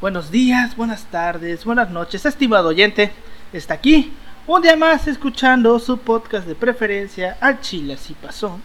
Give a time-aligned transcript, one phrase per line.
[0.00, 3.10] Buenos días, buenas tardes, buenas noches, estimado oyente.
[3.52, 4.12] Está aquí
[4.46, 8.60] un día más escuchando su podcast de preferencia al Chile así pasó.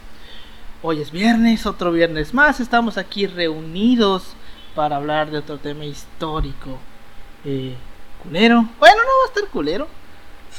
[0.83, 2.59] Hoy es viernes, otro viernes más.
[2.59, 4.35] Estamos aquí reunidos
[4.75, 6.77] para hablar de otro tema histórico.
[7.43, 7.75] Eh,
[8.21, 8.67] culero.
[8.77, 9.87] Bueno, no va a estar culero.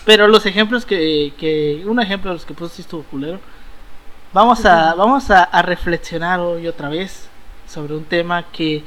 [0.04, 3.38] Pero los ejemplos que, que un ejemplo de los que puse sí estuvo culero.
[4.32, 7.28] Vamos a, vamos a, a reflexionar hoy otra vez
[7.68, 8.82] sobre un tema que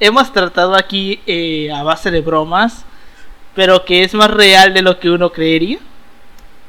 [0.00, 2.84] hemos tratado aquí eh, a base de bromas,
[3.54, 5.78] pero que es más real de lo que uno creería.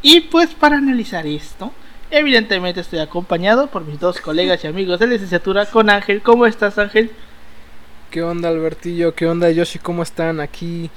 [0.02, 1.72] Y pues para analizar esto,
[2.10, 6.22] evidentemente estoy acompañado por mis dos colegas y amigos de licenciatura con Ángel.
[6.22, 7.12] ¿Cómo estás Ángel?
[8.10, 9.14] ¿Qué onda Albertillo?
[9.14, 9.78] ¿Qué onda Yoshi?
[9.80, 10.40] ¿Cómo están?
[10.40, 10.90] Aquí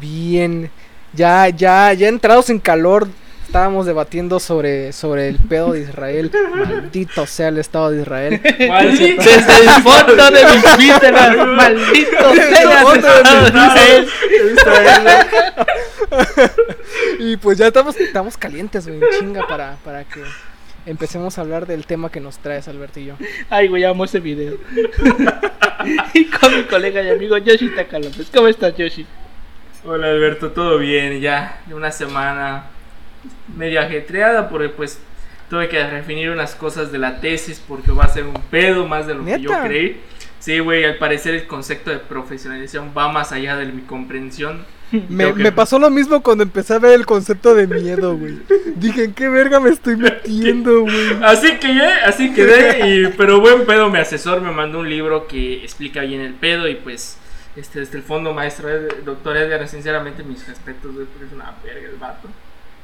[0.00, 0.70] bien.
[1.12, 3.08] Ya, ya, ya entrados en calor
[3.52, 6.30] estábamos debatiendo sobre, sobre el pedo de Israel.
[6.54, 8.40] Maldito sea el Estado de Israel.
[8.42, 14.08] Desde el fondo de mis vísceras, maldito sea el Estado de
[14.54, 15.26] Israel.
[17.18, 20.22] y pues ya estamos, estamos calientes, güey, chinga para, para que
[20.86, 23.16] empecemos a hablar del tema que nos traes, Albertillo.
[23.50, 24.56] Ay, güey, amo ese video.
[26.14, 28.30] y con mi colega y amigo Yoshi Takalopes.
[28.32, 29.04] ¿Cómo estás, Yoshi?
[29.84, 32.71] Hola Alberto, todo bien, ya de una semana
[33.56, 34.98] medio ajetreada porque pues
[35.50, 39.06] tuve que definir unas cosas de la tesis porque va a ser un pedo más
[39.06, 39.64] de lo que yo ¿Neta?
[39.66, 40.00] creí.
[40.40, 44.64] Sí, güey, al parecer el concepto de profesionalización va más allá de mi comprensión.
[45.08, 48.40] Me, que- me pasó lo mismo cuando empecé a ver el concepto de miedo, güey.
[48.76, 51.16] Dije, ¿en qué verga me estoy metiendo, güey?
[51.22, 55.26] Así que ya, así quedé, y, pero buen pedo, mi asesor me mandó un libro
[55.28, 57.16] que explica bien el pedo y pues
[57.56, 58.68] este, desde el fondo maestro,
[59.04, 62.28] doctor Edgar, sinceramente mis respetos, güey, porque es una verga el vato.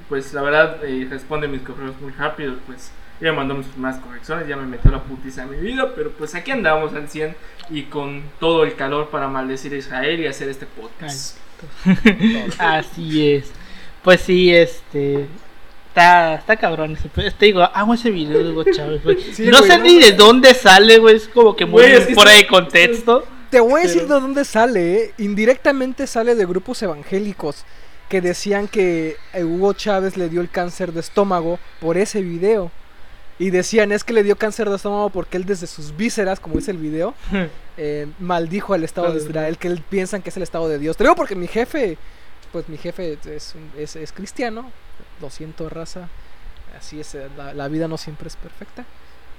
[0.09, 4.47] Pues la verdad eh, responde mis correos muy rápido, pues ya mandó mis primeras correcciones,
[4.49, 7.35] ya me metió la putiza en mi vida, pero pues aquí andamos al 100
[7.71, 11.37] y con todo el calor para maldecir a Israel y hacer este podcast.
[12.59, 13.51] Así es.
[14.03, 15.27] Pues sí, este.
[15.89, 19.21] Está, está cabrón ese Te digo, amo ese video de Hugo Chávez, güey.
[19.33, 21.17] Sí, no güey, sé no, ni de dónde sale, güey.
[21.17, 23.27] Es como que muy Güey, es que fuera de contexto.
[23.51, 25.15] Te voy a decir Pero- de dónde sale, ¿eh?
[25.19, 27.65] Indirectamente sale de grupos evangélicos
[28.09, 32.71] que decían que eh, Hugo Chávez le dio el cáncer de estómago por ese video.
[33.41, 36.57] Y decían, es que le dio cáncer de estómago porque él desde sus vísceras, como
[36.57, 37.15] dice el video,
[37.77, 40.97] eh, maldijo al Estado de Israel, que él piensan que es el Estado de Dios.
[40.97, 41.97] Te digo porque mi jefe,
[42.51, 44.73] pues mi jefe es, es, es cristiano,
[45.21, 46.09] lo siento raza,
[46.77, 48.85] así es, eh, la, la vida no siempre es perfecta.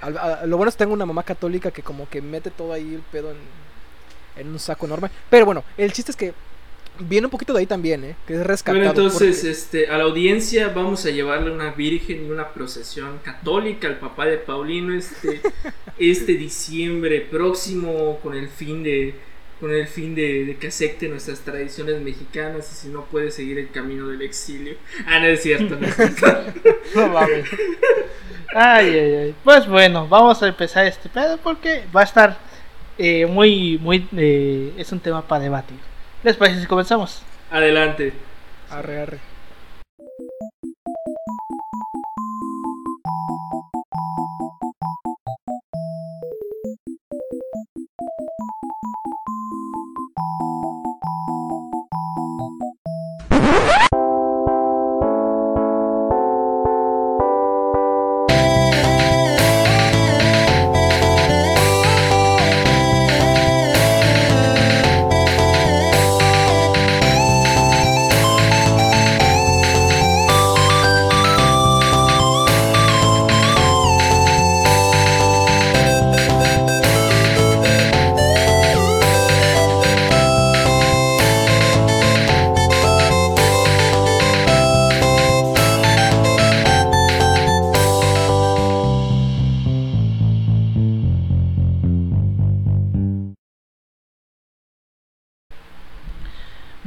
[0.01, 2.93] A- lo bueno es que tengo una mamá católica que como que mete todo ahí
[2.95, 3.37] el pedo en,
[4.37, 5.09] en un saco enorme.
[5.29, 6.33] Pero bueno, el chiste es que
[6.99, 8.15] viene un poquito de ahí también, ¿eh?
[8.27, 8.77] Que es rescatado.
[8.77, 13.19] Bueno, entonces, porque- este, a la audiencia vamos a llevarle una virgen y una procesión
[13.23, 15.41] católica al papá de Paulino este,
[15.99, 19.15] este diciembre próximo con el fin de
[19.59, 23.57] con el fin de, de que acepte nuestras tradiciones mexicanas y si no puede seguir
[23.59, 24.75] el camino del exilio.
[25.05, 26.27] Ah, no es cierto, no es cierto.
[26.95, 27.45] No mames.
[28.55, 29.35] Ay, ay, ay.
[29.43, 32.37] Pues bueno, vamos a empezar este pedo porque va a estar
[32.97, 34.07] eh, muy, muy.
[34.15, 35.77] eh, es un tema para debatir.
[36.23, 37.21] ¿Les parece si comenzamos?
[37.51, 38.13] Adelante.
[38.69, 39.19] Arre, arre.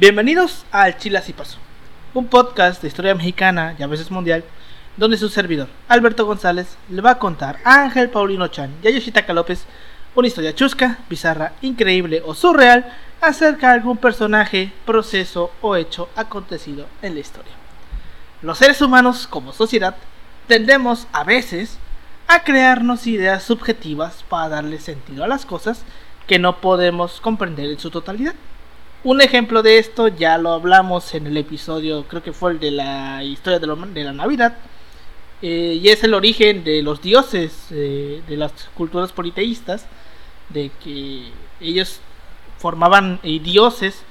[0.03, 1.59] Bienvenidos al Chile Así Pasó,
[2.13, 4.43] un podcast de historia mexicana y a veces mundial,
[4.97, 8.91] donde su servidor, Alberto González, le va a contar a Ángel Paulino Chan y a
[8.91, 9.63] Yoshitaka López
[10.13, 16.85] una historia chusca, bizarra, increíble o surreal acerca de algún personaje, proceso o hecho acontecido
[17.01, 17.53] en la historia.
[18.41, 19.95] Los seres humanos, como sociedad,
[20.49, 21.77] tendemos a veces
[22.27, 25.83] a crearnos ideas subjetivas para darle sentido a las cosas
[26.27, 28.35] que no podemos comprender en su totalidad.
[29.03, 32.71] Un ejemplo de esto ya lo hablamos en el episodio, creo que fue el de
[32.71, 34.57] la historia de, de la Navidad,
[35.41, 39.87] eh, y es el origen de los dioses eh, de las culturas politeístas,
[40.47, 41.99] de que ellos
[42.59, 44.03] formaban eh, dioses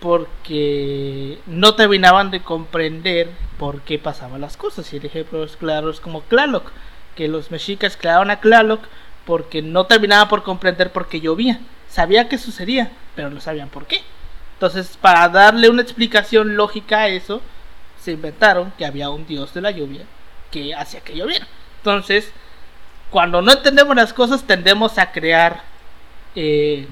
[0.00, 4.92] porque no terminaban de comprender por qué pasaban las cosas.
[4.92, 6.72] Y el ejemplo es claro, es como Tlaloc,
[7.14, 8.82] que los mexicas creaban a Tlaloc
[9.24, 11.60] porque no terminaban por comprender por qué llovía.
[11.88, 14.02] Sabía que sucedía, pero no sabían por qué.
[14.56, 17.42] Entonces, para darle una explicación lógica a eso,
[18.00, 20.06] se inventaron que había un dios de la lluvia
[20.50, 21.46] que hacía que lloviera.
[21.78, 22.32] Entonces,
[23.10, 25.62] cuando no entendemos las cosas, tendemos a crear,
[26.34, 26.88] eh,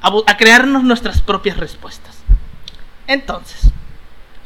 [0.00, 2.16] a, crearnos nuestras propias respuestas.
[3.08, 3.70] Entonces,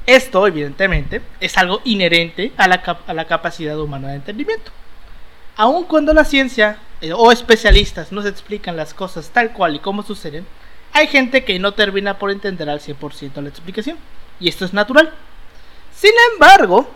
[0.07, 4.73] esto evidentemente es algo inherente a la, a la capacidad humana de entendimiento.
[5.57, 10.03] Aun cuando la ciencia eh, o especialistas nos explican las cosas tal cual y como
[10.03, 10.47] suceden,
[10.93, 13.99] hay gente que no termina por entender al 100% la explicación.
[14.41, 15.13] Y esto es natural.
[15.95, 16.89] Sin embargo,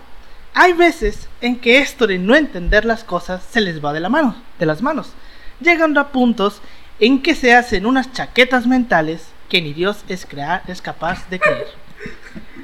[0.55, 4.09] hay veces en que esto de no entender las cosas se les va de la
[4.09, 5.13] mano, de las manos,
[5.61, 6.61] llegando a puntos
[7.01, 11.41] en que se hacen unas chaquetas mentales que ni Dios es, crear, es capaz de
[11.41, 11.69] creer.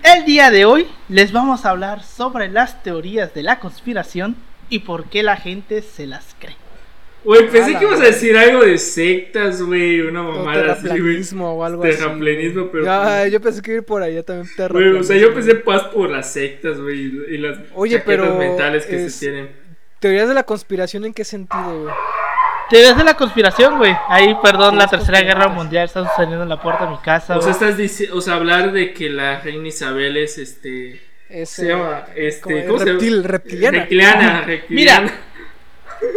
[0.03, 4.37] El día de hoy les vamos a hablar sobre las teorías de la conspiración
[4.69, 6.57] y por qué la gente se las cree.
[7.25, 10.00] Güey, pensé que ibas a decir algo de sectas, güey.
[10.00, 10.93] Una mamada así, güey.
[10.94, 11.97] terraplanismo o algo así.
[11.97, 12.85] Terraplanismo, pero.
[12.85, 15.00] Ya, yo pensé que iba por allá también Güey, terraplanismo.
[15.00, 17.12] o sea, yo pensé paz por las sectas, güey.
[17.35, 19.50] Y las Oye, chaquetas pero mentales que es- se tienen.
[19.99, 21.94] Teorías de la conspiración, ¿en qué sentido, güey?
[22.70, 23.97] Teorías de la conspiración, güey.
[24.09, 27.37] Ahí, perdón, la tercera guerra mundial está sucediendo en la puerta de mi casa.
[27.37, 27.71] O sea, güey.
[27.71, 31.00] estás dici- o sea, hablar de que la reina Isabel es este.
[31.29, 32.99] Es, Se eh, llama, este, como ¿cómo se llama?
[32.99, 33.79] reptil, reptiliana.
[33.81, 35.12] Reptiliana, reptiliana.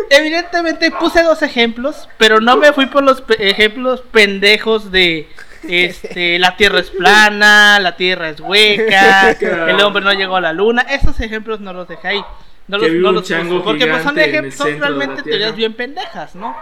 [0.09, 5.27] Evidentemente puse dos ejemplos, pero no me fui por los pe- ejemplos pendejos de
[5.63, 9.31] este la Tierra es plana, la Tierra es hueca,
[9.69, 10.81] el hombre no llegó a la luna.
[10.83, 12.25] Esos ejemplos no los dejé ahí.
[12.67, 13.27] No los, no los
[13.63, 16.55] porque pues, son, gigante en ejem- el son realmente teorías bien pendejas, ¿no?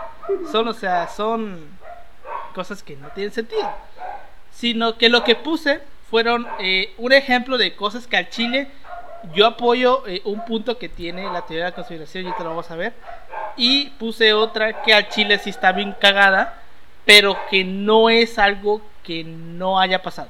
[0.51, 1.59] Son, o sea, son
[2.55, 3.69] cosas que no tienen sentido.
[4.51, 8.69] Sino que lo que puse fueron eh, un ejemplo de cosas que al Chile
[9.33, 12.49] yo apoyo eh, un punto que tiene la teoría de la conspiración y te lo
[12.49, 12.93] vamos a ver.
[13.57, 16.61] Y puse otra que al Chile sí está bien cagada,
[17.05, 20.29] pero que no es algo que no haya pasado.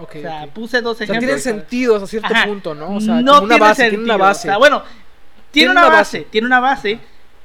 [0.00, 1.20] Ok, o sea, puse dos O sea, ejemplos.
[1.24, 2.44] tienen sentido hasta cierto Ajá.
[2.46, 2.94] punto, ¿no?
[2.96, 4.48] O sea, no como una tiene base, tiene una base.
[4.48, 4.82] o sea, bueno,
[5.50, 6.30] tiene, Tiene una, una base, base.
[6.30, 6.98] tiene una base,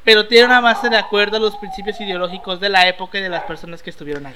[0.04, 3.30] pero tiene una base de acuerdo a los principios ideológicos de la época y de
[3.30, 4.36] las personas que estuvieron ahí.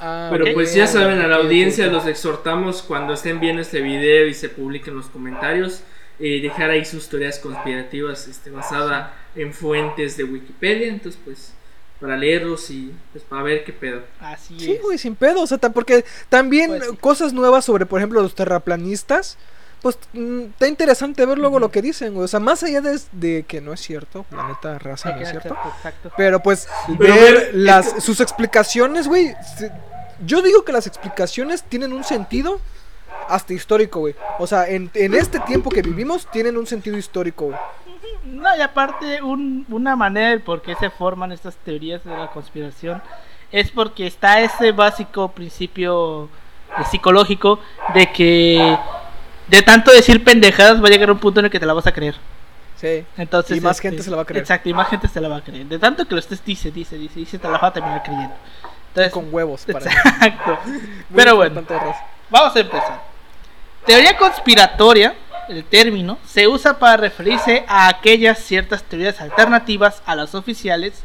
[0.00, 4.26] Ah, Pero pues ya saben, a la audiencia los exhortamos cuando estén viendo este video
[4.26, 5.82] y se publiquen los comentarios,
[6.18, 11.52] eh, dejar ahí sus teorías conspirativas este, basada en fuentes de Wikipedia, entonces pues
[12.00, 14.02] para leerlos y pues para ver qué pedo.
[14.20, 14.82] Así Sí, es.
[14.82, 15.42] güey, sin pedo.
[15.42, 16.96] O sea, porque también Pues sí.
[17.00, 19.38] cosas nuevas sobre, por ejemplo, los terraplanistas.
[19.84, 22.24] Pues mm, está interesante ver luego lo que dicen, güey.
[22.24, 25.28] O sea, más allá de, de que no es cierto, la neta raza no es
[25.28, 25.54] cierto.
[25.76, 26.10] Exacto.
[26.16, 26.66] Pero pues
[26.98, 29.34] Pero ver ver, las, sus explicaciones, güey.
[29.58, 29.70] se-
[30.24, 32.60] Yo digo que las explicaciones tienen un sentido
[33.28, 34.14] hasta histórico, güey.
[34.38, 37.58] O sea, en, en este tiempo que vivimos tienen un sentido histórico, güey.
[38.24, 42.28] No, y aparte, un- una manera de por qué se forman estas teorías de la
[42.30, 43.02] conspiración
[43.52, 47.60] es porque está ese básico principio eh, psicológico
[47.94, 48.78] de que
[49.54, 51.86] de tanto decir pendejadas va a llegar un punto en el que te la vas
[51.86, 52.14] a creer.
[52.76, 53.04] Sí.
[53.16, 54.42] Entonces, Y más este, gente se la va a creer.
[54.42, 55.66] Exacto, y más gente se la va a creer.
[55.66, 58.34] De tanto que lo estés dice, dice, dice, dice, te la va a terminar creyendo.
[58.88, 60.58] Entonces, Con huevos, para exacto.
[61.14, 61.62] Pero bueno.
[62.30, 63.02] Vamos a empezar.
[63.86, 65.14] Teoría conspiratoria,
[65.48, 71.04] el término, se usa para referirse a aquellas ciertas teorías alternativas a las oficiales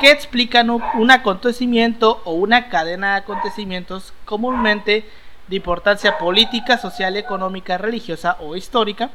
[0.00, 5.04] que explican un acontecimiento o una cadena de acontecimientos comúnmente
[5.48, 9.10] de importancia política, social, económica, religiosa o histórica,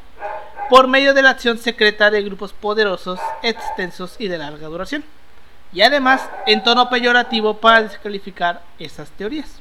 [0.69, 5.03] por medio de la acción secreta de grupos poderosos, extensos y de larga duración,
[5.73, 9.59] y además en tono peyorativo para descalificar esas teorías.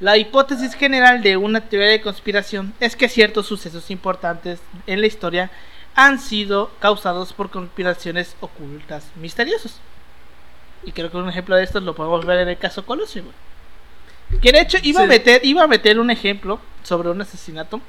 [0.00, 5.06] La hipótesis general de una teoría de conspiración es que ciertos sucesos importantes en la
[5.06, 5.50] historia
[5.94, 9.78] han sido causados por conspiraciones ocultas misteriosas.
[10.84, 13.24] Y creo que un ejemplo de esto lo podemos ver en el caso Colosio.
[14.40, 15.08] Que de hecho iba a Sí.
[15.08, 17.80] meter, iba a meter un ejemplo sobre un asesinato,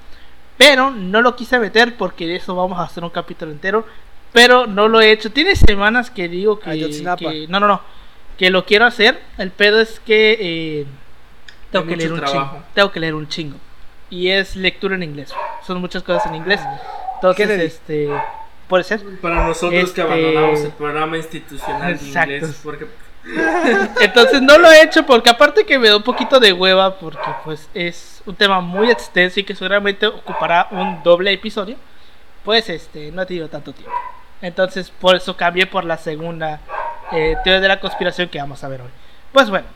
[0.57, 3.85] pero no lo quise meter porque de eso vamos a hacer un capítulo entero.
[4.33, 5.31] Pero no lo he hecho.
[5.31, 6.71] Tiene semanas que digo que,
[7.17, 7.81] que- no, no, no,
[8.37, 9.21] que lo quiero hacer.
[9.37, 10.85] El pedo es que eh,
[11.71, 12.51] tengo Hay que leer un trabajo.
[12.55, 12.65] chingo.
[12.73, 13.57] Tengo que leer un chingo.
[14.09, 15.33] Y es lectura en inglés.
[15.65, 16.59] Son muchas cosas en inglés.
[17.15, 17.65] Entonces, Kennedy.
[17.67, 18.09] este,
[18.67, 19.01] puede ser.
[19.21, 22.87] Para nosotros Este- que abandonamos el programa institucional de inglés, porque
[24.01, 27.19] Entonces no lo he hecho porque aparte que me da un poquito de hueva porque
[27.43, 31.75] pues es un tema muy extenso y que seguramente ocupará un doble episodio,
[32.43, 33.93] pues este no he tenido tanto tiempo.
[34.41, 36.59] Entonces por eso cambié por la segunda
[37.11, 38.89] eh, teoría de la conspiración que vamos a ver hoy.
[39.31, 39.67] Pues bueno,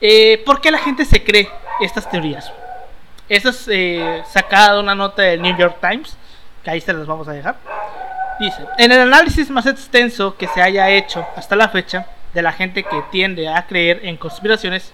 [0.00, 1.48] Eh, ¿Por qué la gente se cree
[1.80, 2.52] estas teorías?
[3.28, 6.16] Esto es eh, sacado de una nota del New York Times,
[6.62, 7.56] que ahí se las vamos a dejar.
[8.38, 12.52] Dice, en el análisis más extenso que se haya hecho hasta la fecha de la
[12.52, 14.92] gente que tiende a creer en conspiraciones,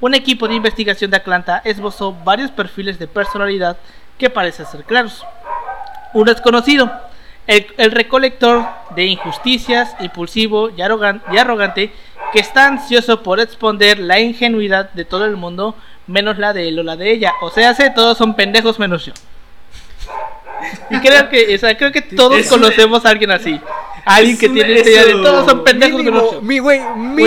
[0.00, 3.76] un equipo de investigación de Atlanta esbozó varios perfiles de personalidad
[4.16, 5.24] que parecen ser claros.
[6.14, 6.90] Un desconocido,
[7.46, 11.92] el, el recolector de injusticias, impulsivo y, arrogan- y arrogante,
[12.32, 15.74] que está ansioso por exponer la ingenuidad de todo el mundo,
[16.06, 17.32] menos la de él o la de ella.
[17.42, 19.12] O sea, sé, todos son pendejos menos yo.
[20.90, 23.60] Y creo que, o sea, creo que todos Es conocemos a alguien así.
[24.08, 26.80] Alguien es que tiene esta idea de eso- todos son pendejos Mínimo, mi güey,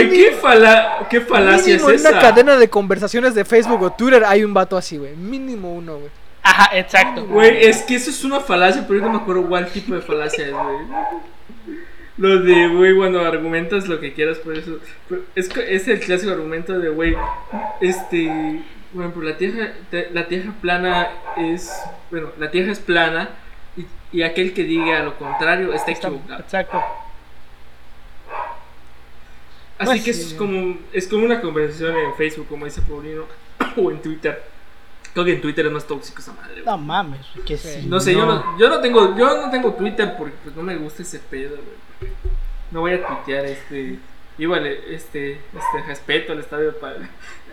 [0.10, 2.28] ¿qué, fala ¿qué falacia mínimo es en una esa?
[2.28, 5.16] cadena de conversaciones de Facebook o Twitter hay un vato así, güey.
[5.16, 6.10] Mínimo uno, güey.
[6.44, 7.26] Ajá, exacto.
[7.26, 10.02] Güey, es que eso es una falacia, pero yo no me acuerdo cuál tipo de
[10.02, 11.78] falacia es, güey.
[12.18, 14.80] Lo de, güey, cuando argumentas lo que quieras por eso.
[15.08, 17.16] pero Es, que- es el clásico argumento de, güey,
[17.80, 18.62] este.
[18.94, 19.72] Bueno, pues la tierra,
[20.14, 21.72] la tierra plana es.
[22.10, 23.30] Bueno, la tierra es plana
[24.12, 26.40] y, aquel que diga lo contrario está Está- equivocado.
[26.42, 26.82] Exacto.
[29.78, 33.24] Así Pues que es como, es como una conversación en Facebook, como dice Paulino,
[33.78, 34.44] o en Twitter.
[35.14, 36.66] Creo que en Twitter es más tóxico esa madre, güey.
[36.66, 37.82] No mames, que Sí.
[37.82, 37.88] sí.
[37.88, 40.76] No sé, Yo, no, yo no tengo yo no tengo Twitter porque pues, no me
[40.78, 42.12] gusta ese pedo, güey.
[42.70, 44.00] No voy a tuitear este
[44.38, 46.74] igual este este respeto al Estado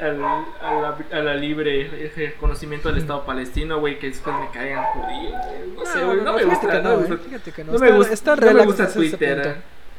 [0.00, 4.84] al, a, la, a la libre reconocimiento del Estado palestino, güey, que después me caigan
[4.86, 5.34] judíos.
[5.76, 7.16] No sé, güey, no, me gusta, no me eh, gusta.
[7.24, 7.72] Fíjate que no.
[7.72, 9.42] No me Está- gusta, Twitter.
[9.46, 9.56] eh.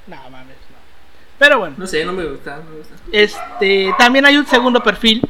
[0.08, 0.78] No mames, no.
[1.38, 2.96] Pero bueno, No sé, no me gusta, no me gusta.
[3.12, 5.22] este también hay un segundo perfil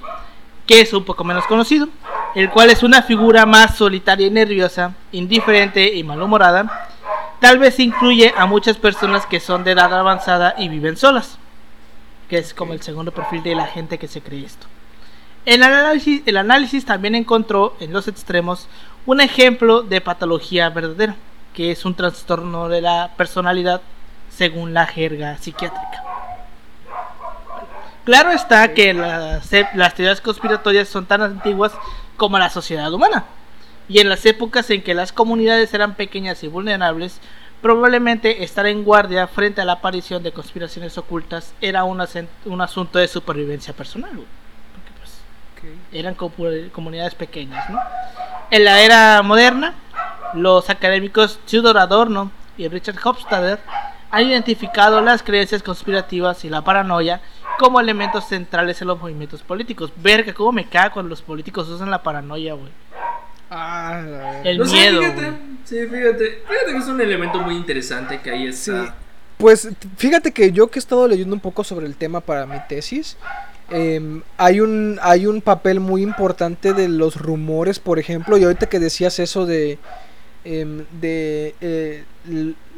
[0.66, 1.88] que es un poco menos conocido,
[2.36, 6.88] el cual es una figura más solitaria y nerviosa, indiferente y malhumorada.
[7.40, 11.38] Tal vez incluye a muchas personas que son de edad avanzada y viven solas,
[12.30, 14.68] que es como el segundo perfil de la gente que se cree esto.
[15.46, 18.68] El análisis, también encontró en los extremos
[19.06, 21.16] un ejemplo de patología verdadera,
[21.54, 23.82] que es un trastorno de la personalidad
[24.30, 26.04] según la jerga psiquiátrica.
[28.04, 31.72] Claro está que las teorías conspiratorias son tan antiguas
[32.18, 33.24] como la sociedad humana.
[33.90, 37.20] Y en las épocas en que las comunidades eran pequeñas y vulnerables,
[37.62, 42.02] probablemente estar en guardia frente a la aparición de conspiraciones ocultas era un,
[42.46, 44.12] un asunto de supervivencia personal.
[44.12, 47.80] Porque pues eran comunidades pequeñas, ¿no?
[48.52, 49.74] En la era moderna,
[50.34, 53.60] los académicos Theodor Adorno y Richard Hofstadter
[54.12, 57.22] han identificado las creencias conspirativas y la paranoia
[57.58, 59.92] como elementos centrales en los movimientos políticos.
[59.98, 62.72] Verga, cómo me caga cuando los políticos usan la paranoia, güey.
[63.50, 64.42] Ah.
[64.44, 65.02] El No sé, miedo.
[65.02, 65.32] fíjate,
[65.66, 68.96] sí, fíjate, fíjate que es un elemento muy interesante que ahí Sí, está.
[69.38, 72.60] pues fíjate que yo que he estado leyendo un poco sobre el tema para mi
[72.68, 73.18] tesis,
[73.70, 78.68] em, hay, un, hay un papel muy importante de los rumores, por ejemplo, y ahorita
[78.70, 79.80] que decías eso de,
[80.44, 82.04] em, de eh,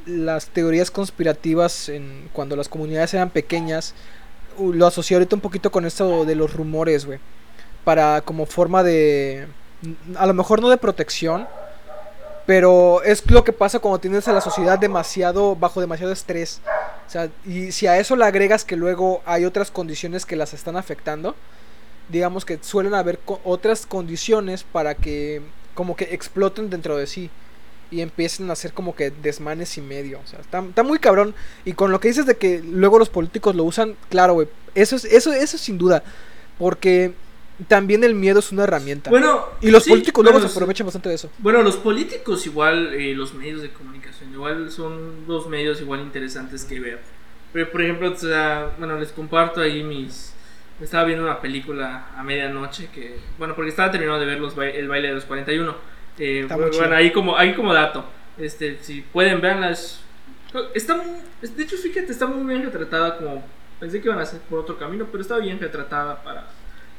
[0.05, 3.93] las teorías conspirativas en, cuando las comunidades eran pequeñas,
[4.59, 7.19] lo asocié ahorita un poquito con esto de los rumores, güey,
[7.83, 9.47] para como forma de,
[10.15, 11.47] a lo mejor no de protección,
[12.45, 16.61] pero es lo que pasa cuando tienes a la sociedad demasiado bajo demasiado estrés.
[17.07, 20.53] O sea, y si a eso le agregas que luego hay otras condiciones que las
[20.53, 21.35] están afectando,
[22.09, 25.41] digamos que suelen haber otras condiciones para que
[25.73, 27.29] como que exploten dentro de sí
[27.89, 30.19] y empiecen a hacer como que desmanes y medio.
[30.23, 31.35] O sea, está, está muy cabrón.
[31.65, 34.47] Y con lo que dices de que luego los políticos lo usan, claro, güey.
[34.73, 36.03] Eso es, eso, eso sin duda.
[36.57, 37.13] Porque
[37.67, 39.09] también el miedo es una herramienta.
[39.09, 41.29] Bueno, y los sí, políticos luego bueno, se aprovechan bastante de eso.
[41.39, 46.63] Bueno, los políticos igual, eh, los medios de comunicación, igual son dos medios igual interesantes
[46.63, 46.99] que ver.
[47.53, 50.33] Pero, por ejemplo, o sea, bueno, les comparto ahí mis...
[50.79, 53.19] Estaba viendo una película a medianoche que...
[53.37, 55.75] Bueno, porque estaba terminando de ver los bai- el baile de los 41.
[56.17, 56.93] Eh, Está bueno, chido.
[56.95, 58.05] ahí como, ahí como dato.
[58.37, 59.99] Este, si pueden verlas...
[60.73, 60.95] Está,
[61.41, 63.43] de hecho, fíjate, está muy bien retratada como...
[63.79, 66.47] Pensé que iban a ser por otro camino, pero está bien retratada para,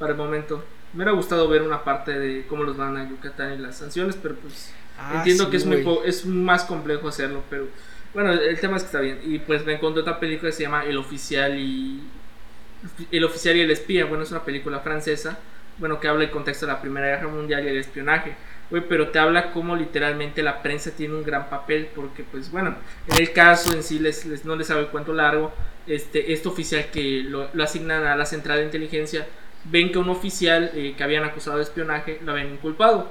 [0.02, 0.64] para el momento.
[0.92, 4.16] Me hubiera gustado ver una parte de cómo los van a Yucatán y las sanciones,
[4.21, 4.73] pero pues...
[4.99, 7.66] Ah, Entiendo sí, que es muy es más complejo hacerlo, pero
[8.12, 9.21] bueno, el tema es que está bien.
[9.25, 12.02] Y pues me encontré otra película que se llama El oficial y
[13.11, 14.04] El oficial y el espía.
[14.06, 15.38] Bueno, es una película francesa,
[15.78, 18.35] bueno, que habla del contexto de la Primera Guerra Mundial y el espionaje.
[18.71, 22.75] Güey, pero te habla cómo literalmente la prensa tiene un gran papel porque pues bueno,
[23.06, 25.52] en el caso en sí les, les- no les sabe el cuento largo,
[25.87, 29.26] este este oficial que lo, lo asignan a la central de inteligencia
[29.64, 33.11] ven que un oficial eh, que habían acusado de espionaje lo habían inculpado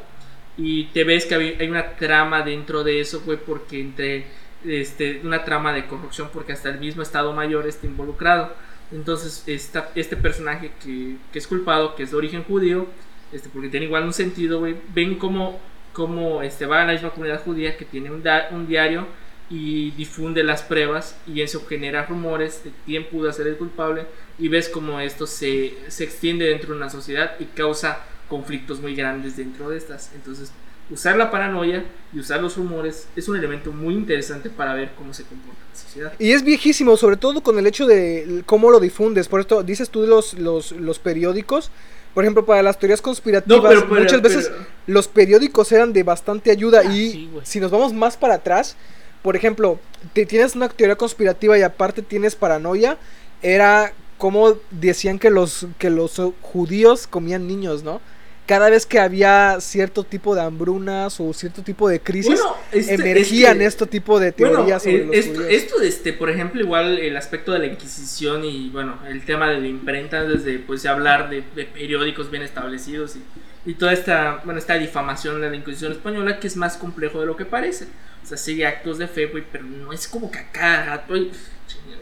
[0.57, 4.25] y te ves que hay una trama dentro de eso, güey, porque entre
[4.65, 8.53] este, una trama de corrupción, porque hasta el mismo Estado Mayor está involucrado.
[8.91, 12.87] Entonces, esta, este personaje que, que es culpado, que es de origen judío,
[13.31, 15.59] este, porque tiene igual un sentido, güey, ven cómo,
[15.93, 19.07] cómo este, va a la misma comunidad judía que tiene un diario
[19.51, 24.05] y difunde las pruebas y eso genera rumores de quién pudo ser el culpable
[24.39, 28.95] y ves cómo esto se, se extiende dentro de una sociedad y causa conflictos muy
[28.95, 30.11] grandes dentro de estas.
[30.15, 30.51] Entonces,
[30.89, 35.13] usar la paranoia y usar los rumores es un elemento muy interesante para ver cómo
[35.13, 36.13] se comporta la sociedad.
[36.17, 39.27] Y es viejísimo, sobre todo con el hecho de cómo lo difundes.
[39.27, 41.71] Por esto dices tú de los, los, los periódicos.
[42.13, 45.91] Por ejemplo, para las teorías conspirativas, No, pero- pero- muchas veces pero- los periódicos eran
[45.93, 46.81] de bastante ayuda.
[46.85, 48.75] Ah, y sí, si nos vamos más para atrás,
[49.21, 49.79] por ejemplo,
[50.13, 52.97] te tienes una teoría conspirativa y aparte tienes paranoia,
[53.41, 58.01] era como decían que los, que los judíos comían niños, ¿no?
[58.47, 62.93] Cada vez que había cierto tipo de hambrunas o cierto tipo de crisis, Bueno, este-
[62.95, 65.51] emergían este- este tipo de Bueno, teorías sobre eh, los esto, judíos.
[65.53, 69.59] esto, este, por ejemplo, igual el aspecto de la Inquisición y bueno, el tema de
[69.61, 73.19] la imprenta, desde pues hablar de, de periódicos bien establecidos y,
[73.65, 77.25] y toda esta, bueno, esta difamación de la Inquisición española que es más complejo de
[77.27, 77.87] lo que parece.
[78.23, 81.13] O sea, sigue actos de fe, güey, pero no es como que a cada rato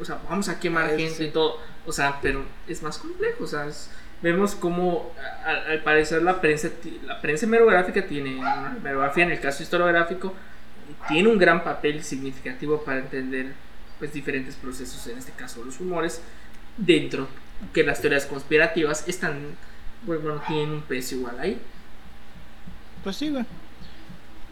[0.01, 1.23] o sea, vamos a quemar gente sí.
[1.25, 1.57] y todo.
[1.85, 3.89] O sea, pero es más complejo, o sea, es-
[4.21, 6.69] vemos a- a- al parecer la prensa,
[7.05, 10.33] la prensa hemerográfica tiene, una hemerografía en el caso historiográfico,
[11.07, 13.53] tiene un gran papel significativo para entender
[13.97, 16.21] pues diferentes procesos, en este caso los humores,
[16.77, 17.27] dentro
[17.73, 19.37] que las teorías conspirativas están,
[20.06, 21.62] pues, bueno, tienen un peso igual ahí.
[23.03, 23.46] Pues sí, güey.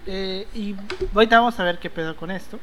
[0.05, 0.75] Eh, y
[1.13, 2.59] ahorita vamos a ver qué pedo con esto.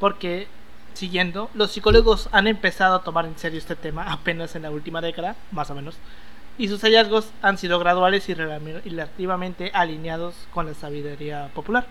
[0.00, 0.48] Porque,
[0.94, 5.00] siguiendo, los psicólogos han empezado a tomar en serio este tema apenas en la última
[5.00, 5.96] década, más o menos.
[6.58, 11.86] Y sus hallazgos han sido graduales y relativamente alineados con la sabiduría popular.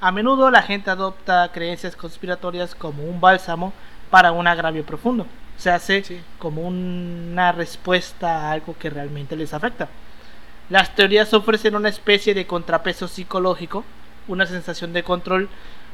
[0.00, 3.74] A menudo la gente adopta creencias conspiratorias como un bálsamo
[4.10, 5.26] para un agravio profundo.
[5.60, 6.20] Se hace Sí.
[6.38, 9.88] como una respuesta a algo que realmente les afecta.
[10.70, 13.84] Las teorías ofrecen una especie de contrapeso psicológico,
[14.26, 15.50] una sensación de control,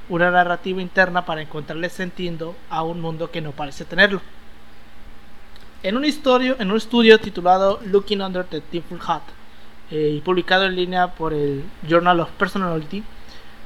[0.09, 4.21] una narrativa interna para encontrarle sentido a un mundo que no parece tenerlo.
[5.83, 9.23] En un, historio, en un estudio titulado Looking Under the Tinfoil Hat
[9.91, 13.03] eh, y publicado en línea por el Journal of Personality,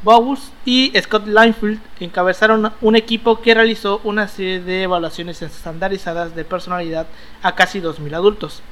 [0.03, 6.45] Bowles y Scott Linefield encabezaron un equipo que realizó una serie de evaluaciones estandarizadas de
[6.45, 7.07] personalidad
[7.43, 8.63] a casi 2.000 adultos.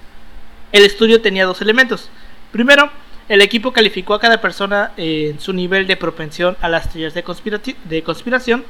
[0.72, 2.08] El estudio tenía dos elementos.
[2.52, 2.90] Primero,
[3.28, 7.76] el equipo calificó a cada persona en su nivel de propensión a las teorías de,
[7.84, 8.64] de conspiración.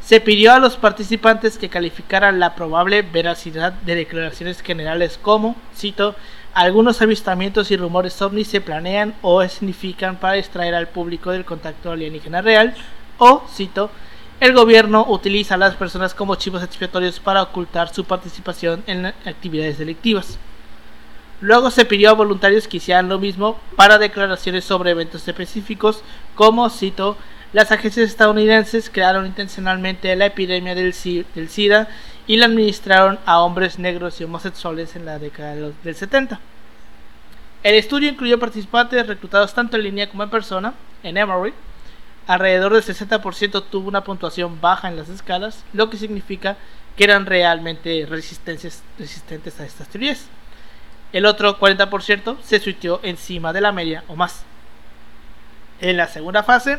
[0.00, 6.14] Se pidió a los participantes que calificaran la probable veracidad de declaraciones generales como, cito,
[6.56, 11.92] algunos avistamientos y rumores ovnis se planean o significan para distraer al público del contacto
[11.92, 12.74] alienígena real,
[13.18, 13.90] o, cito,
[14.40, 19.76] el gobierno utiliza a las personas como chivos expiatorios para ocultar su participación en actividades
[19.76, 20.38] delictivas.
[21.42, 26.02] Luego se pidió a voluntarios que hicieran lo mismo para declaraciones sobre eventos específicos,
[26.34, 27.18] como, cito,
[27.52, 31.88] las agencias estadounidenses crearon intencionalmente la epidemia del, si- del SIDA
[32.26, 36.40] y la administraron a hombres negros y homosexuales en la década de los- del 70.
[37.62, 41.52] El estudio incluyó participantes reclutados tanto en línea como en persona, en Emory.
[42.26, 46.56] Alrededor del 60% tuvo una puntuación baja en las escalas, lo que significa
[46.96, 50.26] que eran realmente resistentes a estas teorías.
[51.12, 54.44] El otro 40% se suitió encima de la media o más.
[55.80, 56.78] En la segunda fase,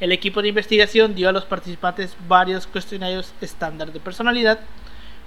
[0.00, 4.58] el equipo de investigación dio a los participantes varios cuestionarios estándar de personalidad.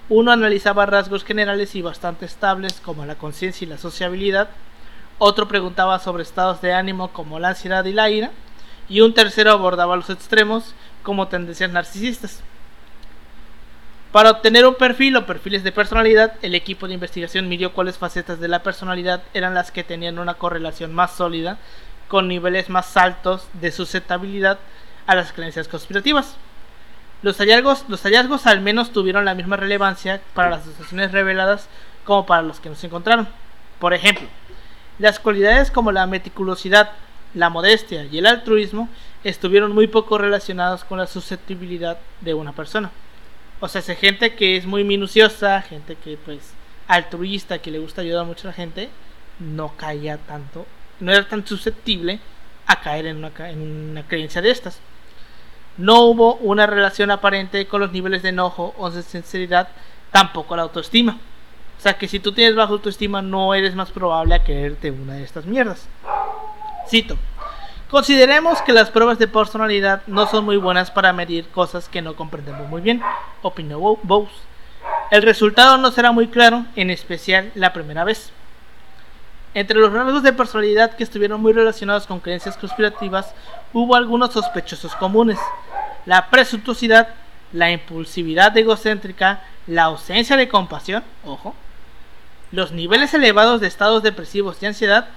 [0.08, 4.50] Uno analizaba rasgos generales y bastante estables como la conciencia y la sociabilidad.
[5.18, 8.32] Otro preguntaba sobre estados de ánimo como la ansiedad y la ira.
[8.88, 12.42] Y un tercero abordaba los extremos como tendencias narcisistas.
[14.12, 18.40] Para obtener un perfil o perfiles de personalidad, el equipo de investigación midió cuáles facetas
[18.40, 21.58] de la personalidad eran las que tenían una correlación más sólida
[22.08, 24.60] con niveles más altos de susceptibilidad
[25.08, 26.38] a las creencias conspirativas.
[27.26, 31.68] Los hallazgos, los hallazgos al menos tuvieron la misma relevancia para las asociaciones reveladas
[32.04, 33.28] como para los que no se encontraron.
[33.80, 34.28] Por ejemplo,
[35.00, 36.92] las cualidades como la meticulosidad,
[37.34, 38.90] la modestia y el altruismo
[39.24, 42.92] estuvieron muy poco relacionados con la susceptibilidad de una persona.
[43.60, 46.54] O sea, es gente que es muy minuciosa, gente que pues
[46.88, 48.92] altruista, que le gusta ayudar mucho a la gente,
[49.40, 50.68] no caía tanto,
[51.00, 52.20] no era tan susceptible
[52.68, 54.80] a caer en una, en una creencia de estas.
[55.78, 59.68] No hubo una relación aparente con los niveles de enojo o de sinceridad,
[60.12, 61.18] tampoco la autoestima.
[61.78, 65.14] O sea que si tú tienes baja autoestima no eres más probable a creerte una
[65.14, 65.88] de estas mierdas.
[66.90, 67.18] Cito.
[67.90, 72.16] Consideremos que las pruebas de personalidad no son muy buenas para medir cosas que no
[72.16, 73.02] comprendemos muy bien,
[73.42, 74.32] opinó Bo- Bowes.
[75.12, 78.32] El resultado no será muy claro, en especial la primera vez.
[79.56, 83.34] Entre los rasgos de personalidad que estuvieron muy relacionados con creencias conspirativas,
[83.72, 85.40] hubo algunos sospechosos comunes.
[86.06, 87.08] La presuntuosidad,
[87.54, 91.56] la impulsividad egocéntrica, la ausencia de compasión, ojo,
[92.52, 95.08] los niveles elevados de estados depresivos y ansiedad,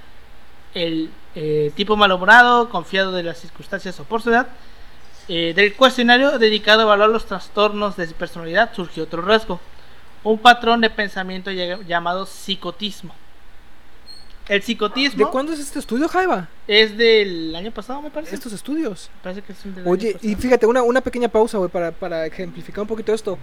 [0.72, 4.46] el eh, tipo malhumorado, confiado de las circunstancias o por su edad,
[5.26, 9.58] eh, del cuestionario dedicado a evaluar los trastornos de personalidad surgió otro rasgo,
[10.22, 13.16] un patrón de pensamiento llamado psicotismo.
[14.48, 16.48] El ¿De psicotismo cuándo es este estudio, Jaiba?
[16.66, 18.34] es del año pasado, me parece.
[18.34, 19.10] Estos estudios.
[19.16, 21.70] Me parece que es un del año Oye, y fíjate, una, una pequeña pausa, güey,
[21.70, 23.38] para, para ejemplificar un poquito esto.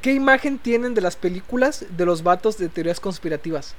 [0.00, 3.74] ¿Qué imagen tienen de las películas de los vatos de teorías conspirativas?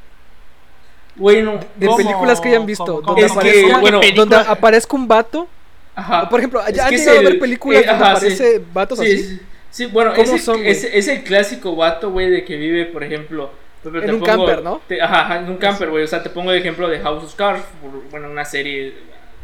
[1.15, 1.59] Güey, no.
[1.75, 1.97] De ¿Cómo?
[1.97, 3.01] películas que hayan visto.
[3.01, 3.01] ¿Cómo?
[3.01, 5.47] Donde, Es que, aparezca, bueno, donde aparezca un vato.
[5.95, 6.29] Ajá.
[6.29, 8.25] Por ejemplo, ¿ya han llegado a ver el- películas eh, donde ajá, sí.
[8.27, 9.23] aparece vatos Sí, así?
[9.23, 9.39] sí,
[9.71, 12.85] sí, bueno, ¿Cómo es el, son, es, es el clásico vato, güey, de que vive,
[12.85, 13.49] por ejemplo...
[13.95, 14.81] ejemplo, En un camper, ¿no?
[14.87, 16.03] te- ajá, ajá, en un camper, güey.
[16.03, 17.63] O sea, te pongo el ejemplo de House of Cards,
[18.11, 18.93] bueno, una serie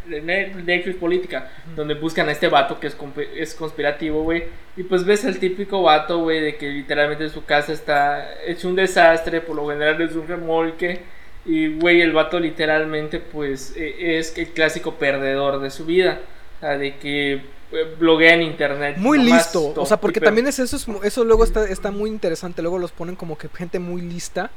[0.08, 2.97] de Ne- Netflix política, donde buscan a este vato que es,
[3.38, 4.43] es conspirativo, güey.
[4.75, 8.75] Y pues ves al típico vato, güey, de que literalmente su casa está hecho un
[8.75, 10.99] desastre, por lo general es un remolque.
[11.45, 16.19] Y, güey, el vato literalmente, pues, eh, es el clásico perdedor de su vida.
[16.58, 17.41] O sea, de que
[17.99, 18.97] bloguea en internet.
[18.97, 19.73] Muy listo.
[19.75, 22.62] O sea, porque pero- también es eso, es eso luego está, está muy interesante.
[22.62, 24.51] Luego los ponen como que gente muy lista.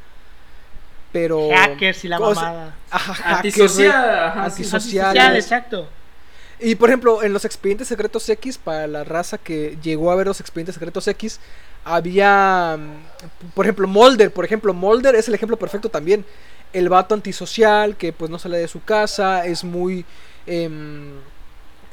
[1.12, 1.48] Pero.
[1.50, 2.76] Hackers y la mamada.
[2.90, 4.62] Ajá, hackers, Antisocial, ajá, sí.
[4.62, 5.12] Antisociales.
[5.14, 5.88] Social, exacto.
[6.58, 10.26] Y por ejemplo, en los expedientes secretos X, para la raza que llegó a ver
[10.26, 11.38] los expedientes secretos X,
[11.84, 14.32] había, mm, por ejemplo, Mulder.
[14.32, 16.24] Por ejemplo, Mulder es el ejemplo perfecto también.
[16.72, 20.04] El vato antisocial que pues no sale de su casa, es muy...
[20.46, 21.12] em,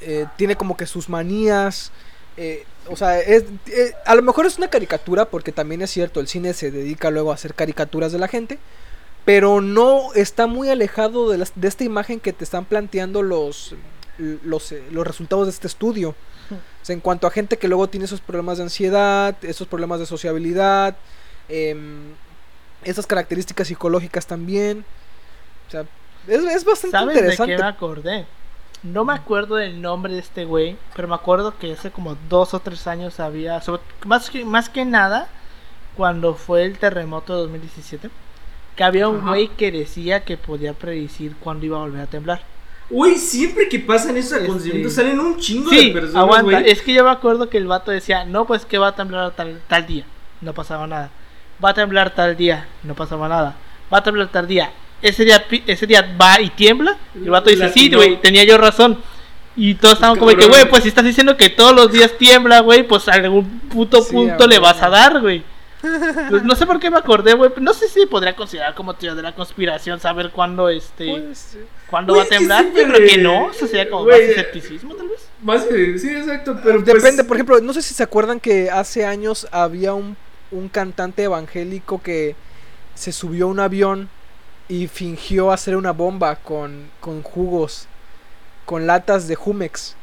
[0.05, 1.91] eh, tiene como que sus manías.
[2.37, 6.19] eh, o sea, es, eh, a lo mejor es una caricatura porque también es cierto,
[6.19, 8.59] el cine se dedica luego a hacer caricaturas de la gente.
[9.25, 13.73] Pero no está muy alejado de, las- de esta imagen que te están planteando los,
[14.17, 16.09] los, eh, los resultados de este estudio.
[16.51, 19.99] O sea, en cuanto a gente que luego tiene esos problemas de ansiedad, esos problemas
[20.01, 20.97] de sociabilidad,
[21.47, 22.11] em,
[22.83, 24.83] esas características psicológicas también.
[25.69, 25.85] O sea,
[26.27, 27.55] es, es bastante ¿Sabes de interesante.
[27.55, 28.25] qué me acordé?
[28.83, 32.53] No me acuerdo del nombre de este güey, pero me acuerdo que hace como dos
[32.53, 35.29] o tres años había, sobre- más, que, más que nada,
[35.95, 38.09] cuando fue el terremoto de 2017,
[38.75, 39.29] que había un Ajá.
[39.29, 42.41] güey que decía que podía predecir cuándo iba a volver a temblar.
[42.89, 46.43] Güey, siempre que pasan esos Este- acontecimientos salen un chingo de Sí, personas, aguanta.
[46.59, 46.69] güey.
[46.69, 49.31] Es que yo me acuerdo que el vato decía, no, pues que va a temblar
[49.31, 50.05] tal, tal día.
[50.41, 51.09] No pasaba nada.
[51.63, 52.67] Va a temblar tal día.
[52.83, 53.55] No pasaba nada.
[53.91, 54.71] Va a temblar tal día.
[55.03, 56.97] Ese día, ese día va y tiembla.
[57.13, 58.99] Y el vato dice, sí, güey, tenía yo razón.
[59.55, 62.61] Y todos estaban como que, güey, pues si estás diciendo que todos los días tiembla,
[62.61, 65.43] güey, pues a algún puto Sí, punto le vas a dar, güey.
[66.29, 67.51] Pues no sé por qué me acordé, güey.
[67.59, 71.57] No sé si podría considerar como teoría de la conspiración saber cuándo este Pues,
[71.89, 72.65] cuándo va a temblar.
[72.73, 73.51] Yo creo que no.
[73.51, 75.27] Eso sería como más escepticismo, tal vez.
[75.41, 75.65] Más,
[75.99, 79.45] sí, exacto, pero pues- Depende, por ejemplo, no sé si se acuerdan que hace años
[79.51, 80.15] había un,
[80.51, 82.37] un cantante evangélico que
[82.95, 84.09] se subió a un avión
[84.67, 87.87] y fingió hacer una bomba con, con jugos,
[88.65, 89.95] con latas de Jumex.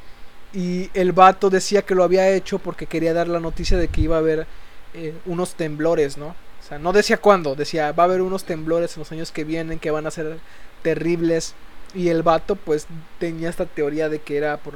[0.53, 4.01] Y el vato decía que lo había hecho porque quería dar la noticia de que
[4.03, 4.46] iba a haber
[4.94, 6.29] eh, unos temblores, ¿no?
[6.29, 9.44] O sea, no decía cuándo, decía va a haber unos temblores en los años que
[9.44, 10.38] vienen que van a ser
[10.83, 11.55] terribles.
[11.94, 12.87] Y el vato pues
[13.18, 14.75] tenía esta teoría de que era por,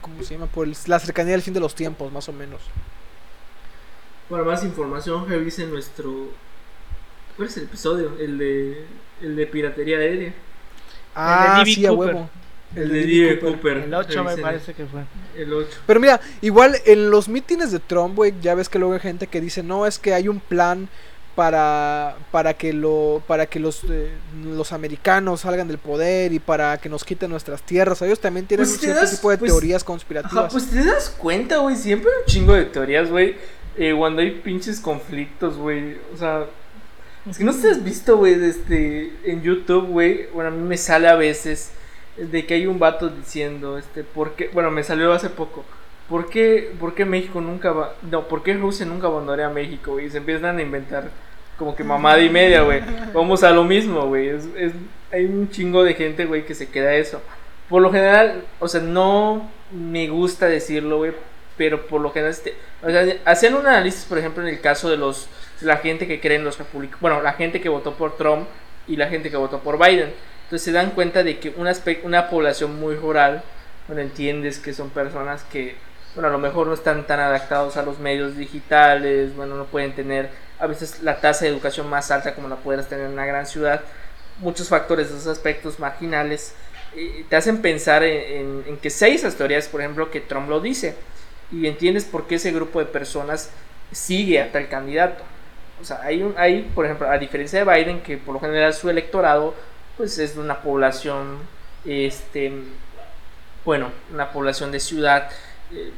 [0.00, 0.46] ¿cómo se llama?
[0.46, 2.60] Por la cercanía del fin de los tiempos, más o menos.
[4.28, 6.30] Para más información, revisen nuestro.
[7.36, 8.12] ¿Cuál es el episodio?
[8.18, 8.86] El de,
[9.22, 10.32] el de piratería aérea.
[11.14, 11.74] Ah, D.B.
[11.74, 12.28] sí, a huevo.
[12.74, 13.38] El, de D.B.
[13.40, 13.76] Cooper.
[13.78, 15.02] El 8 me parece que fue.
[15.36, 15.68] El 8.
[15.86, 19.26] Pero mira, igual en los mítines de Trump, güey, ya ves que luego hay gente
[19.26, 20.88] que dice, no, es que hay un plan
[21.34, 24.10] para, para que lo para que los, eh,
[24.44, 28.00] los americanos salgan del poder y para que nos quiten nuestras tierras.
[28.02, 30.52] Ellos también tienen Pues un cierto das- tipo de pues- teorías Ajá, conspirativas.
[30.52, 31.76] pues te das cuenta, güey.
[31.76, 33.36] Siempre hay un chingo de teorías, güey.
[33.78, 35.96] eh, cuando hay pinches conflictos, güey.
[36.14, 36.44] O sea,
[37.28, 40.26] es que no te has visto, güey, desde en YouTube, güey.
[40.34, 41.72] Bueno, a mí me sale a veces
[42.16, 44.50] de que hay un vato diciendo, este, ¿por qué?
[44.52, 45.64] Bueno, me salió hace poco.
[46.08, 47.94] ¿Por qué, por qué México nunca va.?
[48.10, 50.06] No, ¿por qué Rusia nunca abandonaría a México, güey?
[50.06, 51.10] Y se empiezan a inventar
[51.58, 52.82] como que mamada y media, güey.
[53.14, 54.28] Vamos a lo mismo, güey.
[54.28, 54.72] Es, es-
[55.12, 57.20] hay un chingo de gente, güey, que se queda eso.
[57.68, 61.12] Por lo general, o sea, no me gusta decirlo, güey,
[61.56, 64.90] pero por lo general, este, o sea, hacían un análisis, por ejemplo, en el caso
[64.90, 65.28] de los,
[65.62, 68.46] la gente que cree en los republicanos, bueno, la gente que votó por Trump
[68.86, 70.12] y la gente que votó por Biden.
[70.44, 71.72] Entonces se dan cuenta de que una,
[72.02, 73.42] una población muy rural,
[73.86, 75.76] bueno, entiendes que son personas que
[76.14, 79.94] bueno, a lo mejor no están tan adaptados a los medios digitales, bueno, no pueden
[79.94, 83.24] tener a veces la tasa de educación más alta como la pudieras tener en una
[83.24, 83.80] gran ciudad,
[84.38, 86.54] muchos factores esos aspectos marginales
[86.94, 90.60] eh, te hacen pensar en, en, que seis esas teorías, por ejemplo, que Trump lo
[90.60, 90.94] dice,
[91.50, 93.50] y entiendes por qué ese grupo de personas
[93.92, 95.22] sigue a tal candidato.
[95.82, 98.72] O sea, hay, un, hay, por ejemplo, a diferencia de Biden, que por lo general
[98.72, 99.54] su electorado,
[99.96, 101.38] pues es de una población,
[101.84, 102.52] este,
[103.64, 105.28] bueno, una población de ciudad,
[105.72, 105.90] eh,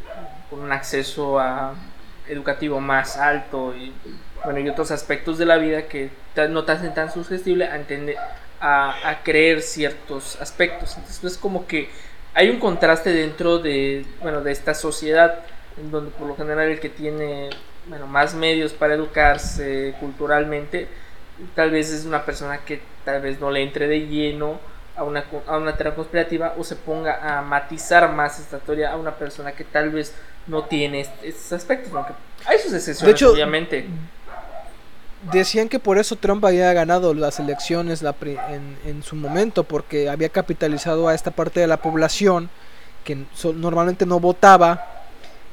[0.48, 1.74] con un acceso a
[2.28, 3.92] educativo más alto y
[4.44, 6.10] bueno y otros aspectos de la vida que
[6.48, 8.16] no te hacen tan susceptible a entender
[8.60, 10.96] a, creer ciertos aspectos.
[10.96, 11.90] Entonces es como que
[12.32, 15.40] hay un contraste dentro de bueno de esta sociedad
[15.76, 17.50] en donde por lo general el que tiene
[17.86, 20.88] bueno más medios para educarse culturalmente
[21.54, 24.58] tal vez es una persona que tal vez no le entre de lleno
[24.96, 28.96] a una, a una teoría conspirativa o se ponga a matizar más esta teoría a
[28.96, 30.14] una persona que tal vez
[30.46, 32.12] no tiene estos aspectos, aunque
[32.46, 33.86] hay sus excepciones, de hecho, obviamente.
[35.32, 40.10] Decían que por eso Trump había ganado las elecciones la en, en, su momento, porque
[40.10, 42.50] había capitalizado a esta parte de la población
[43.04, 44.93] que normalmente no votaba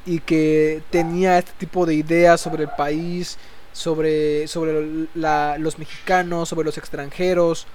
[0.06, 3.38] y que tenía este tipo de ideas sobre el país,
[3.72, 7.66] sobre, sobre la, los mexicanos, sobre los extranjeros,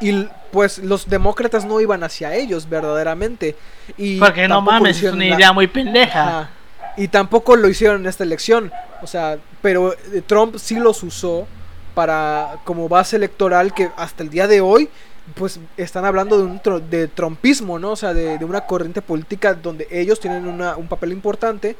[0.00, 3.56] y pues los demócratas no iban hacia ellos verdaderamente.
[3.96, 6.50] Y Porque no mames, es una idea muy pendeja.
[6.96, 8.72] Y tampoco lo hicieron en esta elección.
[9.02, 11.46] O sea, pero eh, Trump sí los usó
[11.94, 14.88] para como base electoral que hasta el día de hoy
[15.34, 16.60] pues están hablando de un
[16.90, 17.92] de trumpismo, ¿no?
[17.92, 21.76] O sea, de, de una corriente política donde ellos tienen una, un papel importante,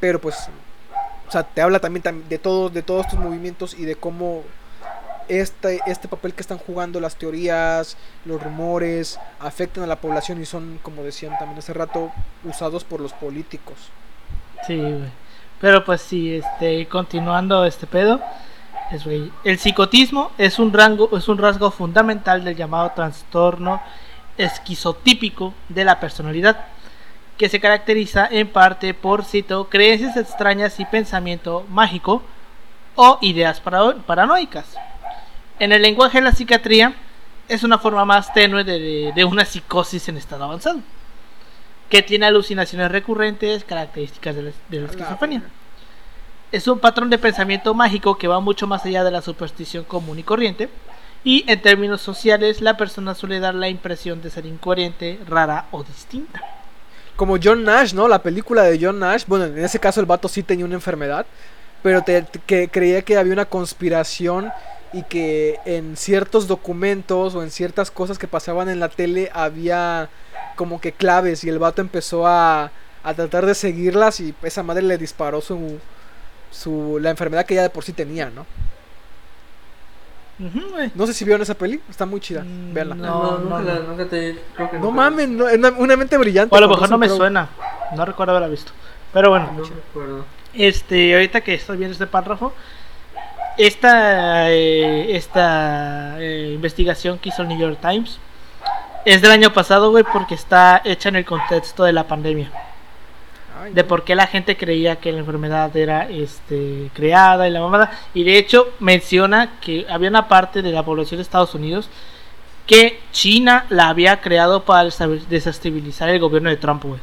[0.00, 0.48] pero pues
[1.26, 4.42] o sea, te habla también de todos de todos estos movimientos y de cómo
[5.28, 10.44] este, este papel que están jugando las teorías, los rumores, afectan a la población y
[10.44, 12.12] son, como decían también hace rato,
[12.44, 13.90] usados por los políticos.
[14.66, 14.82] Sí,
[15.60, 18.20] Pero pues sí, este, continuando este pedo,
[19.44, 23.82] el psicotismo es un, rango, es un rasgo fundamental del llamado trastorno
[24.36, 26.66] esquizotípico de la personalidad,
[27.38, 32.22] que se caracteriza en parte por, cito, creencias extrañas y pensamiento mágico
[32.94, 34.76] o ideas paranoicas.
[35.58, 36.94] En el lenguaje de la psiquiatría
[37.48, 40.80] es una forma más tenue de, una psicosis en estado avanzado,
[41.88, 45.42] que tiene alucinaciones recurrentes características de la, esquizofrenia.
[46.54, 50.20] Es un patrón de pensamiento mágico que va mucho más allá de la superstición común
[50.20, 50.68] y corriente,
[51.24, 55.82] y en términos sociales la persona suele dar la impresión de ser incoherente, rara o
[55.82, 56.40] distinta.
[57.16, 58.06] Como John Nash, ¿no?
[58.06, 61.26] La película de John Nash, bueno, en ese caso el vato sí tenía una enfermedad,
[61.82, 62.04] pero
[62.46, 64.52] que creía que había una conspiración
[64.92, 70.08] y que en ciertos documentos o en ciertas cosas que pasaban en la tele había
[70.54, 72.70] como que claves y el vato empezó a,
[73.02, 75.80] a tratar de seguirlas y esa madre le disparó su,
[76.54, 78.46] su la enfermedad que ella de por sí tenía, ¿no?
[80.94, 82.42] no sé si vieron esa peli, está muy chida.
[82.42, 82.94] Mm, Veanla.
[82.96, 84.36] No, no, nunca, te.
[84.80, 85.46] no, mames, no,
[85.78, 86.52] una, mente brillante.
[86.52, 87.48] O a lo mejor no me suena,
[87.96, 88.72] no recuerdo haberla visto.
[89.12, 92.52] Pero bueno, no este, ahorita que estoy viendo este párrafo,
[93.56, 98.18] esta, eh, esta eh, investigación que hizo el New York Times
[99.04, 102.50] es del año pasado, güey, porque está hecha en el contexto de la pandemia.
[103.72, 107.90] De por qué la gente creía que la enfermedad era este, creada y la mamada.
[108.12, 111.88] Y de hecho menciona que había una parte de la población de Estados Unidos
[112.66, 114.88] que China la había creado para
[115.28, 117.00] desestabilizar el gobierno de Trump, güey.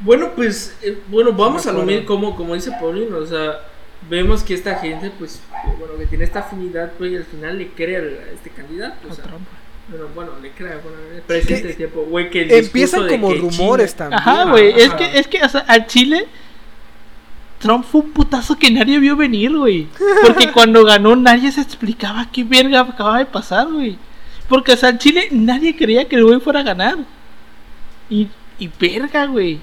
[0.00, 3.60] Bueno, pues, eh, bueno, vamos a lo mismo como, como dice Paulino, o sea,
[4.10, 5.40] vemos que esta gente, pues,
[5.78, 9.08] bueno, que tiene esta afinidad, pues, y al final le cree a este candidato.
[9.08, 9.24] O sea,
[9.88, 14.20] bueno, bueno, le cree, bueno, presente tiempo, güey, que el Empiezan como rumores también.
[14.20, 16.26] Ajá, güey, es que, es que, o sea, al Chile,
[17.58, 19.88] Trump fue un putazo que nadie vio venir, güey.
[20.26, 23.98] Porque cuando ganó nadie se explicaba qué verga acababa de pasar, güey.
[24.48, 26.98] Porque, o sea, al Chile nadie creía que el güey fuera a ganar.
[28.08, 29.56] Y, y verga, güey.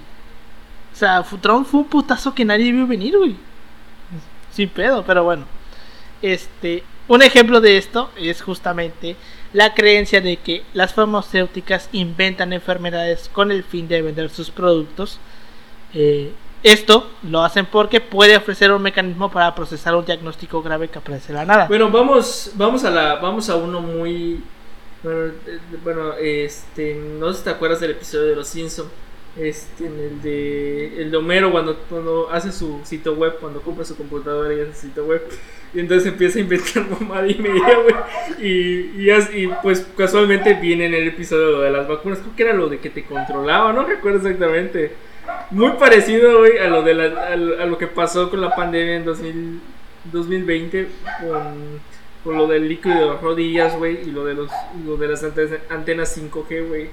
[0.93, 3.35] O sea, Trump fue un putazo que nadie vio venir, güey
[4.59, 5.45] sin pedo, pero bueno.
[6.21, 9.15] Este, un ejemplo de esto es justamente
[9.53, 15.19] la creencia de que las farmacéuticas inventan enfermedades con el fin de vender sus productos.
[15.93, 16.31] Eh,
[16.61, 21.33] esto lo hacen porque puede ofrecer un mecanismo para procesar un diagnóstico grave que aparece
[21.33, 21.67] la nada.
[21.67, 24.43] Bueno, vamos, vamos a la, vamos a uno muy
[25.83, 28.89] bueno, este, no sé si te acuerdas del episodio de Los Simpsons
[29.39, 33.85] este, en el de el de Homero cuando, cuando hace su sitio web, cuando compra
[33.85, 35.21] su computadora y hace su sitio web.
[35.73, 37.95] Y entonces empieza a inventar mamada y media, güey.
[38.39, 42.19] Y, y, y, pues casualmente viene en el episodio de las vacunas.
[42.19, 44.91] Creo que era lo de que te controlaba, no recuerdo exactamente.
[45.51, 48.97] muy parecido, güey, a lo, de la, a, a lo que pasó con la pandemia
[48.97, 49.61] en 2000,
[50.11, 50.87] 2020
[51.21, 51.79] con,
[52.23, 54.51] con lo del líquido de las rodillas, güey, y lo de, los,
[54.85, 56.89] lo de las antenas, antenas 5G, güey.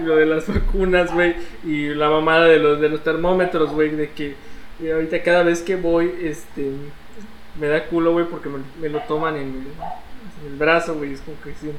[0.00, 1.34] Y lo de las vacunas, güey.
[1.64, 3.90] Y la mamada de los, de los termómetros, güey.
[3.90, 4.34] De que
[4.82, 6.70] y ahorita cada vez que voy, este,
[7.60, 9.48] me da culo, güey, porque me, me lo toman en el,
[10.46, 11.12] en el brazo, güey.
[11.12, 11.78] Es como que siento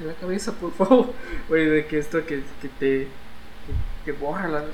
[0.00, 1.12] en la cabeza, por favor,
[1.48, 3.08] güey, de que esto que, que te.
[3.66, 3.72] Que,
[4.04, 4.64] que borra las,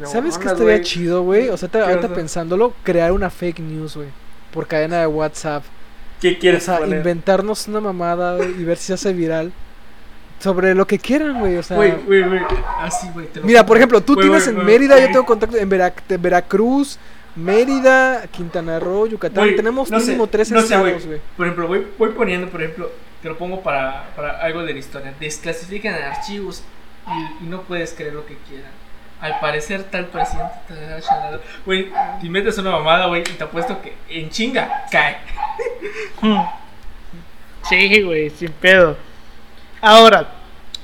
[0.00, 1.48] las ¿Sabes qué neuronas, estaría chido, güey?
[1.48, 4.08] O sea, te- ¿Qué ahorita pensándolo, crear una fake news, güey.
[4.52, 5.64] Por cadena de WhatsApp.
[6.20, 6.98] ¿Qué O quieres sea, poner?
[6.98, 9.52] inventarnos una mamada y ver si se hace viral.
[10.38, 11.56] Sobre lo que quieran, güey.
[11.56, 12.40] O sea, Güey, güey, güey.
[12.80, 13.26] Así, güey.
[13.26, 16.16] te lo mira, por ejemplo, tú tienes en Mérida, yo tengo contacto en Vera- de
[16.18, 16.98] Veracruz,
[17.34, 19.54] Mérida, Quintana Roo, Yucatán.
[19.56, 21.20] Tenemos no sé, mínimo tres no estados, güey.
[21.36, 22.90] Por ejemplo, voy, voy poniendo, por ejemplo,
[23.22, 25.14] te lo pongo para, para algo de la historia.
[25.18, 26.62] Desclasifican archivos
[27.40, 28.70] y, y no puedes creer lo que quieran.
[29.20, 30.52] Al parecer, tal presidente.
[31.64, 31.88] Güey,
[32.20, 35.16] te metes una mamada, güey, y te apuesto que en chinga cae.
[37.68, 38.96] Sí, güey, sin pedo.
[39.80, 40.32] Ahora,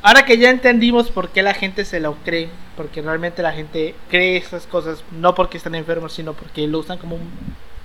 [0.03, 3.95] ahora que ya entendimos por qué la gente se lo cree, porque realmente la gente
[4.11, 7.31] cree esas cosas no porque están enfermos, sino porque lo usan como un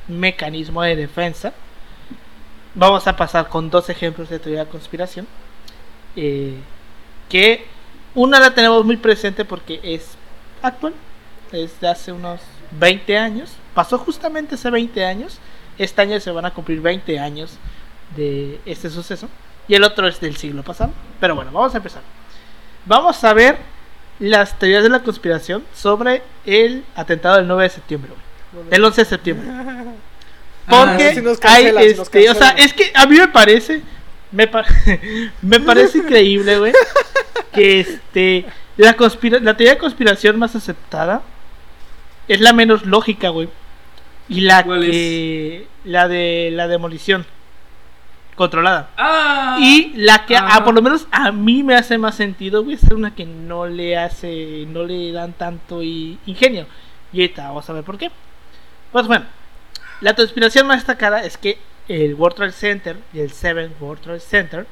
[0.07, 1.53] mecanismo de defensa.
[2.75, 5.27] Vamos a pasar con dos ejemplos de teoría de conspiración.
[6.15, 6.55] eh,
[7.29, 7.65] que
[8.15, 10.11] una la tenemos muy presente porque es
[10.61, 10.93] actual,
[11.51, 12.41] es de hace unos
[12.71, 13.51] 20 años.
[13.73, 15.39] Pasó justamente hace 20 años.
[15.77, 17.57] Este año se van a cumplir 20 años
[18.15, 19.29] de este suceso.
[19.67, 20.91] Y el otro es del siglo pasado.
[21.19, 22.01] Pero bueno, vamos a empezar.
[22.85, 23.57] Vamos a ver
[24.19, 28.11] las teorías de la conspiración sobre el atentado del 9 de septiembre.
[28.53, 28.69] güey.
[28.69, 29.47] Del 11 de septiembre.
[30.67, 33.81] Porque Ah, nos hay, nos este, o sea, es que a mí me parece,
[34.33, 34.49] me,
[35.41, 36.73] me parece increíble, güey,
[37.53, 41.21] que este, la, conspira la teoría de conspiración más aceptada
[42.27, 43.47] es la menos lógica, güey.
[44.27, 47.25] Y la ¿Cuál que, la de la demolición
[48.37, 48.91] controlada.
[48.95, 49.57] ¡Ah!
[49.59, 50.47] Y la que, Ajá.
[50.57, 53.65] ah, por lo menos a mí me hace más sentido, güey, es una que no
[53.65, 56.67] le hace, no le dan tanto ingenio.
[57.11, 58.11] Y ahorita vamos a ver por qué.
[58.91, 59.25] Pues bueno,
[59.99, 64.19] la conspiración más destacada es que el World Trade Center y el Seven World Trade
[64.19, 64.67] Center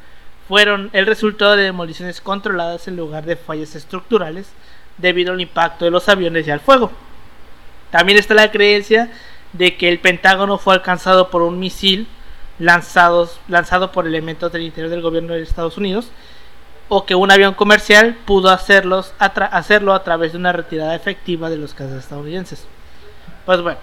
[0.47, 4.47] fueron el resultado de demoliciones controladas en lugar de fallas estructurales
[4.97, 6.91] debido al impacto de los aviones y al fuego.
[7.89, 9.09] También está la creencia
[9.53, 12.07] de que el Pentágono fue alcanzado por un misil
[12.59, 16.09] lanzados, lanzado por elementos del interior del gobierno de Estados Unidos
[16.87, 21.49] o que un avión comercial pudo hacerlos a hacerlo a través de una retirada efectiva
[21.49, 22.65] de los cazas estadounidenses.
[23.45, 23.79] Pues bueno,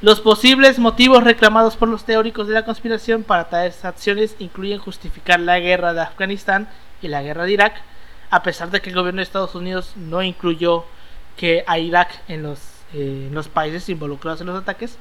[0.00, 5.40] los posibles motivos reclamados por los teóricos de la conspiración para tales acciones incluyen justificar
[5.40, 6.68] la guerra de Afganistán
[7.02, 7.82] y la guerra de Irak,
[8.30, 10.84] a pesar de que el gobierno de Estados Unidos no incluyó
[11.36, 12.58] que a Irak en los,
[12.94, 14.98] eh, en los países involucrados en los ataques,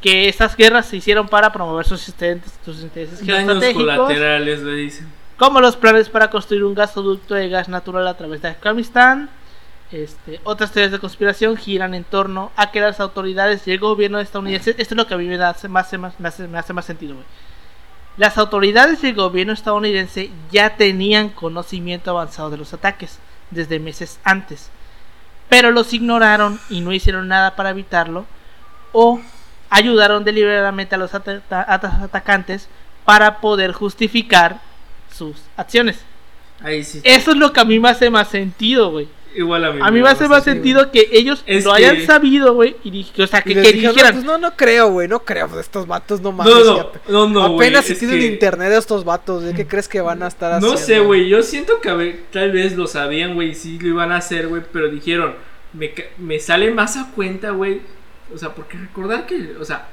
[0.00, 5.12] que estas guerras se hicieron para promover sus, intereses- sus intereses geoestratégicos colaterales, le dicen.
[5.38, 9.30] como los planes para construir un gasoducto de gas natural a través de Afganistán.
[9.92, 14.18] Este, otras teorías de conspiración giran en torno a que las autoridades y el gobierno
[14.18, 16.72] estadounidense, esto es lo que a mí me, da, más, más, me, hace, me hace
[16.72, 17.26] más sentido, güey.
[18.16, 23.18] Las autoridades y el gobierno estadounidense ya tenían conocimiento avanzado de los ataques
[23.52, 24.70] desde meses antes,
[25.48, 28.26] pero los ignoraron y no hicieron nada para evitarlo
[28.92, 29.20] o
[29.70, 32.68] ayudaron deliberadamente a los ata- ata- atacantes
[33.04, 34.60] para poder justificar
[35.14, 35.98] sus acciones.
[36.60, 37.00] Ahí sí.
[37.04, 39.08] Eso es lo que a mí me hace más sentido, güey.
[39.36, 39.80] Igual a mí.
[39.82, 42.90] A mí me hace más sentido que ellos Es lo que- hayan sabido, güey, y
[42.90, 45.46] dije, o sea, que, dijeron, dijeran, no, pues no, no creo, güey, no creo.
[45.48, 46.54] pues, Estos vatos no mames.
[46.54, 49.42] No, no, no, no, Apenas se es tienen que- internet estos vatos.
[49.42, 50.74] ¿De qué crees que van a estar haciendo?
[50.74, 51.28] No sé, güey.
[51.28, 53.54] Yo siento que a ver, tal vez lo sabían, güey.
[53.54, 54.62] Sí lo iban a hacer, güey.
[54.72, 55.34] Pero dijeron,
[55.74, 57.82] me, me sale más a cuenta, güey.
[58.34, 59.88] O sea, porque recordar que, o sea,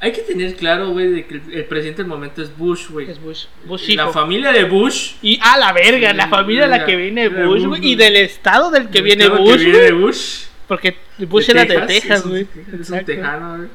[0.00, 3.10] hay que tener claro, güey, de que el, el presidente del momento es Bush, güey.
[3.10, 4.12] es Bush, Bush La hijo.
[4.12, 5.12] familia de Bush.
[5.22, 8.16] Y a la verga, la familia de la que viene Bush, Bush, güey, y del
[8.16, 10.44] estado del que el viene Bush, Que viene Bush.
[10.68, 10.96] porque
[11.28, 12.46] Bush era de Texas, güey.
[12.80, 13.68] Es un tejano, güey.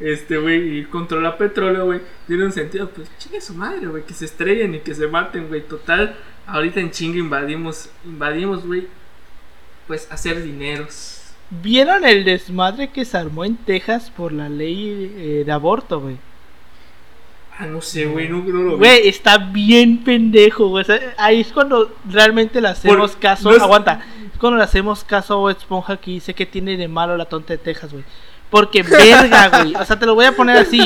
[0.00, 2.00] Este, güey, y controla petróleo, güey.
[2.28, 4.04] Tiene un sentido, pues chingue su madre, güey.
[4.04, 5.62] Que se estrellen y que se maten, güey.
[5.62, 6.14] Total,
[6.46, 8.86] ahorita en chinga invadimos, invadimos, güey.
[9.88, 11.17] Pues hacer dineros.
[11.50, 16.16] ¿Vieron el desmadre que se armó en Texas por la ley eh, de aborto, güey?
[17.58, 18.78] Ah, no sé, güey, no, no lo vi.
[18.78, 20.82] Güey, está bien pendejo, güey.
[20.82, 23.50] O sea, ahí es cuando realmente le hacemos Por- caso.
[23.50, 24.00] no es- Aguanta.
[24.32, 27.24] Es cuando le hacemos caso a Bob Esponja que dice que tiene de malo la
[27.24, 28.04] tonta de Texas, güey.
[28.50, 29.74] Porque verga, güey.
[29.74, 30.78] O sea, te lo voy a poner así.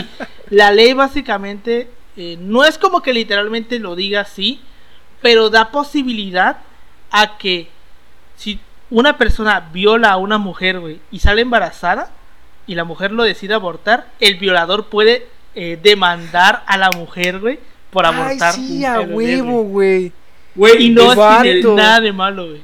[0.49, 4.61] La ley básicamente eh, no es como que literalmente lo diga así,
[5.21, 6.59] pero da posibilidad
[7.11, 7.69] a que
[8.37, 8.59] si
[8.93, 12.11] una persona viola a una mujer, güey, y sale embarazada
[12.67, 17.59] y la mujer lo decide abortar, el violador puede eh, demandar a la mujer, güey,
[17.91, 18.53] por abortar.
[18.55, 20.13] Ay, sí, a huevo, güey.
[20.55, 21.13] Güey, Y no
[21.43, 22.63] tiene nada de malo, güey.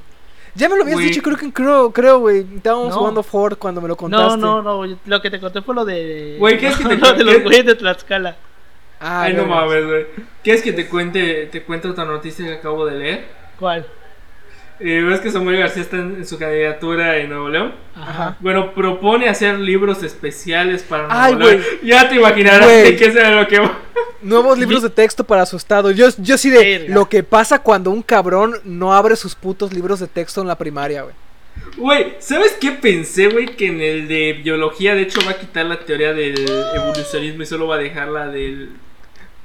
[0.54, 1.08] Ya me lo habías Güey.
[1.08, 2.44] dicho, creo que creo, creo, güey.
[2.56, 2.96] Estábamos No.
[2.98, 4.38] jugando Ford cuando me lo No, contaste.
[4.38, 6.36] no, no, güey, lo que te conté fue lo de...
[6.38, 8.36] Güey, ¿qué es que te lo de los güeyes de Tlaxcala.
[9.00, 10.06] Ah, Ay, no mames, güey.
[10.42, 13.28] ¿Quieres que te cuente, te cuente otra noticia que acabo de leer?
[13.58, 13.86] ¿Cuál?
[14.80, 17.74] Eh, ¿Ves que Samuel García está en, en su candidatura en Nuevo León?
[17.96, 18.36] Ajá.
[18.40, 21.64] Bueno, propone hacer libros especiales para Nuevo Ay, León.
[21.82, 23.78] Ya te imaginarás de qué será lo que va.
[24.22, 25.90] Nuevos libros de texto para su estado.
[25.90, 26.94] Yo, yo sí de Verga.
[26.94, 30.56] lo que pasa cuando un cabrón no abre sus putos libros de texto en la
[30.58, 31.14] primaria, güey.
[31.76, 33.46] Güey, ¿sabes qué pensé, güey?
[33.56, 36.34] Que en el de biología, de hecho, va a quitar la teoría del
[36.76, 38.70] evolucionismo y solo va a dejar la del.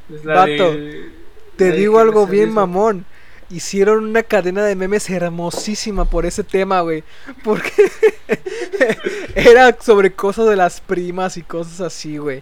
[0.07, 1.11] Pues la Vato, del-
[1.55, 3.05] Te la digo algo bien mamón.
[3.53, 7.03] Hicieron una cadena de memes hermosísima por ese tema, güey.
[7.43, 7.71] Porque
[9.35, 12.41] era sobre cosas de las primas y cosas así, güey.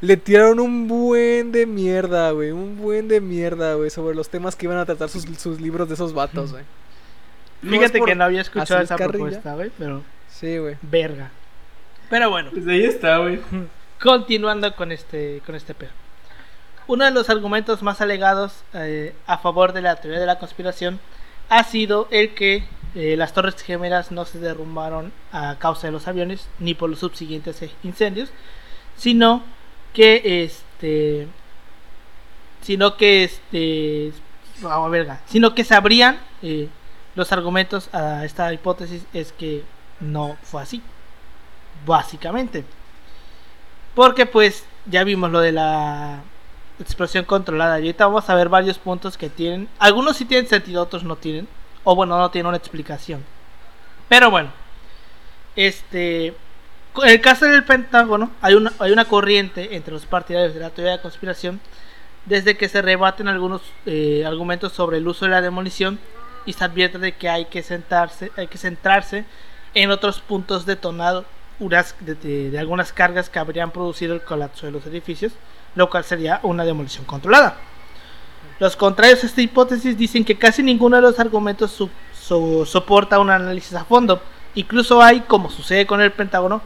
[0.00, 2.50] Le tiraron un buen de mierda, güey.
[2.50, 3.90] Un buen de mierda, güey.
[3.90, 6.64] Sobre los temas que iban a tratar sus, sus libros de esos vatos, güey.
[7.62, 9.18] No Fíjate que no había escuchado esa carrilla.
[9.24, 10.76] propuesta, güey, pero Sí, güey.
[10.82, 11.30] verga.
[12.08, 13.38] Pero bueno, Pues ahí está, güey.
[14.02, 15.90] continuando con este con este pedo.
[16.90, 20.98] Uno de los argumentos más alegados eh, a favor de la teoría de la conspiración
[21.48, 22.64] ha sido el que
[22.96, 26.98] eh, las torres gemelas no se derrumbaron a causa de los aviones ni por los
[26.98, 28.30] subsiguientes incendios,
[28.96, 29.44] sino
[29.94, 31.28] que este
[32.60, 34.12] sino que este
[34.64, 36.68] ah, verga, sino que se abrían eh,
[37.14, 39.62] los argumentos a esta hipótesis es que
[40.00, 40.82] no fue así
[41.86, 42.64] básicamente.
[43.94, 46.24] Porque pues ya vimos lo de la
[46.82, 47.78] explosión controlada.
[47.78, 51.16] Y ahorita vamos a ver varios puntos que tienen algunos sí tienen sentido otros no
[51.16, 51.46] tienen
[51.84, 53.24] o bueno no tienen una explicación.
[54.08, 54.50] Pero bueno
[55.56, 56.34] este
[57.02, 60.70] en el caso del Pentágono hay una, hay una corriente entre los partidarios de la
[60.70, 61.60] teoría de conspiración
[62.26, 65.98] desde que se rebaten algunos eh, argumentos sobre el uso de la demolición
[66.46, 69.24] y se advierte de que hay que sentarse, hay que centrarse
[69.74, 71.24] en otros puntos detonados
[71.60, 75.32] unas- de, de- de algunas cargas que habrían producido el colapso de los edificios,
[75.74, 77.56] lo cual sería una demolición controlada.
[78.58, 83.18] Los contrarios a esta hipótesis dicen que casi ninguno de los argumentos su- so- soporta
[83.18, 84.22] un análisis a fondo.
[84.54, 86.60] Incluso hay, como sucede con el Pentágono,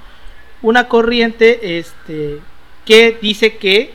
[0.62, 2.40] una corriente este,
[2.84, 3.94] que dice que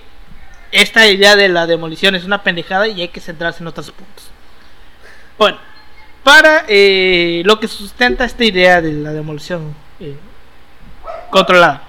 [0.72, 4.30] esta idea de la demolición es una pendejada y hay que centrarse en otros puntos.
[5.38, 5.58] Bueno,
[6.24, 10.16] para eh, lo que sustenta esta idea de la demolición eh,
[11.32, 11.84] controlada.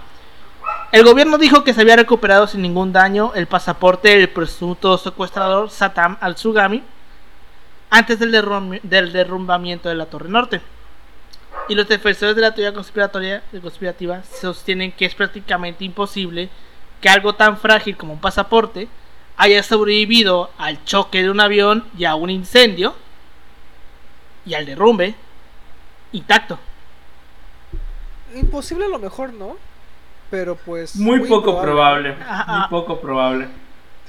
[0.93, 5.71] El gobierno dijo que se había recuperado sin ningún daño el pasaporte del presunto secuestrador
[5.71, 6.83] Satam al-Sugami
[7.91, 10.61] antes del, derrum- del derrumbamiento de la Torre Norte.
[11.69, 16.49] Y los defensores de la teoría conspiratoria, conspirativa sostienen que es prácticamente imposible
[17.01, 18.89] que algo tan frágil como un pasaporte
[19.37, 22.95] haya sobrevivido al choque de un avión y a un incendio
[24.45, 25.15] y al derrumbe
[26.13, 26.59] intacto.
[28.35, 29.57] Imposible a lo mejor, ¿no?
[30.31, 30.97] Pero pues.
[30.97, 32.15] Muy poco probable.
[32.47, 33.49] Muy poco probable.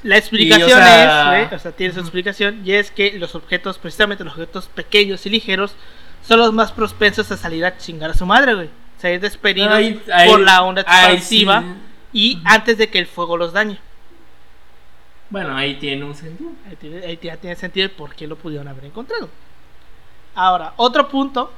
[0.04, 3.18] La explicación Y, o sea- es, güey, o sea, tiene su explicación, y es que
[3.20, 5.76] los objetos, precisamente los objetos pequeños y ligeros,
[6.24, 8.70] son los más propensos a salir a chingar a su madre, güey.
[8.98, 11.68] Salir despedidos Ahí- ahí- por la onda expansiva sí.
[12.14, 13.78] y antes de que el fuego los dañe.
[15.30, 16.50] Bueno, ahí tiene un sentido.
[16.70, 19.30] Ahí tiene, ahí ya tiene sentido el por qué lo pudieron haber encontrado.
[20.36, 21.52] Ahora, otro punto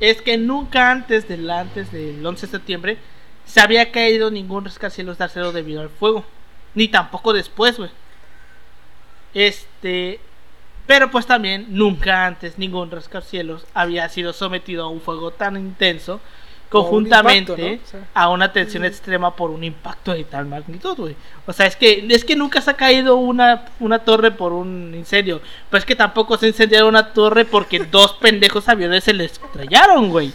[0.00, 2.98] es que nunca antes del antes del 11 de septiembre
[3.46, 6.24] se había caído ningún rascacielos de acero debido al fuego,
[6.74, 7.90] ni tampoco después, güey.
[9.32, 10.20] Este,
[10.86, 16.20] pero pues también nunca antes ningún rascacielos había sido sometido a un fuego tan intenso
[16.66, 17.74] Un conjuntamente impacto, ¿no?
[17.74, 18.08] O sea.
[18.12, 21.16] a una tensión extrema por un impacto de tal magnitud, güey.
[21.46, 24.92] O sea, es que es que nunca se ha caído una, una torre por un
[24.94, 25.40] incendio,
[25.70, 30.10] pero es que tampoco se incendiaron una torre porque dos pendejos aviones se les estrellaron,
[30.10, 30.32] güey.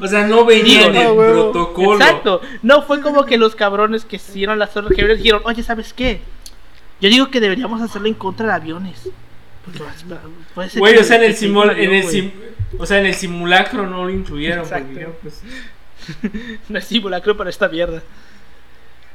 [0.00, 1.52] O sea, no venía en Digo, el no, huevo.
[1.52, 2.00] protocolo.
[2.00, 2.40] Exacto.
[2.62, 6.22] No fue como que los cabrones que hicieron las torres gemelas dijeron, oye, ¿sabes qué?
[7.00, 9.08] Yo digo que deberíamos hacerlo en contra de aviones.
[9.64, 9.80] Porque
[10.54, 12.32] puede ser Güey, o sea, en el, incluyó, en el sim-
[12.78, 14.60] o sea, en el simulacro no lo incluyeron.
[14.64, 14.88] Exacto.
[14.94, 15.42] Porque, pues,
[16.68, 18.02] No es simulacro para esta mierda.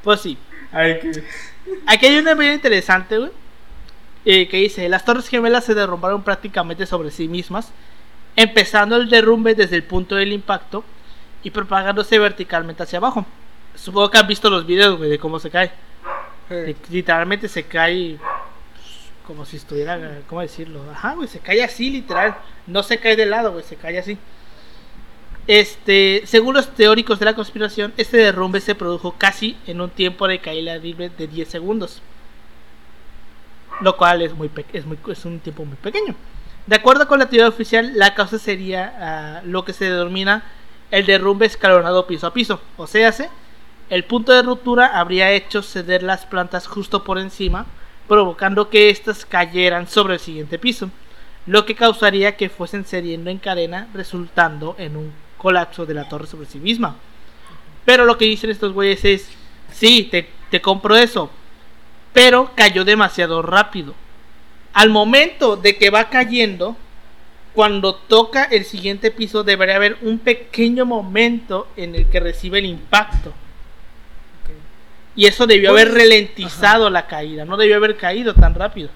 [0.04, 0.38] Pues sí.
[0.72, 1.24] hay que...
[1.88, 3.32] Aquí hay una video interesante, güey.
[4.26, 7.72] eh, que dice, las torres gemelas se derrumbaron prácticamente sobre sí mismas,
[8.36, 10.84] empezando el derrumbe desde el punto del impacto
[11.44, 13.26] y propagándose verticalmente hacia abajo.
[13.76, 15.72] Supongo que han visto los videos, güey, de cómo se cae.
[16.90, 18.20] Literalmente se cae
[19.26, 20.82] como si estuviera, ¿cómo decirlo?
[20.92, 22.36] Ajá, güey, se cae así, literal.
[22.68, 24.18] No se cae de lado, güey, se cae así.
[25.48, 30.28] Este, según los teóricos de la conspiración, este derrumbe se produjo casi en un tiempo
[30.28, 32.02] de caída libre de 10 segundos.
[33.82, 36.16] Lo cual es, muy es, muy, es un tiempo muy pequeño.
[36.66, 40.44] De acuerdo con la teoría oficial, la causa sería ah, lo que se denomina
[40.92, 42.60] el derrumbe escalonado piso a piso.
[42.78, 43.30] O sea, se-
[43.90, 47.68] el punto de ruptura habría hecho ceder las plantas justo por encima,
[48.08, 50.90] provocando que éstas cayeran sobre el siguiente piso,
[51.46, 56.28] lo que causaría que fuesen cediendo en cadena, resultando en un colapso de la torre
[56.28, 56.96] sobre sí misma.
[57.86, 59.30] Pero lo que dicen estos güeyes es,
[59.72, 61.30] sí, te, te compro eso,
[62.14, 63.94] pero cayó demasiado rápido.
[64.74, 66.76] Al momento de que va cayendo,
[67.54, 72.66] cuando toca el siguiente piso debería haber un pequeño momento en el que recibe el
[72.66, 73.34] impacto.
[75.16, 78.90] Y eso debió haber ralentizado la caída, no debió haber caído tan rápido.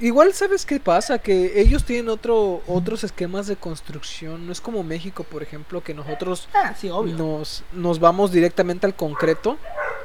[0.00, 4.84] Igual sabes qué pasa, que ellos tienen otro, otros esquemas de construcción, no es como
[4.84, 7.16] México, por ejemplo, que nosotros Ah, sí, obvio.
[7.16, 9.58] nos, nos vamos directamente al concreto.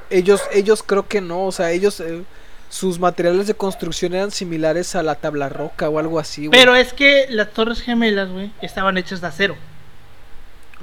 [0.09, 2.23] Ellos, ellos creo que no, o sea, ellos, eh,
[2.69, 6.47] sus materiales de construcción eran similares a la tabla roca o algo así.
[6.47, 6.59] güey.
[6.59, 9.55] Pero es que las torres gemelas, güey, estaban hechas de acero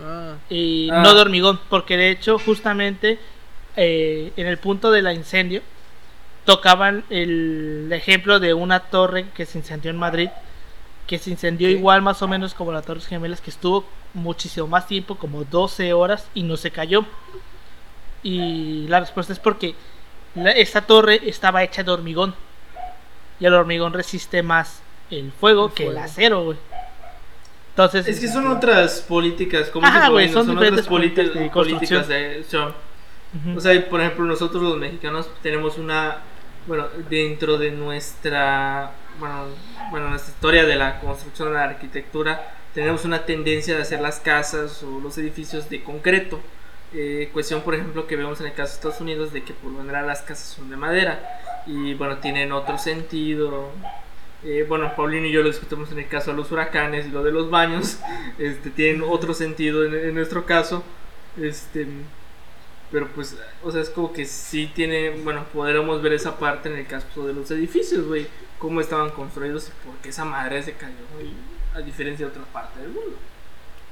[0.01, 1.03] Ah, y Ah.
[1.03, 3.19] no de hormigón, porque de hecho justamente
[3.83, 5.63] eh, en el punto del incendio
[6.45, 10.29] tocaban el ejemplo de una torre que se incendió en Madrid,
[11.07, 14.87] que se incendió igual más o menos como las torres gemelas, que estuvo muchísimo más
[14.87, 17.07] tiempo, como 12 horas y no se cayó.
[18.23, 19.75] Y la respuesta es porque
[20.35, 22.35] la- esta torre estaba hecha de hormigón
[23.39, 26.59] y el hormigón resiste más el fuego El que el acero, güey.
[27.71, 31.53] Entonces, Es que son otras políticas, como Ajá, son otras diferentes políticas, políticas de políticas
[31.53, 32.09] construcción.
[32.09, 32.90] de son-
[33.57, 36.19] O sea, por ejemplo, nosotros los mexicanos tenemos una,
[36.67, 39.45] bueno, dentro de nuestra, bueno,
[39.91, 44.19] bueno, nuestra historia de la construcción de la arquitectura, tenemos una tendencia de hacer las
[44.19, 46.41] casas o los edificios de concreto.
[46.93, 49.71] Eh, cuestión, por ejemplo, que vemos en el caso de Estados Unidos, de que por
[49.71, 51.21] lo general las casas son de madera
[51.67, 53.71] y, bueno, tienen otro sentido.
[54.43, 57.23] Eh, bueno, Paulino y yo lo discutimos en el caso de los huracanes y lo
[57.23, 57.99] de los baños,
[58.39, 60.83] este, tienen otro sentido en, en nuestro caso.
[61.41, 61.87] Este,
[62.91, 66.77] pero pues, o sea, es como que sí tiene, bueno, podremos ver esa parte en
[66.77, 68.27] el caso de los edificios, güey,
[68.59, 71.31] cómo estaban construidos y por qué esa madre se cayó, güey,
[71.75, 73.17] a diferencia de otras partes del mundo.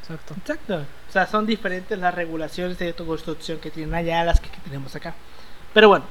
[0.00, 0.34] exacto.
[0.38, 0.86] Exacto.
[1.08, 4.60] O sea, son diferentes las regulaciones de construcción que tienen allá a las que, que
[4.60, 5.14] tenemos acá.
[5.72, 6.04] Pero bueno,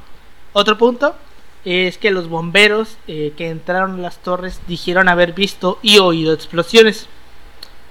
[0.54, 1.16] otro punto
[1.66, 6.34] es que los bomberos eh, que entraron a las torres dijeron haber visto y oído
[6.34, 7.08] explosiones.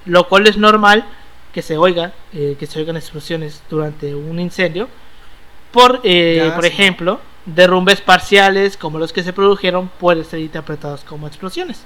[0.06, 1.04] Lo cual es normal
[1.56, 4.90] que se oiga, eh, que se oigan explosiones durante un incendio.
[5.72, 11.26] Por, eh, por ejemplo, derrumbes parciales como los que se produjeron pueden ser interpretados como
[11.26, 11.82] explosiones.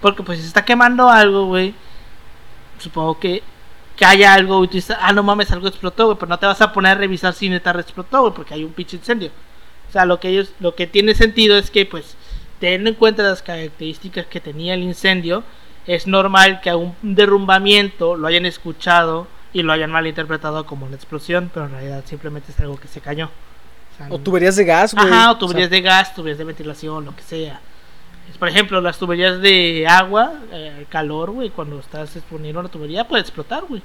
[0.00, 1.74] Porque pues si se está quemando algo, güey.
[2.78, 3.42] Supongo que,
[3.96, 6.16] que haya algo y tú dices, ah, no mames, algo explotó, güey.
[6.16, 8.72] Pero no te vas a poner a revisar si neta explotó, güey, porque hay un
[8.72, 9.32] pinche incendio.
[9.88, 12.14] O sea, lo que ellos, lo que tiene sentido es que, pues,
[12.60, 15.42] teniendo en cuenta las características que tenía el incendio,
[15.88, 20.94] es normal que a un derrumbamiento lo hayan escuchado y lo hayan malinterpretado como una
[20.94, 23.26] explosión, pero en realidad simplemente es algo que se cayó.
[23.26, 25.06] O, sea, O tuberías de gas, güey.
[25.06, 27.58] Ajá, o sea, tuberías de gas, tuberías de ventilación, lo que sea.
[28.38, 33.22] Por ejemplo, las tuberías de agua, eh, calor, güey, cuando estás exponiendo una tubería puede
[33.22, 33.82] explotar, güey.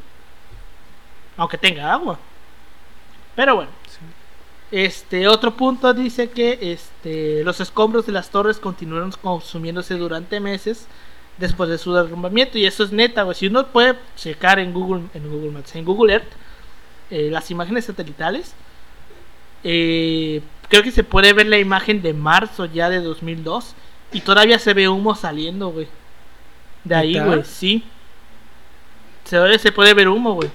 [1.37, 2.19] Aunque tenga agua.
[3.33, 3.71] Pero bueno.
[3.87, 3.99] sí.
[4.71, 10.87] Este otro punto dice que este los escombros de las torres continuaron consumiéndose durante meses
[11.37, 13.35] después de su derrumbamiento y eso es neta, güey.
[13.35, 16.31] Si uno puede checar en Google en Google Maps, en Google Earth
[17.09, 18.53] eh, las imágenes satelitales,
[19.63, 23.75] eh, creo que se puede ver la imagen de marzo ya de 2002
[24.11, 25.87] y todavía se ve humo saliendo, güey.
[26.83, 27.83] De ahí, güey, sí.
[29.23, 30.49] Se, se puede ver humo, güey.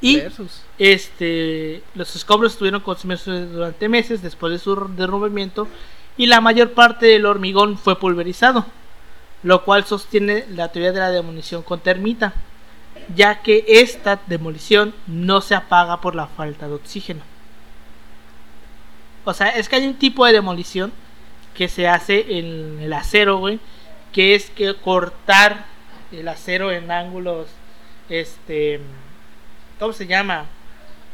[0.00, 0.62] Y Versus.
[0.78, 5.66] este, los escombros estuvieron consumidos durante meses después de su derrumbamiento
[6.16, 8.66] y la mayor parte del hormigón fue pulverizado,
[9.44, 12.32] lo cual sostiene la teoría de la demolición con termita,
[13.14, 17.20] ya que esta demolición no se apaga por la falta de oxígeno.
[19.24, 20.92] O sea, es que hay un tipo de demolición
[21.54, 23.60] que se hace en el acero, güey,
[24.12, 25.66] que es que cortar
[26.10, 27.48] el acero en ángulos,
[28.08, 28.80] este,
[29.78, 30.46] ¿cómo se llama?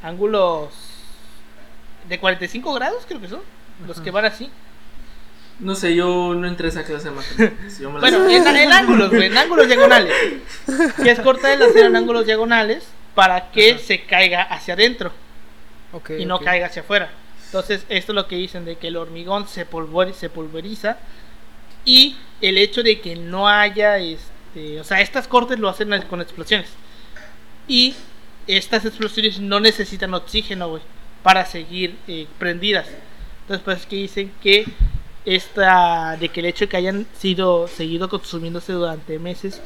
[0.05, 0.73] Ángulos
[2.09, 3.41] de 45 grados, creo que son,
[3.87, 4.05] los Ajá.
[4.05, 4.51] que van así.
[5.61, 7.79] No sé, yo no entré a esa clase de matemáticas.
[7.79, 10.15] yo me la Bueno, en, en ángulos, güey, en ángulos diagonales.
[11.03, 12.85] Que es cortar el acero en ángulos diagonales
[13.15, 13.81] para que Ajá.
[13.81, 15.13] se caiga hacia adentro
[15.93, 17.11] Ok, y no caiga hacia afuera.
[17.47, 20.97] Entonces, esto es lo que dicen de que el hormigón se, polvori- se pulveriza
[21.85, 26.21] y el hecho de que no haya, este, o sea, estas cortes lo hacen con
[26.21, 26.69] explosiones
[27.67, 27.95] y
[28.47, 30.83] estas explosiones no necesitan oxígeno, güey,
[31.23, 32.87] para seguir eh, prendidas.
[33.43, 34.65] Entonces, pues que dicen que
[35.25, 39.61] esta, de que el hecho de que hayan sido seguido consumiéndose durante meses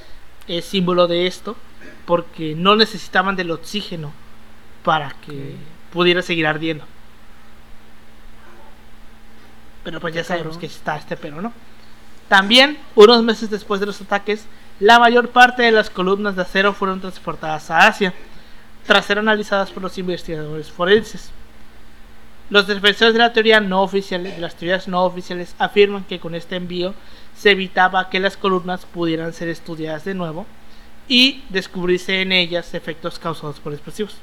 [0.48, 1.56] es símbolo de esto,
[2.06, 4.12] porque no necesitaban del oxígeno
[4.82, 5.56] para que
[5.92, 6.84] pudiera seguir ardiendo.
[9.84, 11.52] Pero pues ya sabemos que está este pero, ¿no?
[12.28, 14.46] También, unos meses después de los ataques,
[14.80, 18.14] la mayor parte de las columnas de acero fueron transportadas a Asia,
[18.86, 21.30] tras ser analizadas por los investigadores forenses.
[22.50, 26.34] Los defensores de la teoría no oficial, de las teorías no oficiales afirman que con
[26.34, 26.94] este envío
[27.36, 30.46] se evitaba que las columnas pudieran ser estudiadas de nuevo
[31.08, 34.16] y descubrirse en ellas efectos causados por explosivos.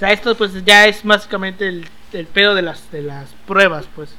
[0.00, 4.10] O esto pues ya es básicamente el, el pedo de las, de las pruebas, pues,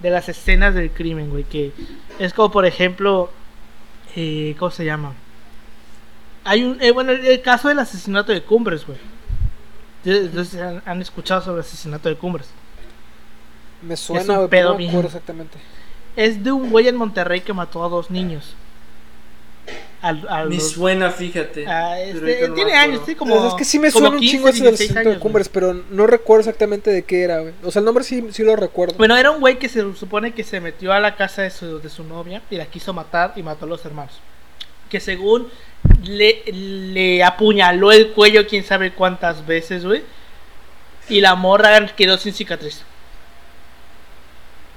[0.00, 1.72] de las escenas del crimen, güey, que
[2.18, 3.30] es como por ejemplo,
[4.16, 5.14] eh, ¿cómo se llama?
[6.44, 8.98] Hay un, eh, bueno, el, caso del asesinato de Cumbres, güey.
[10.04, 12.48] Entonces han, han escuchado sobre el asesinato de Cumbres.
[13.82, 15.04] Me Es suena, un güey, pero pedo bien.
[15.04, 15.58] exactamente.
[16.16, 18.54] Es de un güey en Monterrey que mató a dos niños.
[20.02, 21.66] Al- a Me los- suena, fíjate.
[21.68, 23.34] Ah, este, no tiene años, sí, como.
[23.36, 25.48] Pues es que sí me suena un 15, chingo ese del 16 asesinato de Cumbres,
[25.50, 27.52] pero no recuerdo exactamente de qué era, güey.
[27.62, 28.94] O sea, el nombre sí, sí lo recuerdo.
[28.96, 31.78] Bueno, era un güey que se supone que se metió a la casa de su,
[31.80, 34.18] de su novia y la quiso matar y mató a los hermanos.
[34.90, 35.48] Que según
[36.04, 40.02] le, le apuñaló el cuello quién sabe cuántas veces, güey.
[41.08, 42.82] Y la morra quedó sin cicatriz.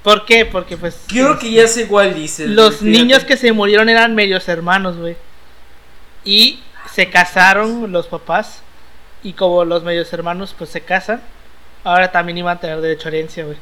[0.02, 0.44] ¿Por qué?
[0.44, 1.00] Porque pues...
[1.08, 2.50] Creo que ya sé cuál dices.
[2.50, 2.90] Los fíjate.
[2.90, 5.16] niños que se murieron eran medios hermanos, güey.
[6.24, 6.60] Y
[6.92, 8.62] se casaron los papás.
[9.22, 11.22] Y como los medios hermanos pues se casan,
[11.82, 13.56] ahora también iban a tener derecho a herencia, güey.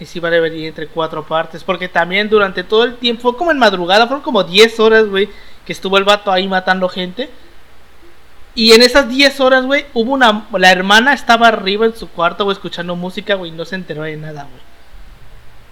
[0.00, 1.62] Y sí va a dividir entre cuatro partes.
[1.64, 5.28] Porque también durante todo el tiempo, fue como en madrugada, fueron como 10 horas, güey,
[5.64, 7.30] que estuvo el vato ahí matando gente.
[8.54, 10.46] Y en esas 10 horas, güey, hubo una...
[10.52, 14.16] La hermana estaba arriba en su cuarto, güey, escuchando música, güey, no se enteró de
[14.16, 14.46] nada,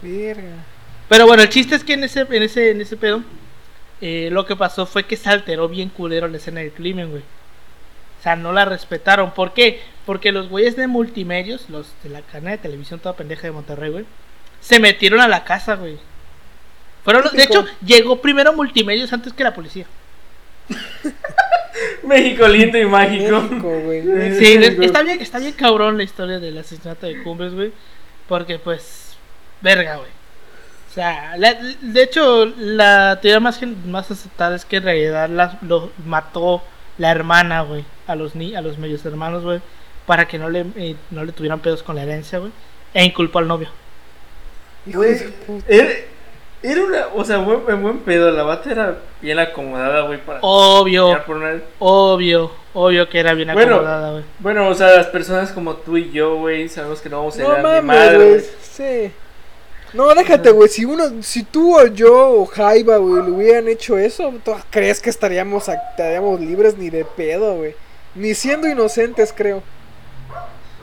[0.00, 0.14] güey.
[0.14, 0.64] Verga.
[1.08, 3.22] Pero bueno, el chiste es que en ese, en ese, en ese pedo,
[4.00, 7.22] eh, lo que pasó fue que se alteró bien culero la escena del crimen, güey.
[8.22, 9.32] O sea, no la respetaron.
[9.32, 9.82] ¿Por qué?
[10.06, 13.90] Porque los güeyes de multimedios, los de la cadena de televisión toda pendeja de Monterrey,
[13.90, 14.04] güey,
[14.60, 15.98] se metieron a la casa, güey.
[17.04, 19.86] Fueron, los- de hecho, llegó primero multimedios antes que la policía.
[22.04, 23.40] México lindo y mágico.
[23.42, 24.02] México, güey.
[24.38, 27.72] Sí, está bien, está bien cabrón la historia del asesinato de Cumbres, güey.
[28.28, 29.16] Porque pues,
[29.60, 30.08] verga, güey.
[30.90, 35.58] O sea, la- de hecho, la teoría más, más aceptada es que en realidad la,
[35.62, 36.62] lo mató
[36.98, 39.60] la hermana, güey, a los ni a los medios hermanos, güey,
[40.06, 42.52] para que no le, eh, no le tuvieran pedos con la herencia, güey.
[42.94, 43.68] E inculpó al novio.
[44.86, 45.32] Hijo de
[45.68, 45.90] era,
[46.62, 48.30] era una, o sea, buen, en buen pedo.
[48.30, 50.40] La bata era bien acomodada, güey, para.
[50.42, 54.24] Obvio, poner- obvio, obvio que era bien Bueno, acomodada, güey.
[54.40, 57.42] Bueno, o sea, las personas como tú y yo, güey, sabemos que no vamos a
[57.42, 58.44] No mames, madre, güey.
[58.60, 59.12] Sí.
[59.94, 60.68] No, déjate, güey.
[60.68, 65.00] Si uno, si tú o yo o Jaiba, güey, le hubieran hecho eso, ¿tú crees
[65.00, 67.74] que estaríamos, estaríamos libres ni de pedo, güey?
[68.14, 69.62] Ni siendo inocentes, creo.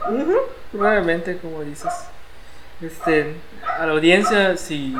[0.08, 0.36] Ujú,
[0.72, 1.92] Probablemente, como dices.
[2.80, 3.34] Este,
[3.78, 4.94] a la audiencia, si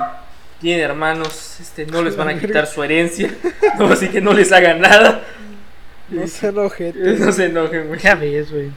[0.60, 3.34] tienen hermanos, este, no les van a quitar su herencia.
[3.78, 5.22] No, así que no les hagan nada.
[6.10, 6.98] No se enojete.
[7.18, 8.00] No se enojen, güey.
[8.00, 8.70] Ya ves, güey.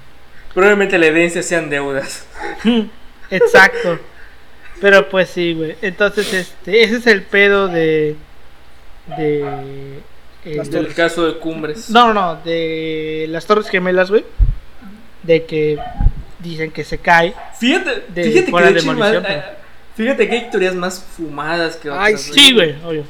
[0.54, 2.26] Probablemente la herencia sean deudas.
[3.30, 4.00] Exacto.
[4.80, 5.76] Pero pues sí, güey.
[5.82, 8.16] Entonces, este, ese es el pedo de.
[9.18, 10.00] De.
[10.46, 11.90] Eh, El caso de Cumbres.
[11.90, 12.42] no, no, no.
[12.44, 14.24] De las Torres Gemelas, güey.
[15.24, 15.78] De que
[16.40, 17.34] dicen que se cae.
[17.60, 19.44] Fíjate, De- fíjate que de demolición, más- eh,
[19.96, 22.04] Fíjate que hay teorías más fumadas que otras.
[22.06, 23.04] Ay, Sí, güey, obvio.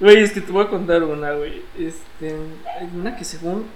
[0.00, 1.62] Güey, es que te voy a contar una, güey.
[1.78, 2.34] Este,
[2.80, 3.66] hay una que según,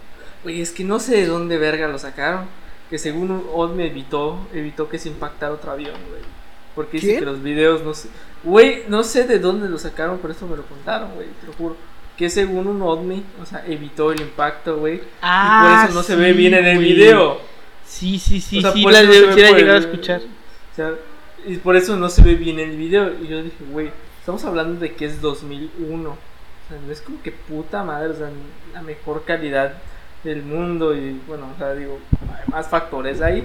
[0.45, 2.47] güey, es que no sé de dónde verga lo sacaron.
[2.91, 6.23] Que según OVNI evitó, evitó que se impactara otro avión, güey.
[6.75, 7.19] Porque dice ¿Quién?
[7.21, 8.09] que los videos no sé.
[8.45, 11.53] Güey, no sé de dónde lo sacaron, pero eso me lo contaron, güey, te lo
[11.55, 11.77] juro.
[12.19, 14.97] Que según un OVNI, o sea, evitó el impacto, güey.
[14.97, 17.41] y por Ah, eso no se ve bien en el video.
[17.87, 20.21] Sí, sí, sí, O sea, sí, por la eso no por llegado a escuchar.
[20.73, 20.95] O sea,
[21.47, 23.13] y por eso no se ve bien el video.
[23.23, 26.11] Y yo dije, güey, estamos hablando de que es 2001.
[26.11, 26.17] O
[26.69, 28.31] sea, no es como que puta madre, o sea,
[28.75, 29.75] la mejor calidad
[30.25, 30.97] del mundo.
[30.97, 32.01] Y bueno, o sea, digo,
[32.37, 33.45] hay más factores ahí.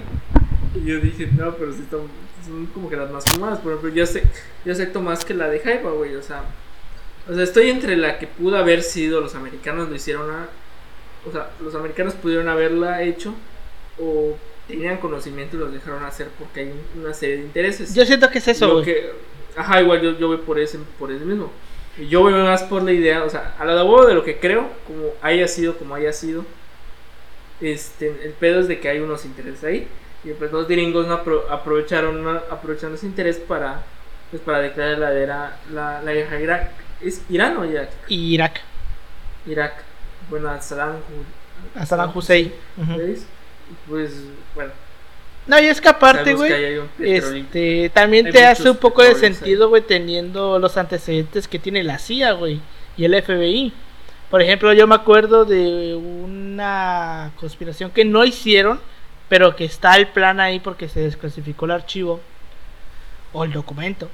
[0.74, 2.08] Y yo dije, no, pero son,
[2.44, 3.60] son como que las más fumadas.
[3.60, 4.24] Por ejemplo, yo, sé,
[4.64, 6.16] yo acepto más que la de Hypa, güey.
[6.16, 6.42] O sea,
[7.28, 10.48] o sea, estoy entre la que pudo haber sido los americanos lo hicieron a.
[11.26, 13.34] O sea, los americanos pudieron haberla hecho.
[13.98, 17.94] O tenían conocimiento y los dejaron hacer porque hay una serie de intereses.
[17.94, 19.12] Yo siento que es eso, Lo que,
[19.56, 21.52] Ajá, igual yo, yo voy por ese, por ese mismo.
[22.10, 24.68] Yo voy más por la idea, o sea, a la de de lo que creo,
[24.86, 26.44] como haya sido, como haya sido.
[27.60, 29.88] Este, el pedo es de que hay unos intereses ahí.
[30.24, 33.82] Y pues los gringos no apro- aprovecharon, no aprovecharon ese interés para,
[34.30, 36.70] pues, para declarar la, la, la guerra a Irak.
[37.04, 37.90] ¿Es Irán o Irak?
[38.08, 38.60] Irak.
[39.46, 39.74] Irak.
[40.30, 42.52] Bueno, a Saddam, Hu- A Saddam Hussein.
[43.88, 44.12] Pues,
[44.54, 44.72] bueno.
[45.46, 46.80] No, y es que aparte, güey.
[46.98, 51.82] Este, también Hay te hace un poco de sentido, güey, teniendo los antecedentes que tiene
[51.82, 52.60] la CIA, güey,
[52.96, 53.72] y el FBI.
[54.30, 58.80] Por ejemplo, yo me acuerdo de una conspiración que no hicieron,
[59.28, 62.20] pero que está el plan ahí porque se desclasificó el archivo
[63.34, 64.08] o el documento.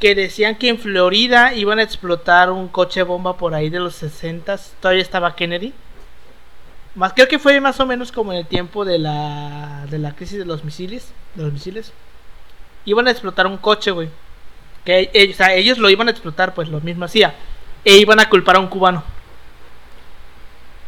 [0.00, 3.94] Que decían que en Florida iban a explotar un coche bomba por ahí de los
[3.94, 5.72] 60 todavía estaba Kennedy.
[6.94, 10.12] Más creo que fue más o menos como en el tiempo de la de la
[10.14, 11.92] crisis de los misiles, de los misiles.
[12.84, 14.08] Iban a explotar un coche, güey.
[14.84, 17.34] Que ellos, o sea, ellos lo iban a explotar, pues lo mismo hacía.
[17.84, 19.02] E iban a culpar a un cubano.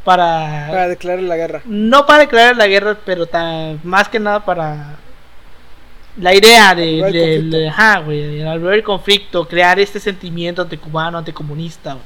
[0.05, 1.63] Para, Para declarar la guerra.
[1.67, 4.97] no para declarar la guerra, pero ta- más que nada para
[6.21, 7.57] la idea de, de- conflicto.
[7.57, 12.05] de- ajá, güey, el conflicto, crear este sentimiento anticubano, anticomunista, güey.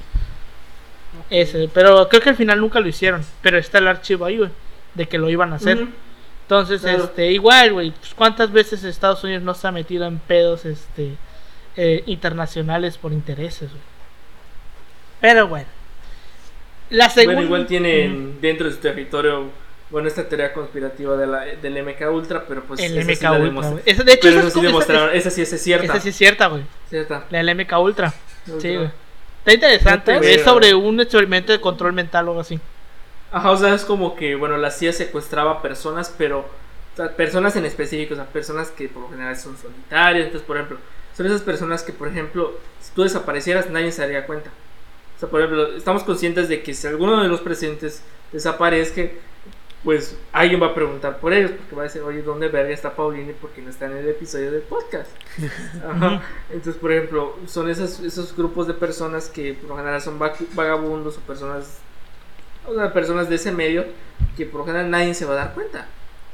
[1.31, 4.51] Ese, pero creo que al final nunca lo hicieron, pero está el archivo ahí, güey,
[4.95, 5.87] de que lo iban a hacer.
[6.43, 7.05] Entonces, Claro.
[7.05, 11.13] este, igual, güey, pues, ¿cuántas veces Estados Unidos no se ha metido en pedos, este,
[11.77, 13.83] eh, internacionales por intereses, güey?
[15.21, 15.67] Pero bueno.
[16.91, 17.35] La segunda...
[17.35, 19.51] Bueno, igual tienen dentro de su territorio,
[19.93, 23.33] bueno, esta teoría conspirativa de la, del MK Ultra, pero pues el sí MK la
[23.33, 23.75] Ultra.
[23.87, 25.85] Esa- de hecho, Pero esa esa es sí como- esa- demostraron, esa sí es cierta.
[25.87, 26.63] esa sí es cierta, güey.
[26.91, 27.25] cierta.
[27.31, 28.11] La del MK Ultra.
[28.47, 28.71] Sí, Ultra.
[28.73, 28.91] güey.
[29.39, 30.35] Está interesante, güey.
[30.35, 32.59] Es sobre un experimento de control mental o algo así.
[33.31, 37.57] Ajá, o sea, es como que, bueno, la CIA secuestraba personas, pero, o sea, personas
[37.57, 40.79] en específico, o sea, personas que por lo general son solitarias, entonces, por ejemplo,
[41.17, 44.51] son esas personas que, por ejemplo, si tú desaparecieras, nadie se daría cuenta.
[45.17, 49.03] O sea, por ejemplo, estamos conscientes de que si alguno de los presentes desaparezca,
[49.85, 52.95] pues alguien va a preguntar por ellos, porque va a decir, oye, ¿dónde verga está
[52.95, 53.33] Paulini?
[53.33, 55.11] Porque no está en el episodio del podcast.
[55.89, 56.23] Ajá.
[56.51, 60.47] Entonces, por ejemplo, son esos, esos grupos de personas que por lo general son vag-
[60.55, 61.79] vagabundos o personas,
[62.67, 63.85] o sea, personas de ese medio
[64.37, 65.87] que por lo general nadie se va a dar cuenta.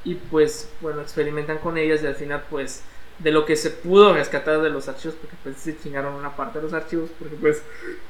[0.05, 2.83] Y pues, bueno, experimentan con ellas y al final, pues,
[3.19, 6.59] de lo que se pudo rescatar de los archivos, porque pues se chingaron una parte
[6.59, 7.63] de los archivos, porque pues,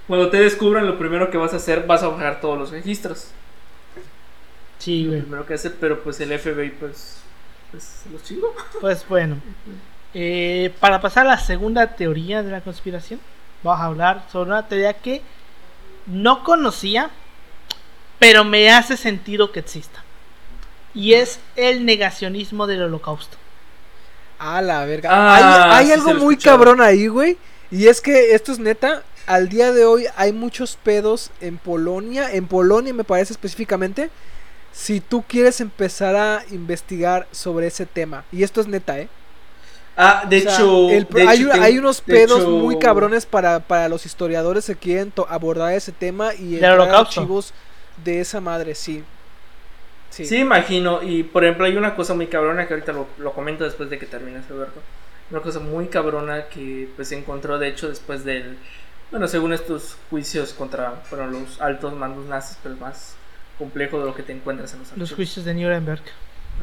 [0.07, 3.30] cuando te descubran, lo primero que vas a hacer, vas a bajar todos los registros.
[4.79, 5.20] Sí, Lo güey.
[5.22, 7.16] primero que hace, pero pues el FBI, pues,
[7.70, 8.55] pues los chingó.
[8.81, 9.37] Pues bueno.
[10.14, 13.20] Eh, para pasar a la segunda teoría de la conspiración,
[13.62, 15.22] vamos a hablar sobre una teoría que
[16.07, 17.11] no conocía,
[18.18, 20.03] pero me hace sentido que exista.
[20.95, 23.37] Y es el negacionismo del holocausto.
[24.39, 25.11] A la verga.
[25.12, 26.57] Ah, hay hay sí algo lo muy escuchado.
[26.59, 27.37] cabrón ahí, güey.
[27.70, 29.03] Y es que esto es neta.
[29.26, 32.33] Al día de hoy hay muchos pedos en Polonia.
[32.33, 34.11] En Polonia me parece específicamente.
[34.79, 38.24] Si tú quieres empezar a investigar sobre ese tema.
[38.31, 39.09] Y esto es neta, ¿eh?
[39.97, 42.51] Ah, de O sea, hecho, el de hay, hecho, un- ten- hay unos pedos hecho-
[42.51, 47.53] muy cabrones para, para los historiadores que quieren abordar ese tema y entrar archivos
[47.97, 49.05] de esa madre, sí.
[50.11, 50.26] Sí.
[50.26, 51.03] Sí, imagino.
[51.03, 53.99] Y por ejemplo, hay una cosa muy cabrona que ahorita lo, lo comento después de
[53.99, 54.81] que termines, Alberto.
[55.31, 58.59] Una cosa muy cabrona que pues se encontró, de hecho, después del.
[59.11, 63.18] Bueno, según estos juicios contra bueno, los altos mandos nazis, pero más
[63.59, 65.17] complejo de lo que te encuentras en los Los archivos.
[65.17, 66.03] juicios de Nuremberg.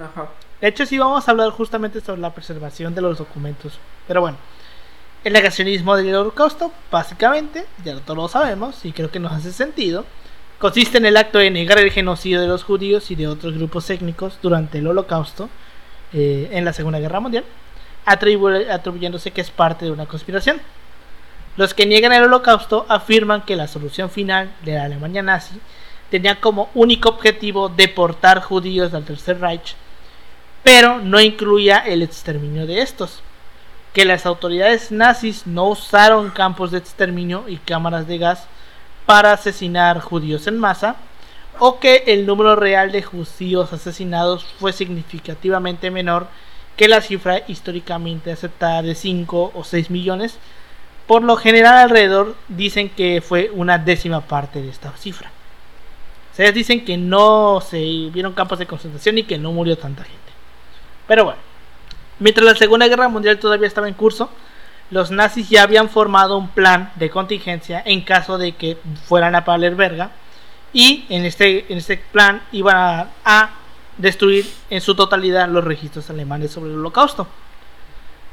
[0.02, 0.30] Ajá.
[0.62, 3.80] De hecho, sí vamos a hablar justamente sobre la preservación de los documentos.
[4.08, 4.38] Pero bueno,
[5.24, 10.06] el negacionismo del holocausto, básicamente, ya todos lo sabemos y creo que nos hace sentido,
[10.60, 13.90] consiste en el acto de negar el genocidio de los judíos y de otros grupos
[13.90, 15.50] étnicos durante el holocausto
[16.14, 17.44] eh, en la Segunda Guerra Mundial,
[18.06, 20.62] atribu- atribuyéndose que es parte de una conspiración.
[21.58, 25.60] Los que niegan el holocausto afirman que la solución final de la Alemania nazi
[26.10, 29.76] tenía como único objetivo deportar judíos al Tercer Reich
[30.66, 33.22] pero no incluía el exterminio de estos.
[33.94, 38.48] Que las autoridades nazis no usaron campos de exterminio y cámaras de gas
[39.06, 40.96] para asesinar judíos en masa,
[41.60, 46.30] o que el número real de judíos asesinados fue significativamente menor
[46.76, 50.40] que la cifra históricamente aceptada de 5 o 6 millones.
[51.06, 55.35] Por lo general alrededor dicen que fue una décima parte de esta cifra.
[56.36, 57.78] Sea, ellos dicen que no se
[58.12, 60.20] vieron campos de concentración y que no murió tanta gente.
[61.08, 61.40] Pero bueno,
[62.20, 64.30] mientras la Segunda Guerra Mundial todavía estaba en curso,
[64.92, 69.42] los nazis ya habían formado un plan de contingencia en caso de que fueran a
[69.42, 70.12] valer verga.
[70.74, 73.52] Y en este, en este plan iban a, a
[73.98, 77.28] destruir en su totalidad los registros alemanes sobre el holocausto.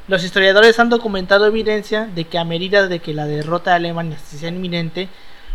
[0.09, 4.19] Los historiadores han documentado evidencia de que a medida de que la derrota de Alemania
[4.19, 5.09] se hacía inminente,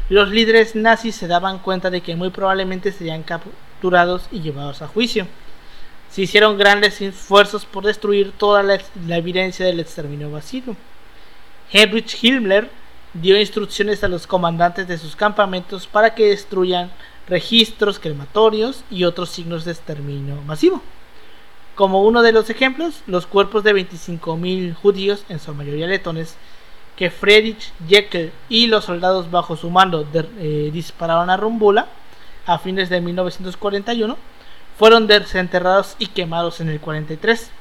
[0.09, 4.87] los líderes nazis se daban cuenta de que muy probablemente serían capturados y llevados a
[4.87, 5.27] juicio.
[6.09, 8.79] Se hicieron grandes esfuerzos por destruir toda la,
[9.09, 10.77] evidencia del exterminio masivo.
[11.71, 12.69] Heinrich Himmler
[13.13, 16.89] dio instrucciones a los comandantes de sus campamentos para que destruyan
[17.27, 20.81] registros crematorios y otros signos de exterminio masivo.
[21.75, 26.37] Como uno de los ejemplos, los cuerpos de 25.000 judíos, en su mayoría letones,
[26.97, 31.87] que Friedrich Jekyll y los soldados bajo su mando eh, dispararon a Rumbula
[32.45, 34.17] a fines de 1941,
[34.77, 37.51] fueron desenterrados y quemados en el 43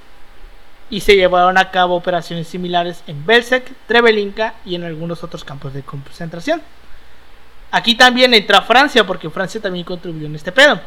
[0.89, 5.75] y se llevaron a cabo operaciones similares en Belzec, Treblinka y en algunos otros campos
[5.75, 6.63] de concentración.
[7.73, 10.81] Aquí también entra Francia, porque Francia también contribuyó en este pedo.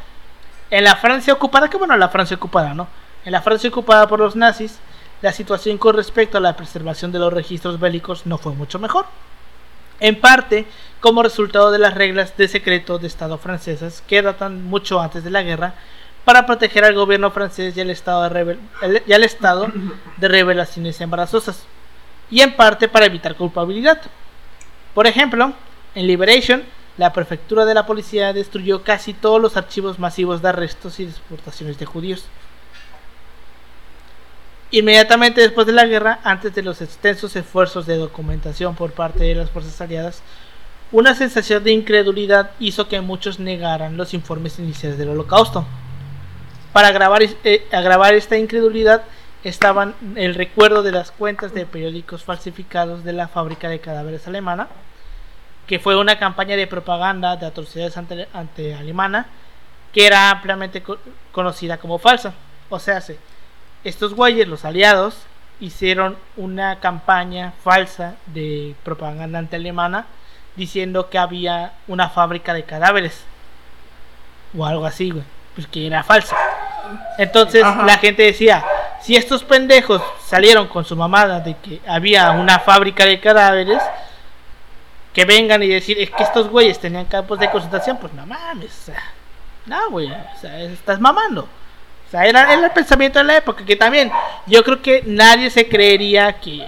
[0.71, 2.87] En la Francia ocupada, que bueno, la Francia ocupada, ¿no?
[3.25, 4.79] En la Francia ocupada por los nazis,
[5.21, 9.05] la situación con respecto a la preservación de los registros bélicos no fue mucho mejor.
[9.99, 10.65] En parte,
[11.01, 15.29] como resultado de las reglas de secreto de Estado francesas que datan mucho antes de
[15.29, 15.73] la guerra,
[16.23, 18.57] para proteger al gobierno francés y al Estado de,
[19.07, 19.27] y al
[20.19, 21.63] revelaciones embarazosas,
[22.29, 24.01] y en parte para evitar culpabilidad.
[24.93, 25.53] Por ejemplo,
[25.95, 26.63] en Liberation,
[26.97, 31.79] la prefectura de la policía destruyó casi todos los archivos masivos de arrestos y deportaciones
[31.79, 32.25] de judíos.
[34.71, 39.33] Inmediatamente después de la guerra, antes de los extensos esfuerzos de documentación por parte de
[39.33, 40.21] las fuerzas aliadas,
[40.91, 45.65] una sensación de incredulidad hizo que muchos negaran los informes iniciales del holocausto.
[46.71, 49.03] Para eh, agravar, esta incredulidad
[49.43, 54.67] estaban el recuerdo de las cuentas de periódicos falsificados de la fábrica de cadáveres alemana,
[55.65, 59.27] que fue una campaña de propaganda de atrocidades ante, alemana
[59.93, 60.83] que era ampliamente
[61.31, 62.33] conocida como falsa.
[62.69, 63.01] O sea,
[63.83, 65.15] estos güeyes, los aliados,
[65.59, 70.05] hicieron una campaña falsa de propaganda anti-alemana
[70.55, 73.23] diciendo que había una fábrica de cadáveres
[74.57, 75.23] o algo así, güey,
[75.55, 76.35] pues que era falsa.
[77.17, 78.65] Entonces la gente decía,
[79.01, 83.81] si estos pendejos salieron con su mamada de que había una fábrica de cadáveres,
[85.13, 88.71] que vengan y decir, es que estos güeyes tenían campos de concentración, pues no mames,
[88.71, 89.03] o sea,
[89.65, 91.47] no, güey, o sea, estás mamando.
[92.09, 94.11] O sea, era, el pensamiento de la época, que también
[94.47, 96.67] yo creo que nadie se creería que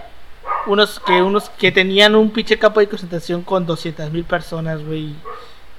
[0.68, 5.16] unos que unos que tenían un pinche campo de concentración con 200 mil personas, güey,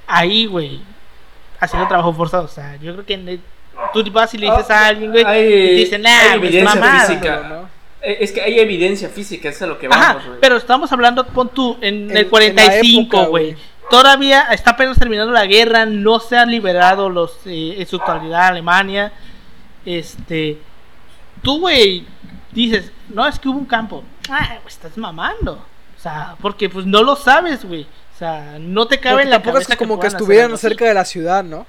[0.08, 0.80] ahí, güey,
[1.60, 2.46] haciendo trabajo forzado.
[2.46, 3.38] O sea, yo creo que
[3.92, 7.68] tú vas y le dices a alguien, güey, y dicen, nah, evidencia física.
[8.00, 10.38] Eh, es que hay evidencia física, eso es a lo que vamos, güey.
[10.40, 13.54] Pero estamos hablando, pon tú, en, el 45, güey.
[13.88, 18.48] Todavía está apenas terminando la guerra, no se han liberado los eh, en su totalidad
[18.48, 19.12] Alemania.
[19.84, 20.58] Este,
[21.42, 22.06] tú, güey,
[22.52, 24.04] dices, no, es que hubo un campo.
[24.28, 25.54] Ah, estás mamando.
[25.54, 27.86] O sea, porque pues no lo sabes, güey.
[28.14, 31.04] O sea, no te cabe en la tampoco es como que estuvieran cerca de la
[31.04, 31.66] ciudad, ¿no?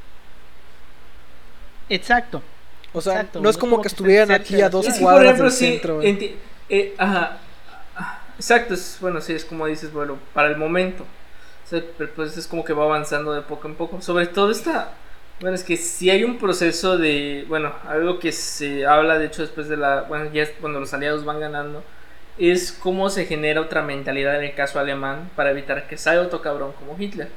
[1.89, 2.41] Exacto.
[2.93, 6.01] O sea, no es como, que, estuvieran aquí a dos cuadras del centro.
[6.01, 7.37] Eh, ajá.
[8.35, 11.05] Exacto, es, bueno, sí, es como dices, bueno, para el momento.
[12.15, 14.01] pues es como que va avanzando de poco en poco.
[14.01, 14.91] Sobre todo esta
[15.39, 19.41] bueno, es que si hay un proceso de, bueno, algo que se habla de hecho
[19.41, 21.83] después de la, bueno, ya cuando los aliados van ganando,
[22.37, 26.41] es cómo se genera otra mentalidad en el caso alemán para evitar que salga otro
[26.41, 27.29] cabrón como Hitler.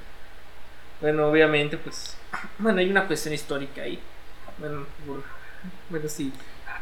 [1.01, 2.17] Bueno, obviamente, pues,
[2.59, 3.99] bueno, hay una cuestión histórica ahí.
[4.59, 4.87] Bueno,
[5.91, 6.33] bueno sí,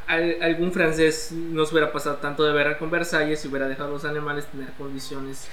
[0.06, 3.92] algún francés no se hubiera pasado tanto de ver con Versalles y hubiera dejado a
[3.92, 5.48] los alemanes tener condiciones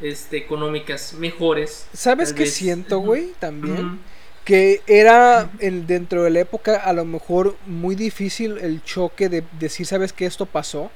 [0.00, 1.86] este, económicas mejores.
[1.92, 3.32] ¿Sabes qué siento, güey?
[3.38, 4.00] También
[4.44, 9.44] que era el, dentro de la época a lo mejor muy difícil el choque de
[9.58, 10.90] decir, ¿sabes que esto pasó?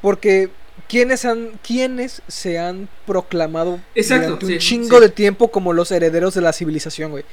[0.00, 0.50] Porque
[0.88, 6.40] quienes han quienes se han proclamado durante un chingo de tiempo como los herederos de
[6.40, 7.24] la civilización, güey.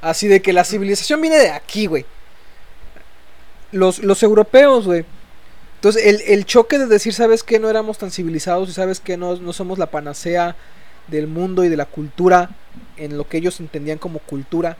[0.00, 2.04] Así de que la civilización viene de aquí, güey.
[3.70, 5.04] Los, los europeos, güey.
[5.76, 9.16] Entonces, el, el, choque de decir, ¿sabes que No éramos tan civilizados y sabes que
[9.16, 10.56] no, no somos la panacea
[11.06, 12.50] del mundo y de la cultura
[13.04, 14.76] en lo que ellos entendían como cultura,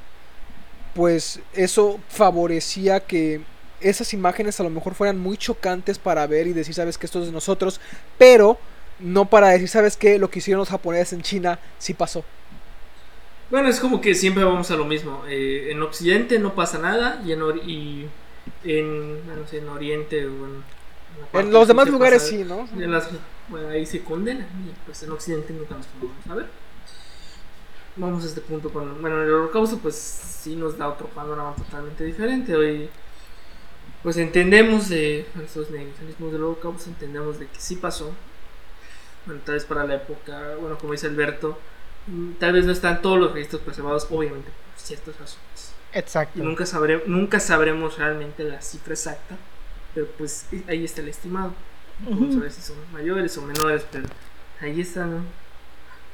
[0.94, 3.40] pues eso favorecía que
[3.80, 7.20] esas imágenes a lo mejor fueran muy chocantes para ver y decir, sabes que esto
[7.20, 7.80] es de nosotros,
[8.18, 8.58] pero
[9.00, 12.24] no para decir, sabes que lo que hicieron los japoneses en China sí pasó.
[13.50, 15.24] Bueno, es como que siempre vamos a lo mismo.
[15.28, 18.06] Eh, en Occidente no pasa nada y en, y
[18.64, 19.20] en,
[19.52, 22.66] en Oriente, en los demás lugares sí, ¿no?
[23.48, 24.46] bueno, ahí se condena.
[24.46, 26.61] Y pues en Occidente nunca nos podemos a ver.
[27.96, 29.00] Vamos a este punto con.
[29.00, 32.56] Bueno, el holocausto, pues sí nos da otro panorama totalmente diferente.
[32.56, 32.88] Hoy.
[34.02, 38.12] pues entendemos de esos negacionismos del holocausto, entendemos de que sí pasó.
[39.26, 41.58] Bueno, tal vez para la época, bueno, como dice Alberto,
[42.06, 45.72] mm, tal vez no están todos los registros preservados, obviamente, por ciertas razones.
[45.92, 46.38] Exacto.
[46.38, 49.36] Y nunca, sabremos nunca sabremos realmente la cifra exacta,
[49.94, 51.52] pero pues ahí está el estimado.
[52.00, 54.08] Vamos a ver si son mayores o menores, pero
[54.60, 55.22] ahí está, ¿no?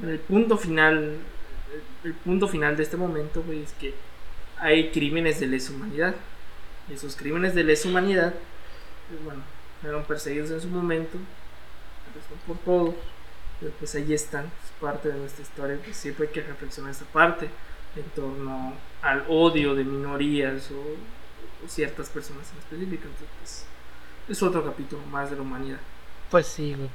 [0.06, 1.18] El punto final,
[2.04, 3.94] el, punto final de este momento, güey, es que
[4.58, 6.14] hay crímenes de lesa humanidad.
[6.88, 8.34] Y esos crímenes de lesa humanidad,
[9.08, 9.42] pues, bueno,
[9.82, 11.18] fueron perseguidos en su momento,
[12.28, 12.94] son por todos.
[13.60, 17.06] Pero pues ahí están, es parte de nuestra historia, pues siempre hay que reflexionar esta
[17.06, 17.48] parte
[17.96, 23.08] en torno al odio de minorías o, o ciertas personas en específico.
[23.08, 23.66] Entonces, pues,
[24.28, 25.80] es otro capítulo más de la humanidad.
[26.30, 26.88] Pues sí, güey.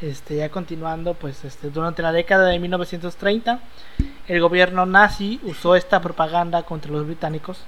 [0.00, 3.58] Este, ya continuando, pues este, durante la década de 1930,
[4.28, 7.64] el gobierno nazi usó esta propaganda contra los británicos,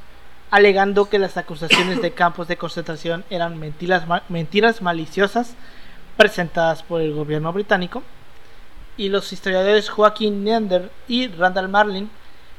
[0.53, 5.55] alegando que las acusaciones de campos de concentración eran mentiras, mentiras maliciosas
[6.17, 8.05] presentadas por el gobierno británico.
[8.97, 12.11] Y los historiadores Joaquín Neander y Randall Marlin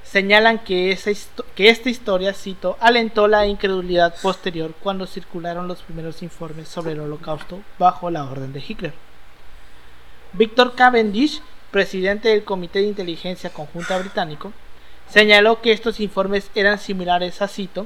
[0.04, 1.12] señalan que, esa
[1.56, 7.00] que esta historia, cito, alentó la incredulidad posterior cuando circularon los primeros informes sobre el
[7.00, 9.11] holocausto bajo la orden de Hitler.
[10.34, 14.54] Victor Cavendish, presidente del Comité de Inteligencia Conjunta Británico,
[15.10, 17.86] señaló que estos informes eran similares a, cito,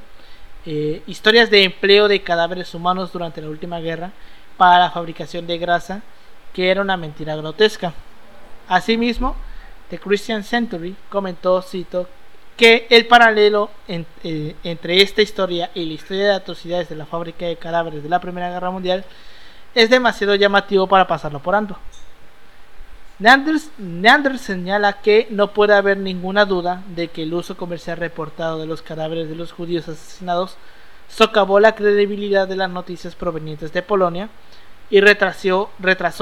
[0.67, 4.11] eh, historias de empleo de cadáveres humanos durante la última guerra
[4.57, 6.03] para la fabricación de grasa,
[6.53, 7.93] que era una mentira grotesca.
[8.67, 9.35] Asimismo,
[9.89, 12.07] The Christian Century comentó, cito,
[12.57, 17.47] que el paralelo eh, entre esta historia y la historia de atrocidades de la fábrica
[17.47, 19.03] de cadáveres de la Primera Guerra Mundial
[19.73, 21.77] es demasiado llamativo para pasarlo por alto.
[23.17, 28.59] Neanders, Neander señala que no puede haber ninguna duda de que el uso comercial reportado
[28.59, 30.57] de los cadáveres de los judíos asesinados
[31.07, 34.27] socavó la credibilidad de las noticias provenientes de Polonia
[34.89, 35.69] y retrasó,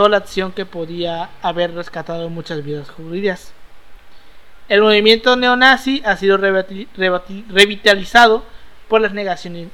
[0.07, 3.53] la acción que podía haber rescatado muchas vidas judías.
[4.69, 8.43] El movimiento neonazi ha sido revitalizado
[8.87, 9.13] por, las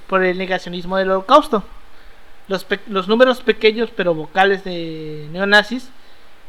[0.07, 1.65] por el negacionismo del holocausto.
[2.47, 5.91] Los, los números pequeños pero vocales de neonazis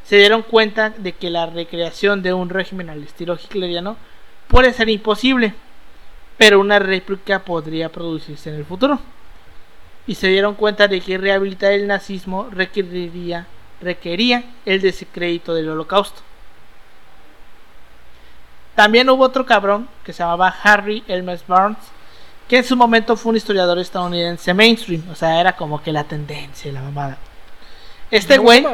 [0.05, 3.97] se dieron cuenta de que la recreación de un régimen al estilo hitleriano
[4.49, 5.55] puede ser imposible,
[6.37, 8.99] pero una réplica podría producirse en el futuro.
[10.07, 13.47] Y se dieron cuenta de que rehabilitar el nazismo requeriría,
[13.81, 16.23] requería el descrédito del holocausto.
[18.75, 21.79] También hubo otro cabrón que se llamaba Harry Elmes Barnes,
[22.49, 26.05] que en su momento fue un historiador estadounidense mainstream, o sea, era como que la
[26.05, 27.19] tendencia la mamada.
[28.11, 28.67] Este ¿Cómo güey?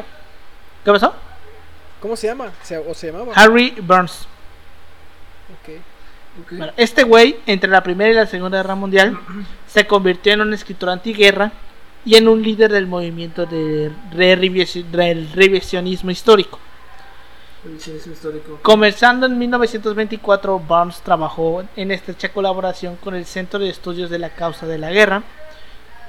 [0.86, 1.12] ¿Qué pasó?
[2.00, 2.50] ¿Cómo se llama?
[2.62, 3.32] Se- ¿O se llamaba?
[3.34, 4.26] Harry Burns.
[5.62, 5.74] Ok.
[6.42, 6.52] Ok.
[6.52, 9.18] Bueno, este güey, entre la Primera y la Segunda Guerra Mundial,
[9.66, 11.52] se convirtió en un escritor antiguerra
[12.04, 16.58] y en un líder del movimiento de del revisionismo histórico.
[17.64, 18.58] Revisionismo histórico.
[18.62, 24.30] Comenzando en 1924, Barnes trabajó en estrecha colaboración con el Centro de Estudios de la
[24.30, 25.24] Causa de la Guerra,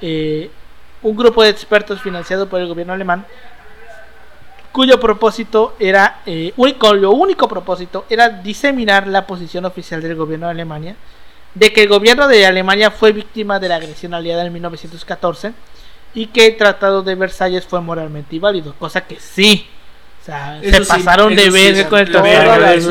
[0.00, 0.50] eh,
[1.02, 3.26] un grupo de expertos financiado por el gobierno alemán,
[4.78, 10.46] cuyo propósito era, eh, único, lo único propósito era diseminar la posición oficial del gobierno
[10.46, 10.94] de Alemania,
[11.52, 15.52] de que el gobierno de Alemania fue víctima de la agresión aliada en 1914
[16.14, 19.66] y que el Tratado de Versalles fue moralmente inválido, cosa que sí.
[20.22, 22.88] O sea, Eso se sí, pasaron de sí verga con el Tratado de eso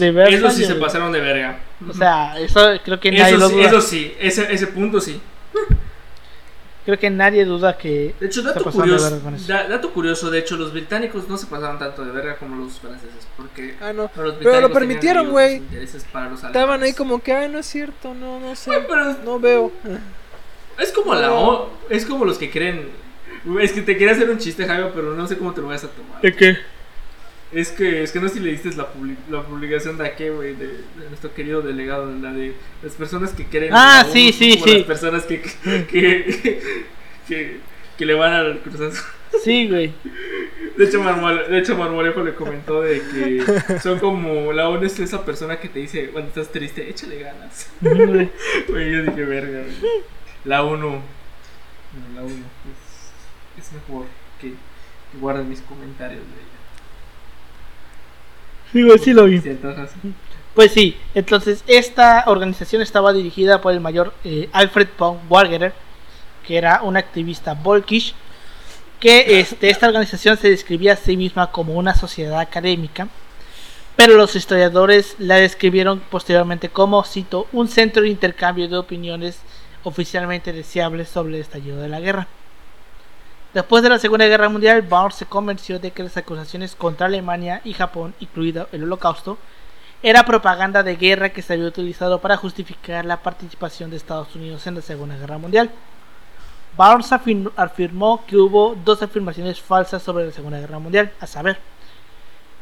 [0.00, 0.40] de Versalles.
[0.40, 1.60] Eso sí se pasaron de verga.
[1.88, 3.64] O sea, eso creo que nadie Eso lo duda.
[3.64, 5.20] eso sí, ese, ese punto sí.
[6.88, 9.46] Creo que nadie duda que De hecho, se dato de curioso, eso.
[9.46, 12.80] da- dato curioso, de hecho, los británicos no se pasaron tanto de verga como los
[12.80, 14.10] franceses, porque Ah, no.
[14.16, 15.60] los Pero lo permitieron, güey.
[15.82, 18.70] Estaban ahí como que, ay, no es cierto, no, no sé.
[18.88, 19.70] Pero No veo.
[20.78, 22.88] es como la o- es como los que creen,
[23.60, 25.84] es que te quería hacer un chiste, Jaime, pero no sé cómo te lo vas
[25.84, 26.22] a tomar.
[26.22, 26.56] ¿De qué?
[27.52, 30.54] Es que, es que no sé si leíste la, publi- la publicación de aquí, güey,
[30.54, 33.72] de, de nuestro querido delegado, la de las personas que creen.
[33.74, 34.74] Ah, sí, sí, sí.
[34.78, 35.40] Las personas que,
[35.90, 36.60] que,
[37.28, 37.56] que,
[37.96, 39.04] que le van al Cruz Azul.
[39.42, 39.92] Sí, güey.
[40.76, 44.98] De hecho, Marmole- de hecho, Marmolejo le comentó de que son como la ONU es
[45.00, 47.70] esa persona que te dice cuando estás triste, échale ganas.
[47.80, 48.30] Güey.
[48.68, 50.02] Güey, yo dije, verga, güey.
[50.44, 52.42] La ONU, bueno, la ONU
[53.58, 54.06] es, es mejor
[54.40, 56.47] que, que guarden mis comentarios ella.
[58.72, 59.40] Sí, güey, sí lo vi.
[60.54, 65.72] Pues sí, entonces esta organización estaba dirigida por el mayor eh, Alfred von Wargerer,
[66.46, 68.14] que era un activista volkish,
[68.98, 73.08] que este, esta organización se describía a sí misma como una sociedad académica,
[73.94, 79.38] pero los historiadores la describieron posteriormente como, cito, un centro de intercambio de opiniones
[79.84, 82.26] oficialmente deseables sobre el estallido de la guerra.
[83.54, 87.62] Después de la Segunda Guerra Mundial, Barnes se convenció de que las acusaciones contra Alemania
[87.64, 89.38] y Japón, incluido el Holocausto,
[90.02, 94.66] era propaganda de guerra que se había utilizado para justificar la participación de Estados Unidos
[94.66, 95.70] en la Segunda Guerra Mundial.
[96.76, 101.58] Barnes afirmó que hubo dos afirmaciones falsas sobre la Segunda Guerra Mundial, a saber,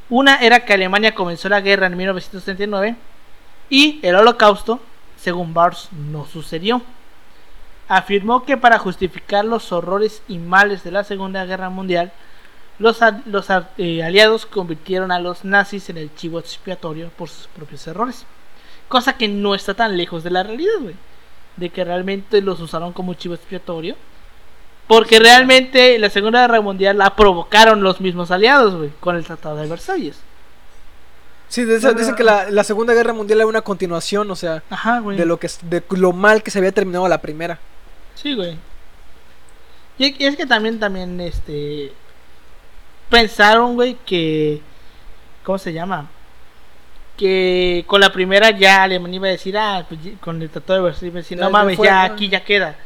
[0.08, 2.96] una era que Alemania comenzó la guerra en 1939
[3.68, 4.78] y el holocausto,
[5.16, 6.80] según Barnes, no sucedió.
[7.88, 12.12] Afirmó que para justificar los horrores y males de la Segunda Guerra Mundial,
[12.78, 13.46] los, los
[13.78, 18.26] eh, aliados convirtieron a los nazis en el chivo expiatorio por sus propios errores.
[18.88, 20.94] Cosa que no está tan lejos de la realidad, güey
[21.56, 23.96] de que realmente los usaron como chivo expiatorio.
[24.86, 29.56] Porque realmente la Segunda Guerra Mundial la provocaron los mismos aliados, güey, con el Tratado
[29.56, 30.16] de Versalles.
[31.48, 34.62] Sí, dicen que la, Segunda Guerra Mundial era una continuación, o sea,
[35.16, 37.58] de lo que de lo mal que se había terminado la primera.
[38.16, 38.56] Sí, güey.
[39.98, 41.92] Y es que también, también, este,
[43.08, 44.60] pensaron, güey, que,
[45.44, 46.10] ¿cómo se llama?
[47.16, 50.84] que con la primera ya Alemania iba a decir, ah, pues, con el Tratado de
[50.84, 52.76] Versalles, no mames, ya aquí ya queda.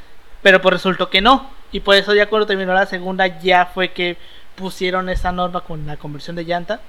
[0.42, 1.50] Pero pues resultó que no.
[1.72, 4.16] Y por eso ya cuando terminó la segunda ya fue que
[4.54, 6.80] pusieron esa norma con la conversión de llanta.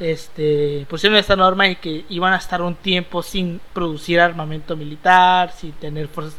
[0.00, 5.52] Este, pusieron esta norma y que iban a estar un tiempo sin producir armamento militar,
[5.52, 6.34] sin tener fuerzas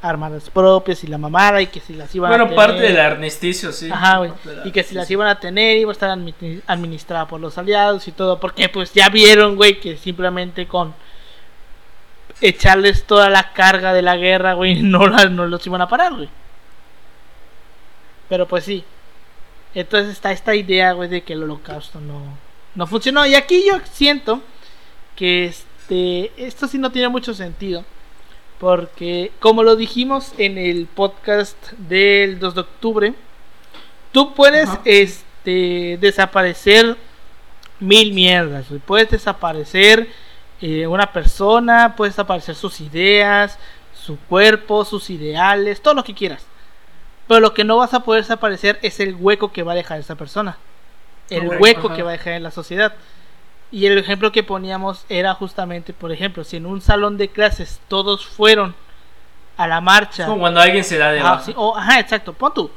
[0.00, 2.54] armadas propias y la mamada y que si las iban a tener.
[2.54, 3.90] parte del armisticio, sí.
[3.90, 4.32] Ajá, güey.
[4.64, 6.10] Y que si las iban a tener iba a estar
[6.66, 10.94] administrada por los aliados y todo, porque pues ya vieron, güey, que simplemente con
[12.40, 16.28] echarles toda la carga de la guerra, güey, no, no los iban a parar, güey.
[18.28, 18.84] Pero pues sí.
[19.74, 22.22] Entonces está esta idea, güey, de que el holocausto no,
[22.74, 23.26] no funcionó.
[23.26, 24.42] Y aquí yo siento
[25.16, 27.84] que este, esto sí no tiene mucho sentido
[28.58, 33.14] porque, como lo dijimos en el podcast del 2 de octubre,
[34.12, 36.96] tú puedes este, desaparecer
[37.80, 38.66] mil mierdas.
[38.84, 40.08] Puedes desaparecer
[40.60, 43.58] eh, una persona, puedes desaparecer sus ideas,
[43.94, 46.44] su cuerpo, sus ideales, todo lo que quieras.
[47.28, 50.00] Pero lo que no vas a poder desaparecer es el hueco que va a dejar
[50.00, 50.56] esa persona.
[51.30, 52.94] El hueco que va a dejar en la sociedad.
[53.70, 57.80] Y el ejemplo que poníamos era justamente, por ejemplo, si en un salón de clases
[57.88, 58.74] todos fueron
[59.56, 60.26] a la marcha.
[60.26, 61.42] como cuando alguien se da de ajá,
[61.76, 62.70] ajá, exacto, pon tú.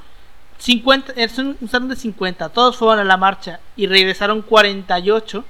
[0.58, 5.46] 50, es un, salón de 50, todos fueron a la marcha y regresaron 48.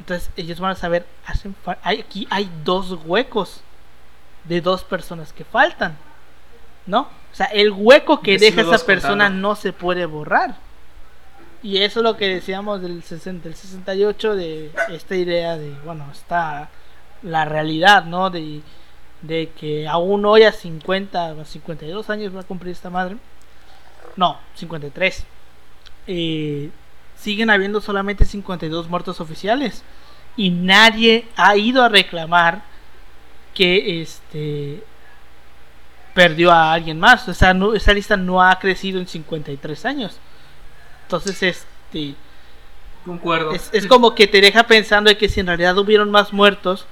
[0.00, 3.62] Entonces ellos van a saber, hacen hay, aquí hay dos huecos
[4.44, 5.96] de dos personas que faltan.
[6.86, 7.00] ¿No?
[7.00, 10.56] O sea, el hueco que deja esa persona no se puede borrar.
[11.62, 16.70] Y eso es lo que decíamos del, 60, 68, de esta idea de, bueno, está
[17.22, 18.30] la realidad, ¿no?
[18.30, 18.60] De,
[19.22, 23.16] de que aún hoy a 50, a 52 años va a cumplir esta madre.
[24.16, 25.24] No, 53.
[26.06, 26.70] Eh,
[27.16, 29.82] siguen habiendo solamente 52 muertos oficiales.
[30.36, 32.62] Y nadie ha ido a reclamar
[33.54, 34.84] que este
[36.14, 37.28] perdió a alguien más.
[37.28, 40.18] O sea, no, esa lista no ha crecido en 53 años.
[41.08, 42.14] Entonces, este.
[43.06, 43.52] Concuerdo.
[43.72, 46.84] Es, como que te deja pensando de que si en realidad hubieron más muertos,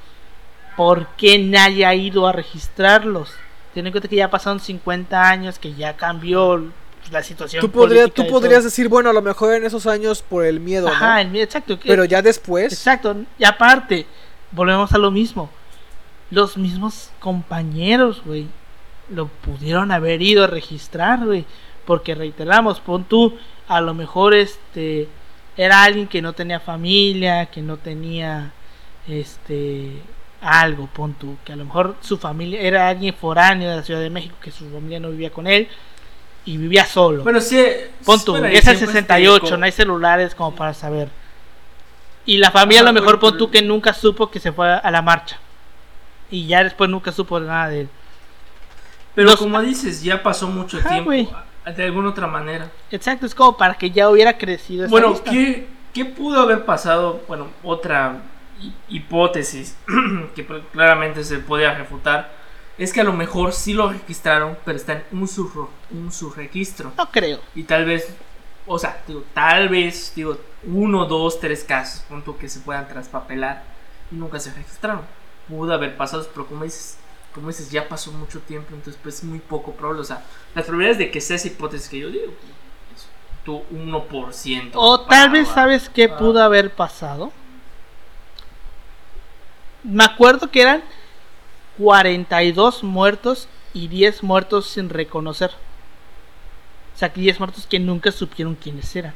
[0.74, 3.34] ¿por qué nadie ha ido a registrarlos?
[3.74, 6.72] Tienen en cuenta que ya pasaron 50 años, que ya cambió
[7.10, 7.60] la situación.
[7.60, 10.88] Tú, podrías, tú podrías decir, bueno, a lo mejor en esos años por el miedo.
[10.88, 11.78] Ajá, el miedo, exacto.
[11.84, 12.72] Pero ya después.
[12.72, 13.14] Exacto.
[13.38, 14.06] Y aparte,
[14.52, 15.50] volvemos a lo mismo.
[16.30, 18.46] Los mismos compañeros, güey,
[19.10, 21.44] lo pudieron haber ido a registrar, güey.
[21.84, 23.36] Porque reiteramos, pon tú
[23.68, 25.08] a lo mejor este
[25.56, 28.52] era alguien que no tenía familia, que no tenía
[29.08, 30.02] este
[30.40, 34.10] algo, pon que a lo mejor su familia era alguien foráneo de la Ciudad de
[34.10, 35.68] México, que su familia no vivía con él
[36.44, 37.22] y vivía solo.
[37.22, 37.58] Bueno, sí,
[38.04, 41.08] pon tú, es el 68, no hay celulares como para saber.
[42.24, 44.90] Y la familia a lo mejor pon tú que nunca supo que se fue a
[44.90, 45.38] la marcha.
[46.30, 47.88] Y ya después nunca supo nada de él.
[49.14, 51.12] Pero como dices, ya pasó mucho tiempo
[51.74, 52.70] de alguna otra manera.
[52.90, 54.88] Exacto, es como para que ya hubiera crecido.
[54.88, 57.22] bueno, ¿qué, ¿qué, pudo haber pasado?
[57.26, 58.22] Bueno, otra
[58.88, 59.76] hipótesis
[60.34, 62.30] que pues, claramente se podía refutar
[62.78, 66.92] es que a lo mejor sí lo registraron, pero está en un, sub, un subregistro.
[66.96, 67.40] No creo.
[67.54, 68.14] Y tal vez,
[68.66, 73.62] o sea, digo, tal vez, digo, uno, dos, tres casos, punto que se puedan traspapelar
[74.12, 75.02] y nunca se registraron.
[75.48, 76.98] Pudo haber pasado, pero como dices,
[77.36, 80.00] como dices, ya pasó mucho tiempo, entonces pues muy poco probable.
[80.00, 82.32] O sea, las probabilidades de que sea esa hipótesis que yo digo,
[82.94, 83.06] es
[83.44, 84.70] tu 1%.
[84.72, 87.30] O tal vez sabes qué pudo haber pasado.
[89.82, 90.82] Me acuerdo que eran
[91.76, 95.50] 42 muertos y 10 muertos sin reconocer.
[96.94, 99.12] O sea, 10 muertos que nunca supieron quiénes eran.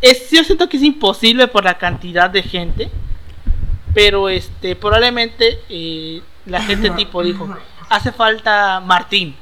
[0.00, 2.90] Es, yo siento que es imposible por la cantidad de gente.
[3.94, 7.48] Pero este, probablemente eh, la gente tipo dijo,
[7.88, 9.36] hace falta Martín.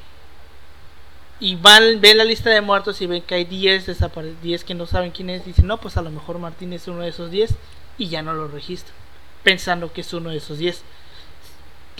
[1.42, 4.74] Y van, ven la lista de muertos y ven que hay 10 desapare 10 que
[4.74, 5.44] no saben quién es.
[5.44, 7.54] Dicen, no, pues a lo mejor Martín es uno de esos 10
[7.96, 8.94] y ya no lo registran.
[9.42, 10.82] Pensando que es uno de esos 10.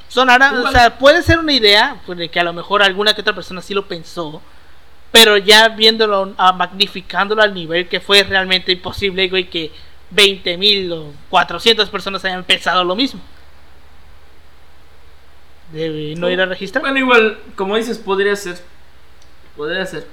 [0.09, 3.21] Sonará, o sea, puede ser una idea, pues, de que a lo mejor alguna que
[3.21, 4.43] otra persona sí lo pensó,
[5.13, 9.71] pero ya viéndolo, a, magnificándolo al nivel que fue realmente imposible, güey, que
[10.15, 13.21] 20.000 o 400 personas hayan pensado lo mismo.
[15.73, 16.83] Debe no ir a registrar.
[16.83, 18.61] Bueno, igual, como dices, podría ser.
[19.57, 20.07] Podría ser.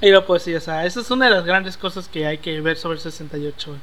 [0.00, 2.60] Lo pues sí, o sea, esa es una de las grandes cosas que hay que
[2.60, 3.80] ver sobre el 68, güey.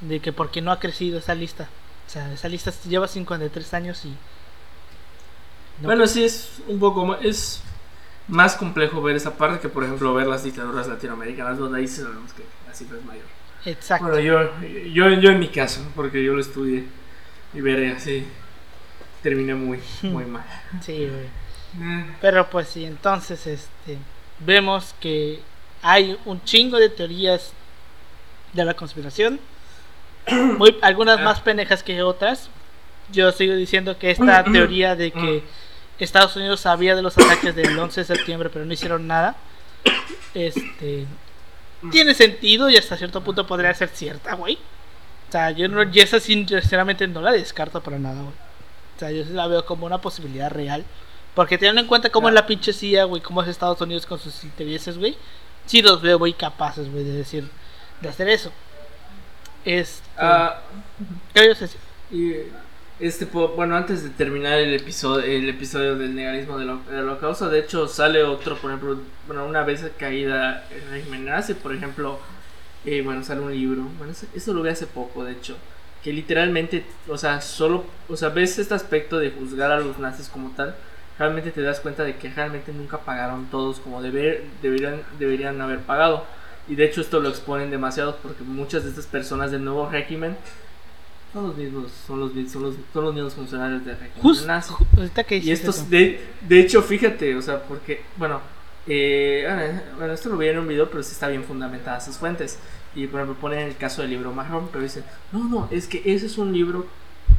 [0.00, 1.68] De que porque no ha crecido esa lista.
[2.06, 4.08] O sea, esa lista lleva 53 años y...
[4.08, 4.16] no
[5.84, 7.18] bueno, sí, es un poco más.
[7.22, 7.62] Es
[8.28, 12.32] más complejo ver esa parte que, por ejemplo, ver las dictaduras latinoamericanas, donde ahí sabemos
[12.32, 13.41] que la cifra es mayor.
[13.64, 14.06] Exacto.
[14.06, 14.50] Bueno, yo,
[14.92, 16.84] yo, yo en mi caso, porque yo lo estudié
[17.54, 18.26] y veré así,
[19.22, 20.44] terminé muy, muy mal.
[20.80, 21.42] Sí, güey.
[21.80, 23.96] Eh, Pero pues sí, entonces este
[24.40, 25.40] vemos que
[25.80, 27.52] hay un chingo de teorías
[28.52, 29.40] de la conspiración.
[30.58, 32.48] Muy, algunas más pendejas que otras.
[33.10, 35.42] Yo sigo diciendo que esta teoría de que
[35.98, 39.36] Estados Unidos sabía de los ataques del 11 de septiembre pero no hicieron nada.
[40.34, 41.06] Este
[41.90, 44.58] tiene sentido y hasta cierto punto podría ser cierta, güey.
[45.28, 48.34] O sea, yo no, y esa sinceramente no la descarto para nada, güey.
[48.96, 50.84] O sea, yo sí la veo como una posibilidad real.
[51.34, 54.18] Porque teniendo en cuenta cómo es la pinche CIA, güey, cómo es Estados Unidos con
[54.18, 55.16] sus intereses, güey.
[55.66, 57.48] Sí los veo muy capaces, güey, de decir,
[58.00, 58.52] de hacer eso.
[59.64, 60.02] Este...
[60.18, 60.60] ah,
[61.32, 61.80] ¿Qué ibas a decir?
[62.10, 62.34] y
[63.02, 67.48] este, bueno, antes de terminar el episodio, el episodio del negalismo del, ho- del holocausto,
[67.50, 72.18] de hecho sale otro, por ejemplo, bueno, una vez caída el régimen nazi, por ejemplo,
[72.84, 75.56] eh, bueno, sale un libro, bueno, eso lo vi hace poco, de hecho,
[76.02, 80.28] que literalmente, o sea, solo, o sea, ves este aspecto de juzgar a los nazis
[80.28, 80.74] como tal,
[81.18, 85.80] realmente te das cuenta de que realmente nunca pagaron todos como deber, deberían, deberían haber
[85.80, 86.24] pagado.
[86.68, 90.36] Y de hecho esto lo exponen demasiado porque muchas de estas personas del nuevo régimen
[91.32, 93.82] son los mismos, son los, son los, son los mismos funcionarios
[94.46, 94.74] nazi.
[94.96, 95.86] ahorita que Y estos, eso.
[95.88, 98.40] de, de hecho, fíjate, o sea, porque, bueno,
[98.86, 102.58] eh, bueno, esto lo vi en un video, pero sí está bien fundamentada sus fuentes.
[102.94, 106.02] Y por ejemplo, ponen el caso del libro marrón, pero dicen, no, no, es que
[106.04, 106.86] ese es un libro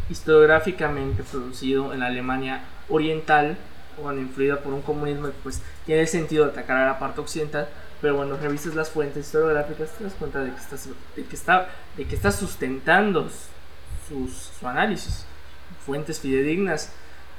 [0.09, 3.57] historiográficamente producido en la Alemania oriental,
[4.01, 7.69] bueno, influida por un comunismo, que, pues tiene sentido atacar a la parte occidental,
[8.01, 10.75] pero cuando revisas las fuentes historiográficas te das cuenta de que está,
[11.15, 13.29] de que está, de que está sustentando
[14.07, 15.25] sus, su análisis,
[15.85, 16.89] fuentes fidedignas,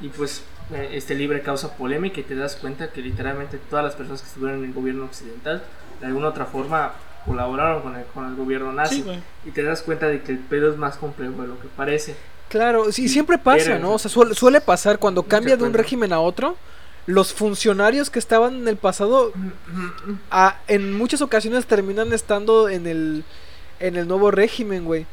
[0.01, 0.43] y pues
[0.73, 4.29] eh, este libro causa polémica y te das cuenta que literalmente todas las personas que
[4.29, 5.63] estuvieron en el gobierno occidental
[6.01, 6.93] de alguna otra forma
[7.25, 9.05] colaboraron con el, con el gobierno nazi Sí,
[9.47, 12.17] y te das cuenta de que el pedo es más complejo de lo que parece.
[12.49, 13.93] Claro, sí, siempre pasa, Pero- ¿no?
[13.95, 16.57] O sea, suele, suele pasar cuando cambia de un régimen a otro.
[17.07, 19.33] Los funcionarios que estaban en el pasado,
[20.31, 23.25] a- en muchas ocasiones terminan estando en el,
[23.81, 25.07] en el nuevo régimen, güey.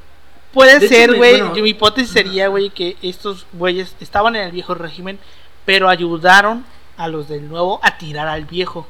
[0.53, 4.51] Puede De ser, güey, bueno- Mi hipótesis sería, güey, que estos güeyes estaban en el
[4.51, 5.17] viejo régimen,
[5.65, 6.65] pero ayudaron
[6.97, 8.87] a los del nuevo a tirar al viejo.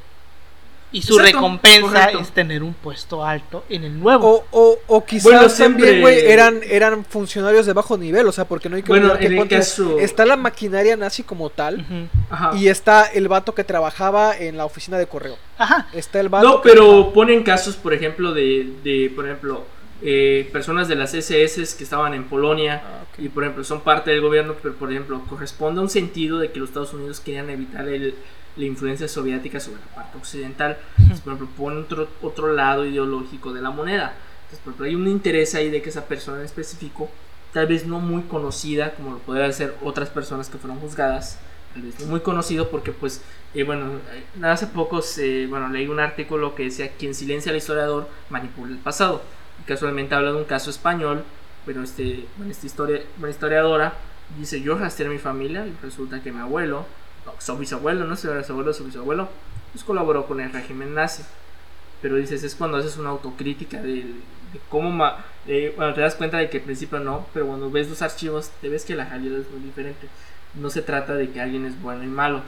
[0.93, 2.19] Y su Exacto, recompensa correcto.
[2.19, 4.43] es tener un puesto alto en el nuevo.
[4.51, 8.31] O, o, o quizás Bueno, también, siempre- güey, eran, eran funcionarios de bajo nivel, o
[8.33, 10.97] sea, porque no hay que Bueno, olvidar que en el ponte, caso- está la maquinaria
[10.97, 11.85] nazi como tal.
[12.29, 12.51] Ajá.
[12.57, 15.37] y está el vato que trabajaba en la oficina de correo.
[15.57, 15.87] Ajá.
[15.93, 19.63] Está el vato No, que- pero ponen casos, por ejemplo, de, de por ejemplo,
[20.01, 23.19] eh, personas de las SS que estaban en Polonia Ah, ok.
[23.23, 26.51] y, por ejemplo, son parte del gobierno, pero, por ejemplo, corresponde a un sentido de
[26.51, 28.15] que los Estados Unidos querían evitar el-
[28.57, 30.77] la influencia soviética sobre la parte occidental.
[30.97, 34.13] Entonces, por ejemplo, ponen otro, otro lado ideológico de la moneda.
[34.43, 37.09] Entonces, por ejemplo, hay un interés ahí de que esa persona en específico,
[37.53, 41.39] tal vez no muy conocida, como lo podrían ser otras personas que fueron juzgadas,
[41.73, 43.21] tal vez no muy conocido porque, pues,
[43.53, 47.57] eh, bueno, eh, hace poco se, bueno, leí un artículo que decía quien silencia al
[47.57, 49.21] historiador manipula el pasado.
[49.67, 51.23] Casualmente habla de un caso español,
[51.65, 53.93] pero este, bueno, esta historia, una historiadora
[54.37, 56.85] dice, yo rastreé a mi familia y resulta que mi abuelo,
[57.25, 59.29] no, su bisabuelo, no sé si era su abuelo o su bisabuelo,
[59.73, 61.23] pues colaboró con el régimen nazi.
[62.01, 66.15] Pero dices, es cuando haces una autocrítica de, de cómo, ma- eh, bueno, te das
[66.15, 69.05] cuenta de que al principio no, pero cuando ves los archivos te ves que la
[69.05, 70.07] realidad es muy diferente.
[70.55, 72.41] No se trata de que alguien es bueno y malo,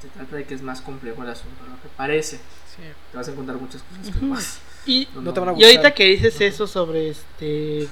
[0.00, 2.36] se trata de que es más complejo el asunto lo que parece.
[2.36, 2.82] Sí.
[3.10, 4.60] Te vas a encontrar muchas cosas que más.
[4.86, 5.94] Y, No te van a y ahorita gustar.
[5.94, 7.88] que dices eso sobre este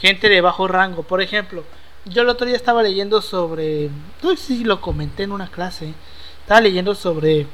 [0.00, 1.64] gente de bajo rango, por ejemplo,
[2.06, 3.90] yo el otro día estaba leyendo sobre.
[4.22, 5.92] No sé si lo comenté en una clase.
[6.40, 7.46] Estaba leyendo sobre.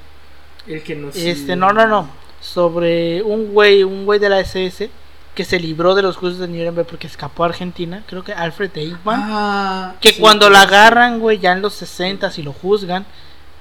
[0.66, 1.16] El que nos.
[1.16, 2.08] Este, no, no, no.
[2.40, 4.90] Sobre un güey, un güey de la SS
[5.34, 8.04] que se libró de los juicios de Nuremberg porque escapó a Argentina.
[8.06, 9.20] Creo que Alfred Eichmann.
[9.24, 13.04] Ah, que sí, cuando sí, la agarran, güey, ya en los 60 y lo juzgan,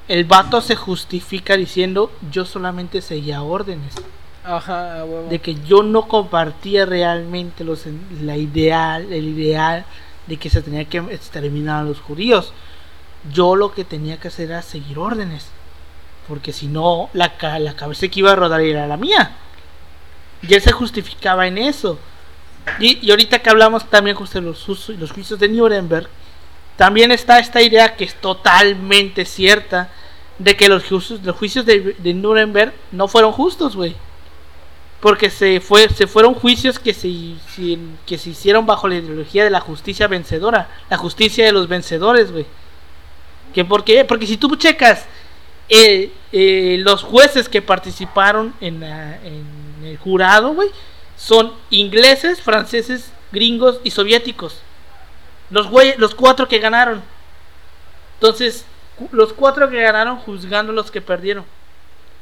[0.08, 3.96] el vato se justifica diciendo: Yo solamente seguía órdenes.
[4.48, 7.86] Ajá, de que yo no compartía realmente los,
[8.22, 9.86] la ideal, el ideal
[10.28, 12.54] de que se tenía que exterminar a los judíos.
[13.34, 15.48] Yo lo que tenía que hacer era seguir órdenes,
[16.28, 19.32] porque si no, la, la cabeza que iba a rodar era la mía.
[20.44, 21.98] Y él se justificaba en eso.
[22.80, 26.08] Y, y ahorita que hablamos también justo de los, los juicios de Nuremberg,
[26.78, 29.90] también está esta idea que es totalmente cierta
[30.38, 33.96] de que los juicios, los juicios de, de Nuremberg no fueron justos, güey
[35.00, 37.36] porque se fue se fueron juicios que se,
[38.06, 42.32] que se hicieron bajo la ideología de la justicia vencedora, la justicia de los vencedores,
[42.32, 42.46] güey.
[43.54, 44.04] ¿Que por qué?
[44.04, 45.06] Porque si tú checas
[45.70, 46.12] eh,
[46.80, 49.46] los jueces que participaron en, en
[49.84, 50.70] el jurado, güey,
[51.18, 54.60] son ingleses, franceses, gringos y soviéticos.
[55.50, 57.02] Los güey, los cuatro que ganaron.
[58.16, 58.66] Entonces,
[59.12, 61.46] los cuatro que ganaron juzgando los que perdieron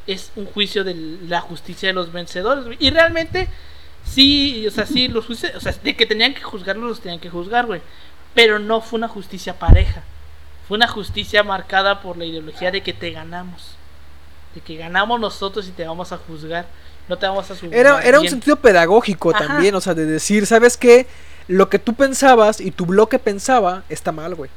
[0.07, 0.95] es un juicio de
[1.27, 2.65] la justicia de los vencedores.
[2.79, 3.47] Y realmente,
[4.05, 7.19] sí, o sea, sí, los juicios, o sea, de que tenían que juzgarlos, los tenían
[7.19, 7.81] que juzgar, güey.
[8.33, 10.03] Pero no fue una justicia pareja.
[10.67, 13.75] Fue una justicia marcada por la ideología de que te ganamos.
[14.55, 16.65] De que ganamos nosotros y te vamos a juzgar.
[17.07, 17.73] No te vamos a juzgar.
[17.73, 19.47] Era, era un sentido pedagógico Ajá.
[19.47, 21.05] también, o sea, de decir, ¿sabes qué?
[21.47, 24.49] Lo que tú pensabas y tu bloque pensaba está mal, güey.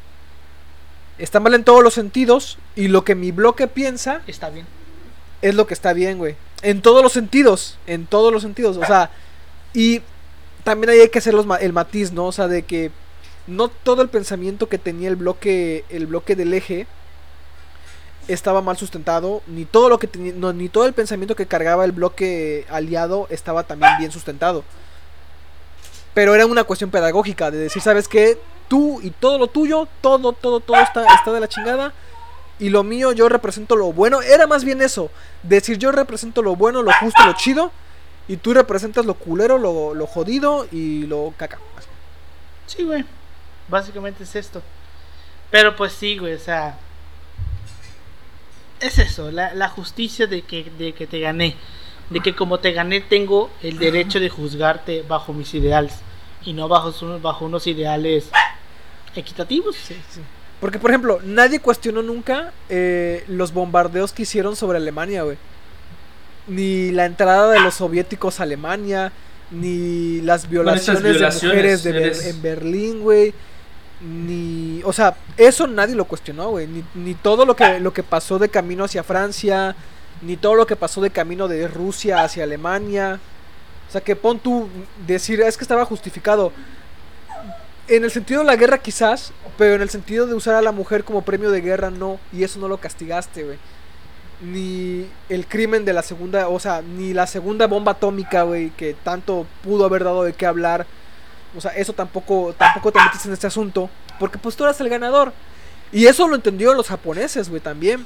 [1.18, 4.66] Está mal en todos los sentidos y lo que mi bloque piensa Está bien.
[5.42, 6.36] Es lo que está bien, güey.
[6.62, 9.10] En todos los sentidos, en todos los sentidos, o sea,
[9.74, 10.00] y
[10.64, 12.26] también ahí hay que hacer los ma- el matiz, ¿no?
[12.26, 12.90] O sea, de que
[13.46, 16.86] no todo el pensamiento que tenía el bloque el bloque del eje
[18.28, 21.92] estaba mal sustentado, ni todo lo que tenía, ni todo el pensamiento que cargaba el
[21.92, 24.64] bloque aliado estaba también bien sustentado.
[26.14, 28.38] Pero era una cuestión pedagógica de decir, ¿sabes qué?
[28.68, 31.92] Tú y todo lo tuyo, todo, todo, todo está, está de la chingada.
[32.58, 34.22] Y lo mío, yo represento lo bueno.
[34.22, 35.10] Era más bien eso.
[35.42, 37.70] Decir, yo represento lo bueno, lo justo, lo chido.
[38.28, 41.58] Y tú representas lo culero, lo, lo jodido y lo caca.
[42.66, 43.04] Sí, güey.
[43.68, 44.62] Básicamente es esto.
[45.50, 46.78] Pero pues sí, güey, o sea.
[48.80, 51.56] Es eso, la, la justicia de que, de que te gané.
[52.10, 55.94] De que como te gané tengo el derecho de juzgarte bajo mis ideales.
[56.44, 58.30] Y no bajo, bajo unos ideales
[59.14, 59.76] equitativos.
[59.76, 60.20] Sí, sí.
[60.60, 65.36] Porque, por ejemplo, nadie cuestionó nunca eh, los bombardeos que hicieron sobre Alemania, güey.
[66.48, 69.12] Ni la entrada de los soviéticos a Alemania,
[69.50, 73.34] ni las violaciones, violaciones, de mujeres de en Berlín, güey.
[74.00, 76.66] Ni, o sea, eso nadie lo cuestionó, güey.
[76.66, 79.74] Ni, ni todo lo que, lo que pasó de camino hacia Francia,
[80.22, 83.20] ni todo lo que pasó de camino de Rusia hacia Alemania.
[83.88, 84.68] O sea, que pon tú
[85.06, 86.52] decir, es que estaba justificado.
[87.88, 90.72] En el sentido de la guerra quizás, pero en el sentido de usar a la
[90.72, 93.58] mujer como premio de guerra no, y eso no lo castigaste, güey.
[94.40, 98.94] Ni el crimen de la segunda, o sea, ni la segunda bomba atómica, güey, que
[98.94, 100.86] tanto pudo haber dado de qué hablar.
[101.56, 103.88] O sea, eso tampoco tampoco te metiste en este asunto,
[104.18, 105.32] porque pues tú eras el ganador.
[105.92, 108.04] Y eso lo entendieron los japoneses, güey, también.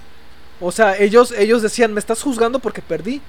[0.61, 3.23] O sea, ellos ellos decían, "Me estás juzgando porque perdí."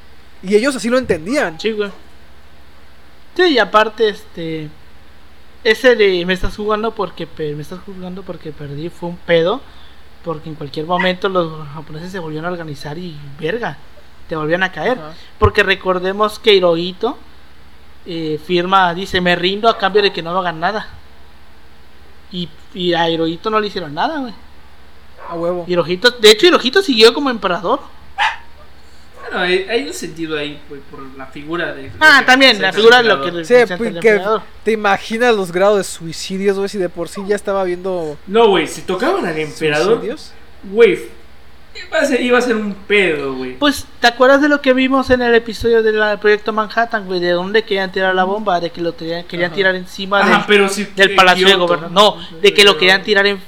[0.44, 1.60] Y ellos así lo entendían.
[1.60, 1.92] Sí, güey.
[3.36, 4.70] Sí, y aparte, este.
[5.64, 9.62] Ese de me estás jugando porque me estás jugando porque perdí fue un pedo.
[10.24, 13.78] Porque en cualquier momento los japoneses se volvieron a organizar y verga.
[14.30, 15.00] Te volvían a caer.
[15.40, 17.18] Porque recordemos que Hirohito
[18.06, 20.88] eh, firma, dice, me rindo a cambio de que no hagan nada.
[22.32, 24.34] Y, y a Hirohito no le hicieron nada, güey.
[25.30, 25.66] A huevo.
[25.68, 27.80] Hirohito, de hecho, Hirohito siguió como emperador.
[29.32, 31.90] Bueno, hay, hay un sentido ahí, güey, por la figura de.
[32.00, 34.42] Ah, de- también, la figura de lo que Sí, porque emperador.
[34.64, 38.50] te imaginas los grados de suicidios, güey, si de por sí ya estaba viendo No,
[38.50, 40.34] güey, si tocaban al emperador, suicidios.
[40.64, 41.00] güey,
[41.88, 43.58] iba a ser, iba a ser un pedo, güey.
[43.58, 47.22] Pues, ¿te acuerdas de lo que vimos en el episodio del proyecto Manhattan, güey?
[47.22, 49.56] De dónde querían tirar la bomba, de que lo tenían- querían Ajá.
[49.56, 50.84] tirar encima Ajá, del, pero si.
[50.84, 51.92] del eh, palacio del gobernador.
[51.94, 53.40] No, de que lo querían tirar en-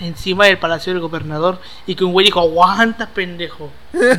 [0.00, 1.58] encima del palacio del gobernador.
[1.86, 3.70] Y que un güey dijo, aguanta, pendejo.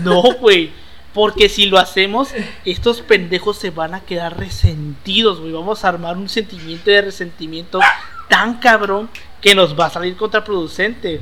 [0.02, 0.72] No, güey.
[1.18, 2.30] Porque si lo hacemos,
[2.64, 5.52] estos pendejos se van a quedar resentidos, güey.
[5.52, 7.80] Vamos a armar un sentimiento de resentimiento
[8.30, 9.10] tan cabrón
[9.42, 11.20] que nos va a salir contraproducente.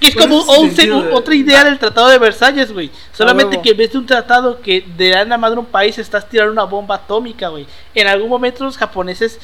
[0.00, 2.90] Que es ¿Cuál como un- otra idea del Tratado de Versalles, güey.
[3.12, 6.50] Solamente que en vez de un tratado que de la madre un país estás tirando
[6.52, 7.68] una bomba atómica, güey.
[7.94, 9.38] En algún momento los japoneses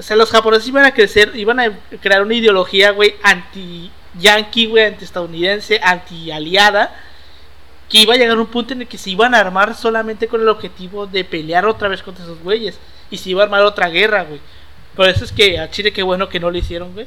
[0.00, 4.84] O sea, los japoneses iban a crecer, iban a crear una ideología, güey, anti-yankee, güey,
[4.86, 6.92] anti-estadounidense, anti-aliada,
[7.90, 10.28] que iba a llegar a un punto en el que se iban a armar solamente
[10.28, 12.78] con el objetivo de pelear otra vez contra esos güeyes.
[13.10, 14.40] Y se iba a armar otra guerra, güey.
[14.94, 17.06] Por eso es que a Chile qué bueno que no lo hicieron, güey.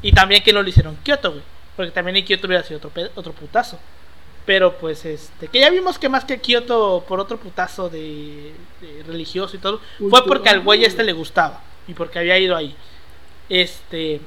[0.00, 1.42] Y también que no lo hicieron Kioto, güey.
[1.76, 3.78] Porque también en Kioto hubiera sido otro, otro putazo.
[4.46, 8.52] Pero pues este, que ya vimos que más que Kioto por otro putazo de,
[9.06, 12.74] religioso y todo, fue porque al güey este le gustaba y porque había ido ahí.
[13.48, 14.20] Este,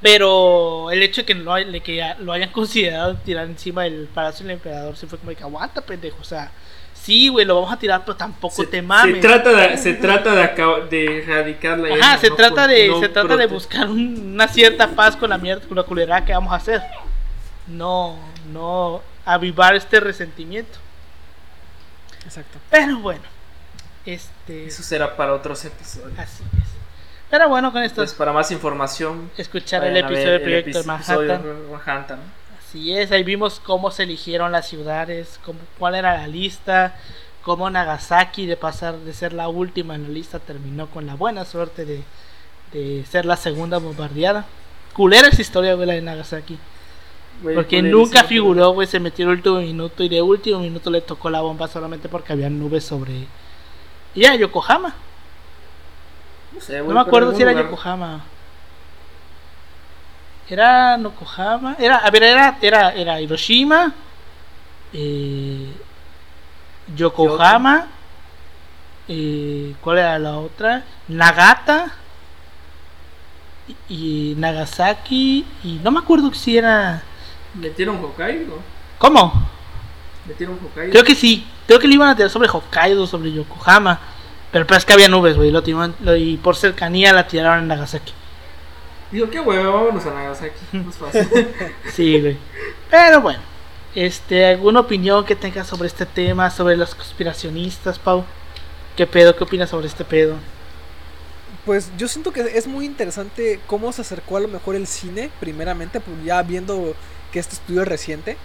[0.00, 4.44] pero el hecho de que, no, de que lo hayan considerado tirar encima del palacio
[4.46, 6.18] del emperador, se fue como de que aguanta, pendejo.
[6.20, 6.50] O sea,
[6.94, 9.16] sí, güey, lo vamos a tirar, pero tampoco te mames.
[9.16, 13.36] Se trata de, se trata de, de erradicar la Ajá, se trata, de, se trata
[13.36, 16.82] de buscar una cierta paz con la mierda, con la culera que vamos a hacer.
[17.66, 18.18] No,
[18.52, 20.78] no avivar este resentimiento.
[22.24, 22.58] Exacto.
[22.70, 23.22] Pero bueno,
[24.06, 24.66] este.
[24.66, 26.18] Eso será para otros episodios.
[26.18, 26.73] Así es.
[27.30, 27.96] Pero bueno, con esto.
[27.96, 31.42] Pues para más información, escuchar el episodio de Proyecto Manhattan.
[32.58, 36.96] Así es, ahí vimos cómo se eligieron las ciudades, cómo, cuál era la lista,
[37.42, 41.44] cómo Nagasaki, de pasar de ser la última en la lista, terminó con la buena
[41.44, 42.02] suerte de,
[42.72, 44.44] de ser la segunda bombardeada.
[44.92, 46.58] Culera esa historia, güey, la de Nagasaki.
[47.42, 51.30] porque nunca figuró, güey, se metió el último minuto y de último minuto le tocó
[51.30, 53.26] la bomba solamente porque había nubes sobre.
[54.14, 54.94] Y ya, Yokohama.
[56.86, 58.20] No, me acuerdo si era Yokohama.
[60.48, 61.76] Era Yokohama.
[61.78, 63.92] Era, a ver, era, era, era Hiroshima.
[64.92, 65.72] Eh,
[66.94, 67.86] Yokohama.
[69.08, 70.84] Eh, ¿Cuál era la otra?
[71.08, 71.92] Nagata.
[73.88, 75.46] Y, Nagasaki.
[75.62, 77.02] Y no me acuerdo si era.
[77.54, 78.58] ¿Metieron Hokkaido?
[78.98, 79.48] ¿Cómo?
[80.26, 80.92] ¿Metieron Hokkaido?
[80.92, 81.46] Creo que sí.
[81.66, 83.98] Creo que le iban a tirar sobre Hokkaido, sobre Yokohama.
[84.54, 85.52] Pero, pero es que había nubes, güey.
[86.16, 88.12] y por cercanía la tiraron en Nagasaki.
[89.10, 90.54] Digo, qué huevo, vámonos a Nagasaki.
[90.76, 91.48] Más fácil.
[91.92, 92.36] sí, güey.
[92.88, 93.40] Pero bueno.
[93.96, 98.24] Este, ¿alguna opinión que tengas sobre este tema, sobre los conspiracionistas, Pau?
[98.96, 99.34] ¿Qué pedo?
[99.34, 100.36] ¿Qué opinas sobre este pedo?
[101.64, 105.30] Pues yo siento que es muy interesante cómo se acercó a lo mejor el cine,
[105.40, 106.94] primeramente, pues ya viendo
[107.32, 108.36] que este estudio es reciente,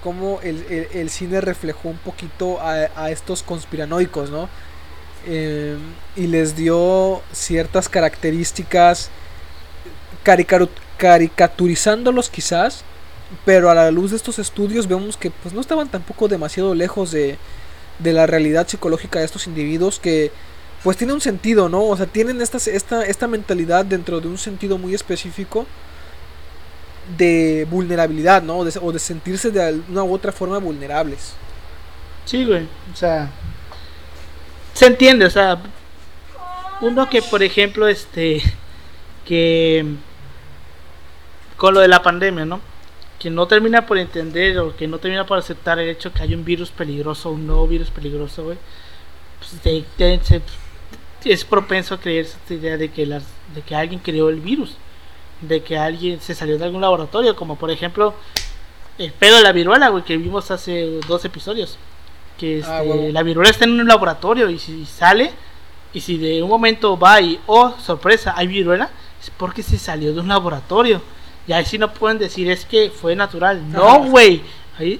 [0.00, 4.48] cómo el, cine reflejó un poquito a, a estos conspiranoicos, ¿no?
[5.26, 5.78] Em,
[6.16, 9.10] y les dio ciertas características
[10.98, 12.84] caricaturizándolos quizás
[13.44, 17.10] pero a la luz de estos estudios vemos que pues no estaban tampoco demasiado lejos
[17.10, 17.38] de,
[17.98, 20.32] de la realidad psicológica de estos individuos que
[20.82, 21.84] pues tiene un sentido, ¿no?
[21.84, 25.66] O sea, tienen esta, esta, esta mentalidad dentro de un sentido muy específico
[27.18, 28.58] de vulnerabilidad, ¿no?
[28.58, 31.34] O de, sentirse de una u otra forma vulnerables.
[32.24, 32.66] Sí, güey.
[32.92, 33.30] O sea,
[34.80, 35.58] se entiende, o sea,
[36.80, 38.42] uno que por ejemplo, este,
[39.26, 39.84] que
[41.58, 42.62] con lo de la pandemia, ¿no?
[43.18, 46.34] Que no termina por entender o que no termina por aceptar el hecho que hay
[46.34, 48.56] un virus peligroso, un nuevo virus peligroso, güey.
[49.38, 49.84] Pues
[51.26, 53.24] es propenso a creer esta idea de que, las,
[53.54, 54.78] de que alguien creó el virus,
[55.42, 58.14] de que alguien se salió de algún laboratorio, como por ejemplo
[58.96, 61.76] el pedo de la viruela, güey, que vimos hace dos episodios
[62.40, 65.30] que ah, este, la viruela está en un laboratorio y si sale
[65.92, 68.88] y si de un momento va y oh sorpresa hay viruela
[69.20, 71.02] es porque se salió de un laboratorio.
[71.46, 74.42] Y ahí sí no pueden decir es que fue natural no güey.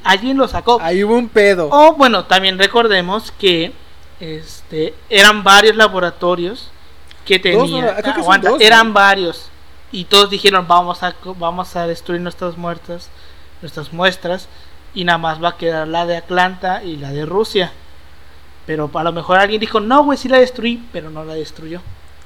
[0.04, 0.78] Alguien lo sacó.
[0.82, 1.70] Ahí hubo un pedo.
[1.72, 3.72] O bueno también recordemos que
[4.20, 6.70] este eran varios laboratorios
[7.24, 7.88] que tenían
[8.60, 9.48] eran varios.
[9.92, 13.08] Y todos dijeron vamos a vamos a destruir nuestras muertas
[13.62, 14.48] nuestras muestras
[14.94, 17.72] y nada más va a quedar la de Atlanta y la de Rusia.
[18.66, 21.80] Pero a lo mejor alguien dijo, no, güey, sí la destruí, pero no la destruyó.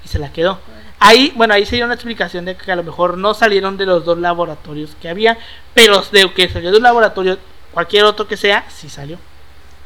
[0.05, 0.59] Y se la quedó.
[0.99, 4.05] Ahí, bueno, ahí sería una explicación de que a lo mejor no salieron de los
[4.05, 5.39] dos laboratorios que había,
[5.73, 7.39] pero de que salió de un laboratorio,
[7.73, 9.19] cualquier otro que sea, sí salió.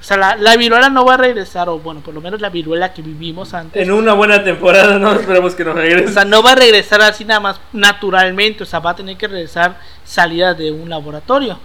[0.01, 2.51] O sea, la, la, viruela no va a regresar, o bueno, por lo menos la
[2.51, 3.83] viruela que vivimos antes.
[3.83, 6.11] En una buena temporada, no esperemos que no regrese.
[6.11, 9.17] O sea, no va a regresar así nada más naturalmente, o sea, va a tener
[9.17, 11.59] que regresar salida de un laboratorio.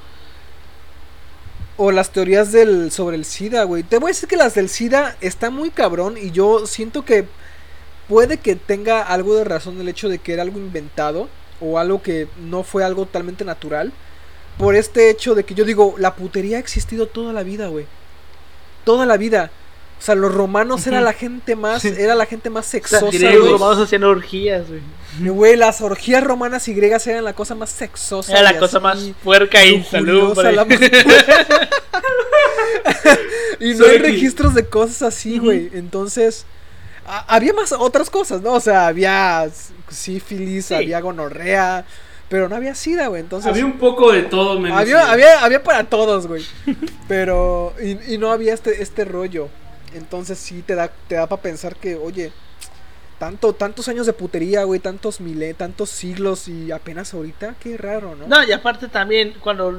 [1.86, 3.84] O las teorías del sobre el SIDA, güey.
[3.84, 7.26] Te voy a decir que las del SIDA están muy cabrón y yo siento que
[8.08, 11.28] puede que tenga algo de razón el hecho de que era algo inventado
[11.60, 13.92] o algo que no fue algo totalmente natural.
[14.58, 17.86] Por este hecho de que yo digo, la putería ha existido toda la vida, güey.
[18.86, 19.52] Toda la vida.
[20.04, 23.06] O sea, los romanos era la gente más, era la gente más sexosa.
[23.06, 24.82] los romanos hacían orgías, güey.
[25.30, 28.34] Güey, las orgías romanas y griegas eran la cosa más sexosa.
[28.34, 30.52] Era la cosa más puerca y insalubre.
[33.62, 35.70] y no hay registros de cosas así, güey.
[35.74, 36.46] Entonces,
[37.06, 38.52] había más otras cosas, ¿no?
[38.56, 39.50] O sea, había
[39.88, 40.74] sífilis, Sí.
[40.74, 41.86] había gonorrea,
[42.28, 43.22] pero no había sida, güey.
[43.22, 44.78] Entonces, Había un poco de todo menos.
[44.78, 46.44] había, había, había para todos, güey.
[47.08, 49.48] Pero, y, y no había este, este rollo.
[49.94, 52.32] Entonces sí te da, te da para pensar que, oye,
[53.20, 58.16] tanto, tantos años de putería, güey, tantos miles, tantos siglos y apenas ahorita, qué raro,
[58.16, 58.28] ¿no?
[58.28, 59.74] No, y aparte también cuando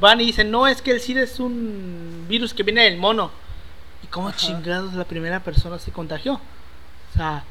[0.00, 3.30] van y dicen, no, es que el SIDA es un virus que viene del mono.
[4.02, 4.36] ¿Y cómo Ajá.
[4.36, 6.34] chingados la primera persona se contagió?
[6.34, 7.44] O sea,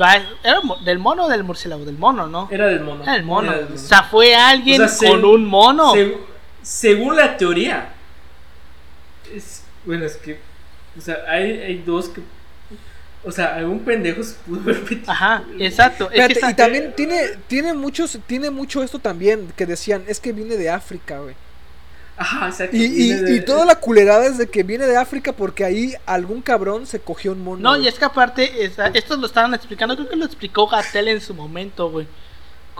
[0.00, 1.84] va, ¿era del mono o del murciélago?
[1.84, 2.48] Del mono, ¿no?
[2.50, 3.02] Era del mono.
[3.02, 3.52] Era del mono.
[3.52, 5.94] Era del O sea, fue alguien O sea, con se- un mono.
[5.94, 6.16] Seg-
[6.62, 7.92] según la teoría.
[9.34, 10.40] Es, bueno, es que.
[11.00, 12.20] O sea, hay, hay dos que.
[13.24, 15.02] O sea, algún pendejo se pudo haber metido.
[15.10, 16.10] Ajá, exacto.
[16.10, 20.32] Es Espérate, y también tiene, tiene muchos, tiene mucho esto también, que decían, es que
[20.32, 21.34] viene de África, güey.
[22.16, 22.76] Ajá, exacto.
[22.76, 25.94] Y, y, de- y toda la culerada es de que viene de África porque ahí
[26.04, 27.62] algún cabrón se cogió un mono.
[27.62, 27.84] No, güey.
[27.84, 31.20] y es que aparte, esa- esto lo estaban explicando, creo que lo explicó Gatel en
[31.22, 32.06] su momento, güey.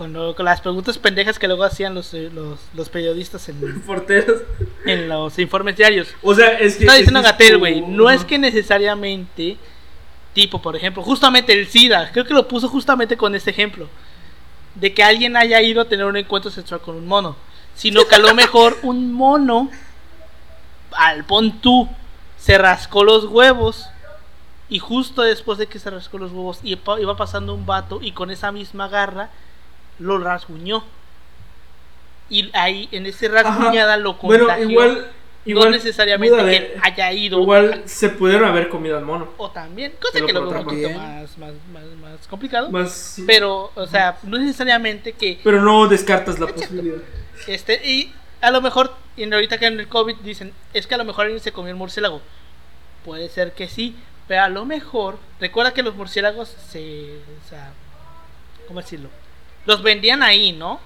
[0.01, 4.40] Cuando, con las preguntas pendejas que luego hacían los, eh, los, los periodistas en, Porteros.
[4.86, 6.09] en los informes diarios.
[6.22, 6.85] O sea, es que.
[6.85, 9.59] Está es diciendo Gatel, güey, no es que necesariamente,
[10.32, 13.89] tipo, por ejemplo, justamente el SIDA, creo que lo puso justamente con este ejemplo,
[14.74, 17.36] de que alguien haya ido a tener un encuentro sexual con un mono,
[17.74, 19.70] sino que a lo mejor un mono,
[20.93, 21.90] al pon tú,
[22.39, 23.90] se rascó los huevos
[24.70, 28.31] y justo después de que se rascó los huevos iba pasando un vato y con
[28.31, 29.28] esa misma garra
[30.01, 30.85] lo rasguñó.
[32.28, 34.47] Y ahí en ese rasguñada lo contagió.
[34.47, 35.06] Bueno, igual.
[35.44, 39.28] igual no necesariamente que haber- haya ido Igual se pudieron haber comido al mono.
[39.36, 42.70] o también, cosa Pero que veo un poquito más, más, más, más complicado.
[42.70, 43.24] Más, sí.
[43.27, 46.68] Pero, o sea, no necesariamente que Pero no descartas la Exacto.
[46.68, 46.98] posibilidad.
[47.48, 50.98] este, y a lo mejor, y ahorita que en el COVID dicen, es que a
[50.98, 52.20] lo mejor alguien se comió el murciélago.
[53.05, 53.97] Puede ser que sí,
[54.28, 57.72] pero a lo mejor, recuerda que los murciélagos se, o sea,
[58.68, 59.09] ¿cómo decirlo?
[59.66, 60.81] Los vendían ahí, ¿no?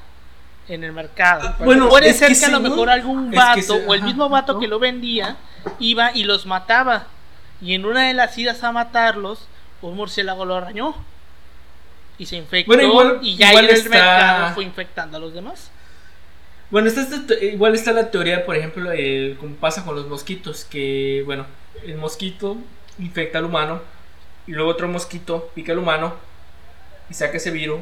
[0.69, 1.55] En el mercado.
[1.61, 4.29] Bueno, puede ser que que, a lo mejor algún vato se- o el ajá, mismo
[4.29, 4.61] vato ¿no?
[4.61, 5.37] que lo vendía
[5.79, 7.07] iba y los mataba.
[7.61, 9.47] Y en una de las idas a matarlos,
[9.83, 10.95] un murciélago lo arañó.
[12.19, 12.69] Y se infectó.
[12.73, 15.71] Bueno, igual- y ya igual en el está- mercado fue infectando a los demás.
[16.71, 20.65] Bueno, esta te- igual está la teoría, por ejemplo, el, como pasa con los mosquitos,
[20.65, 21.47] que, bueno,
[21.85, 22.57] el mosquito
[22.99, 23.83] infecta al humano
[24.47, 26.15] y luego otro mosquito pica al humano
[27.11, 27.81] y saca ese virus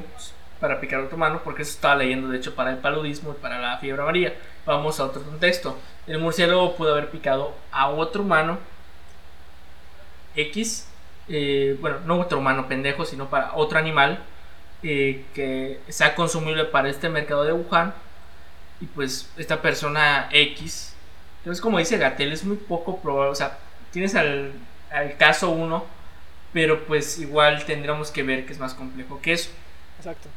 [0.63, 3.59] para picar otro humano, porque eso estaba leyendo, de hecho, para el paludismo y para
[3.59, 4.35] la fiebre amarilla.
[4.65, 5.77] Vamos a otro contexto.
[6.07, 8.61] El murciélago pudo haber picado a otro humano
[10.37, 10.89] X,
[11.29, 14.21] eh, bueno, no otro humano pendejo, sino para otro animal
[14.85, 17.93] eh, que sea consumible para este mercado de Wuhan.
[18.81, 20.95] Y pues esta persona X,
[21.39, 23.59] entonces como dice Gatel, es muy poco probable, o sea,
[23.91, 24.53] tienes al,
[24.93, 25.85] al caso 1,
[26.53, 29.51] pero pues igual tendríamos que ver que es más complejo que eso.
[29.99, 30.29] Exacto.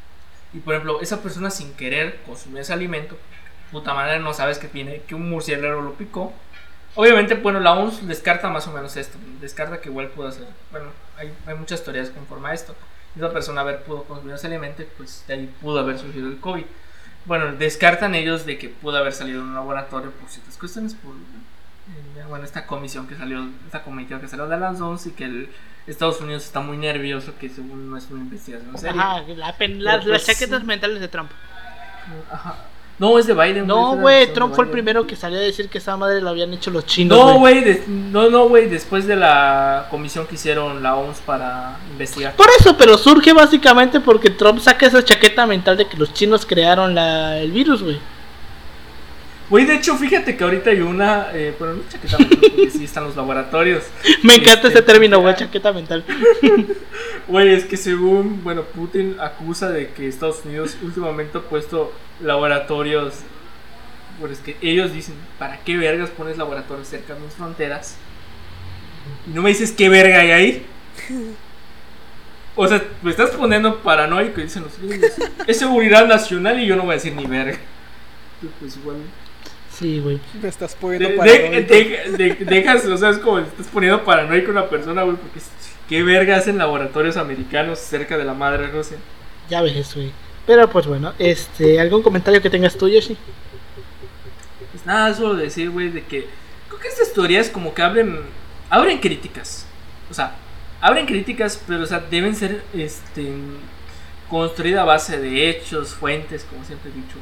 [0.56, 3.18] Y por ejemplo, esa persona sin querer consumió ese alimento,
[3.72, 6.32] puta madre, no sabes que tiene, que un murciélago lo picó.
[6.96, 10.92] Obviamente, bueno, la OMS descarta más o menos esto, descarta que igual pudo ser, bueno,
[11.18, 12.74] hay, hay muchas teorías conforme a esto.
[13.18, 16.64] Esa persona haber pudo consumir ese alimento, pues de ahí pudo haber surgido el COVID.
[17.26, 21.12] Bueno, descartan ellos de que pudo haber salido en un laboratorio por ciertas cuestiones, por
[21.16, 25.26] eh, bueno, esta comisión que salió, esta comisión que salió de las 11 y que
[25.26, 25.50] el
[25.88, 29.00] Estados Unidos está muy nervioso que según no es una investigación seria.
[29.02, 30.66] Ajá, la pen- Pero, pues, las chaquetas sí.
[30.66, 31.30] mentales de Trump.
[32.32, 32.56] Ajá.
[32.98, 33.68] No, es de Biden.
[33.68, 35.98] No, es de la güey, Trump fue el primero que salió a decir que esa
[35.98, 37.18] madre la habían hecho los chinos.
[37.18, 42.36] No, güey, no, no, güey, después de la comisión que hicieron la OMS para investigar.
[42.36, 46.46] Por eso, pero surge básicamente porque Trump saca esa chaqueta mental de que los chinos
[46.46, 48.00] crearon la, el virus, güey.
[49.50, 53.04] Güey, de hecho, fíjate que ahorita hay una, eh, bueno, no chaqueta, porque sí están
[53.04, 53.84] los laboratorios.
[54.24, 56.04] Me encanta Este, ese término, güey, chaqueta mental.
[57.28, 63.16] Güey, es que según, bueno, Putin acusa de que Estados Unidos últimamente ha puesto laboratorios.
[64.20, 67.98] Bueno, es que ellos dicen, ¿para qué vergas pones laboratorios cerca de mis fronteras?
[69.28, 70.66] Y no me dices qué verga hay ahí.
[72.56, 75.12] O sea, me estás poniendo paranoico, dicen los gringos.
[75.46, 77.60] Es seguridad nacional y yo no voy a decir ni verga.
[78.60, 78.98] Pues igual.
[79.78, 80.20] Sí, güey.
[80.42, 81.74] Me estás poniendo de- paranoico.
[81.74, 85.40] de- de- dejas, o sea, es como estás poniendo paranoico a una persona, güey, porque
[85.90, 88.98] qué verga hacen laboratorios americanos cerca de la madre Rusia.
[89.50, 90.12] Ya ves, güey.
[90.48, 93.18] Pero pues bueno, este, ¿algún comentario que tengas tú, Yoshi?
[94.72, 96.28] Pues nada, solo decir, güey, de que
[96.68, 98.20] creo que estas teorías como que abren,
[98.70, 99.66] abren críticas.
[100.10, 100.36] O sea,
[100.82, 103.34] abren críticas, pero o sea, deben ser este,
[104.30, 107.16] construidas a base de hechos, fuentes, como siempre he dicho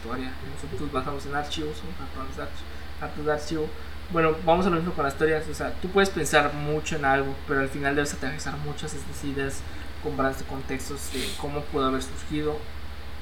[0.00, 0.32] historia.
[0.54, 3.68] Nosotros bajamos en archivos, son patrones de archi- datos de archivo,
[4.12, 5.46] bueno, vamos a lo mismo con las teorías.
[5.48, 8.94] O sea, tú puedes pensar mucho en algo, pero al final debes aterrizar muchas
[9.24, 9.60] ideas
[10.02, 12.58] con de contextos de cómo pudo haber surgido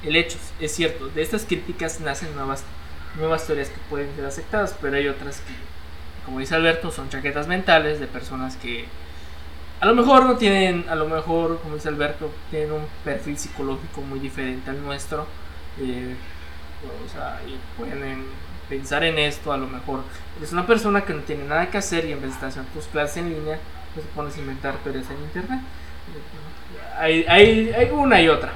[0.05, 0.39] el hecho.
[0.61, 2.63] Es cierto, de estas críticas nacen nuevas,
[3.17, 5.53] nuevas teorías que pueden ser aceptadas, pero hay otras que,
[6.25, 8.87] como dice Alberto, son chaquetas mentales de personas que
[9.81, 14.01] a lo mejor no tienen, a lo mejor, como dice Alberto, tienen un perfil psicológico
[14.01, 15.27] muy diferente al nuestro.
[15.81, 16.17] Eh,
[16.85, 18.27] o sea, y pueden
[18.69, 20.03] pensar en esto, a lo mejor
[20.43, 22.71] es una persona que no tiene nada que hacer y en vez de estar haciendo
[22.73, 23.59] tus clases en línea,
[23.95, 25.61] pues te pones a inventar teorías en internet.
[26.99, 28.53] Hay, hay, hay una y otra.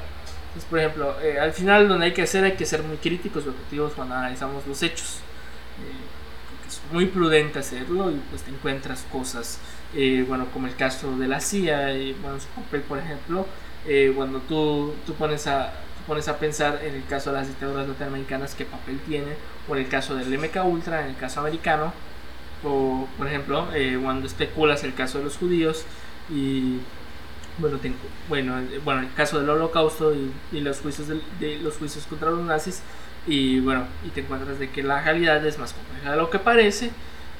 [0.49, 3.45] Entonces, por ejemplo, eh, al final donde hay que hacer, hay que ser muy críticos
[3.47, 5.19] y objetivos cuando analizamos los hechos.
[5.81, 9.59] Eh, es muy prudente hacerlo y pues te encuentras cosas,
[9.95, 13.47] eh, bueno, como el caso de la CIA y bueno, su papel, por ejemplo,
[14.15, 15.73] cuando tú, tú pones a
[16.13, 19.33] pones a pensar en el caso de las dictaduras latinoamericanas qué papel tiene,
[19.67, 21.91] o en el caso del MK Ultra, en el caso americano,
[22.63, 25.87] o por ejemplo, eh, cuando especulas el caso de los judíos
[26.29, 26.81] y
[27.57, 27.79] bueno,
[28.29, 32.83] bueno, bueno, el caso del holocausto y, los juicios de, los juicios contra los nazis
[33.27, 36.39] y bueno, y te encuentras de que la realidad es más compleja de lo que
[36.39, 36.91] parece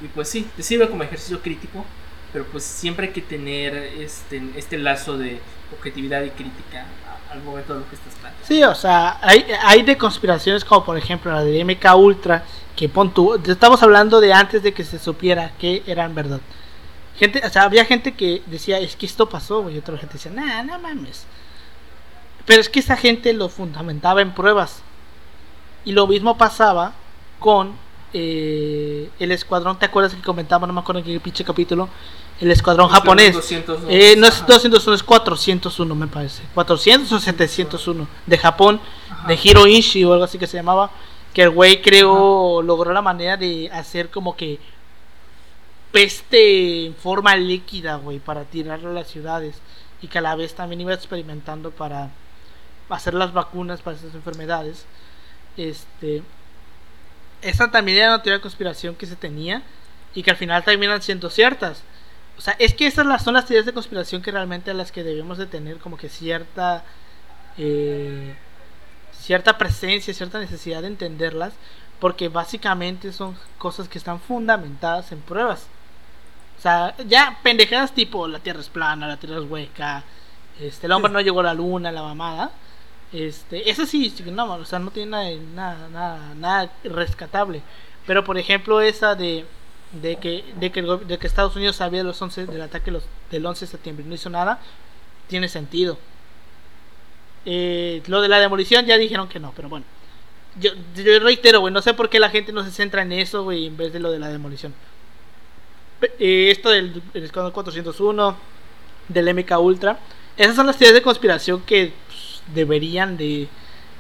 [0.01, 1.85] y pues sí, te sirve como ejercicio crítico,
[2.33, 5.41] pero pues siempre hay que tener este, este lazo de
[5.77, 6.87] objetividad y crítica
[7.31, 8.13] al momento de lo que estás.
[8.43, 12.45] Sí, o sea, hay, hay de conspiraciones como por ejemplo la de MK Ultra,
[12.75, 16.41] que pon tú, estamos hablando de antes de que se supiera que eran verdad.
[17.17, 20.33] Gente, o sea, había gente que decía, es que esto pasó, y otra gente decía,
[20.33, 21.25] nah, no mames.
[22.47, 24.83] Pero es que esa gente lo fundamentaba en pruebas.
[25.85, 26.95] Y lo mismo pasaba
[27.39, 27.75] con
[28.13, 30.67] eh, el escuadrón, ¿te acuerdas que comentaba?
[30.67, 31.89] No me acuerdo en qué pinche capítulo
[32.41, 33.37] el escuadrón japonés.
[33.89, 36.43] eh, no es 201, es 401 me parece.
[36.55, 38.81] 400 o 701 de Japón,
[39.27, 40.91] de Hiro Ishii o algo así que se llamaba.
[41.33, 44.59] Que el güey creo logró la manera de hacer como que
[45.91, 49.57] peste en forma líquida, güey, para tirarlo a las ciudades.
[50.03, 52.11] Y que a la vez también iba experimentando para
[52.89, 54.85] hacer las vacunas para esas enfermedades.
[55.57, 56.23] Este.
[57.41, 59.63] Esa también era una teoría de conspiración que se tenía
[60.15, 61.83] y que al final terminan siendo ciertas.
[62.43, 65.05] O sea, es que esas son las teorías de conspiración que realmente a las que
[65.05, 66.83] debemos de tener como que cierta
[67.57, 68.35] eh,
[69.13, 71.53] cierta presencia, cierta necesidad de entenderlas,
[72.01, 75.69] porque básicamente son cosas que están fundamentadas en pruebas.
[76.59, 80.03] O sea, ya pendejadas tipo la Tierra es plana, la Tierra es hueca,
[80.61, 82.51] este, el hombre no llegó a la luna, la mamada.
[83.13, 87.63] Este, eso sí, no, o sea, no tiene nada, nada, nada rescatable.
[88.05, 89.47] Pero por ejemplo esa de
[90.01, 93.45] de que, de que, de que Estados Unidos sabía los 11, del ataque los, del
[93.45, 94.61] 11 de septiembre y no hizo nada,
[95.29, 95.99] tiene sentido.
[97.45, 99.85] Eh, lo de la demolición ya dijeron que no, pero bueno.
[100.61, 103.43] Yo, yo reitero, güey, no sé por qué la gente no se centra en eso,
[103.43, 104.75] güey, en vez de lo de la demolición.
[106.19, 108.37] Eh, esto del escuadrón 401,
[109.09, 109.99] del MK Ultra,
[110.37, 113.49] esas son las teorías de conspiración que pues, deberían de,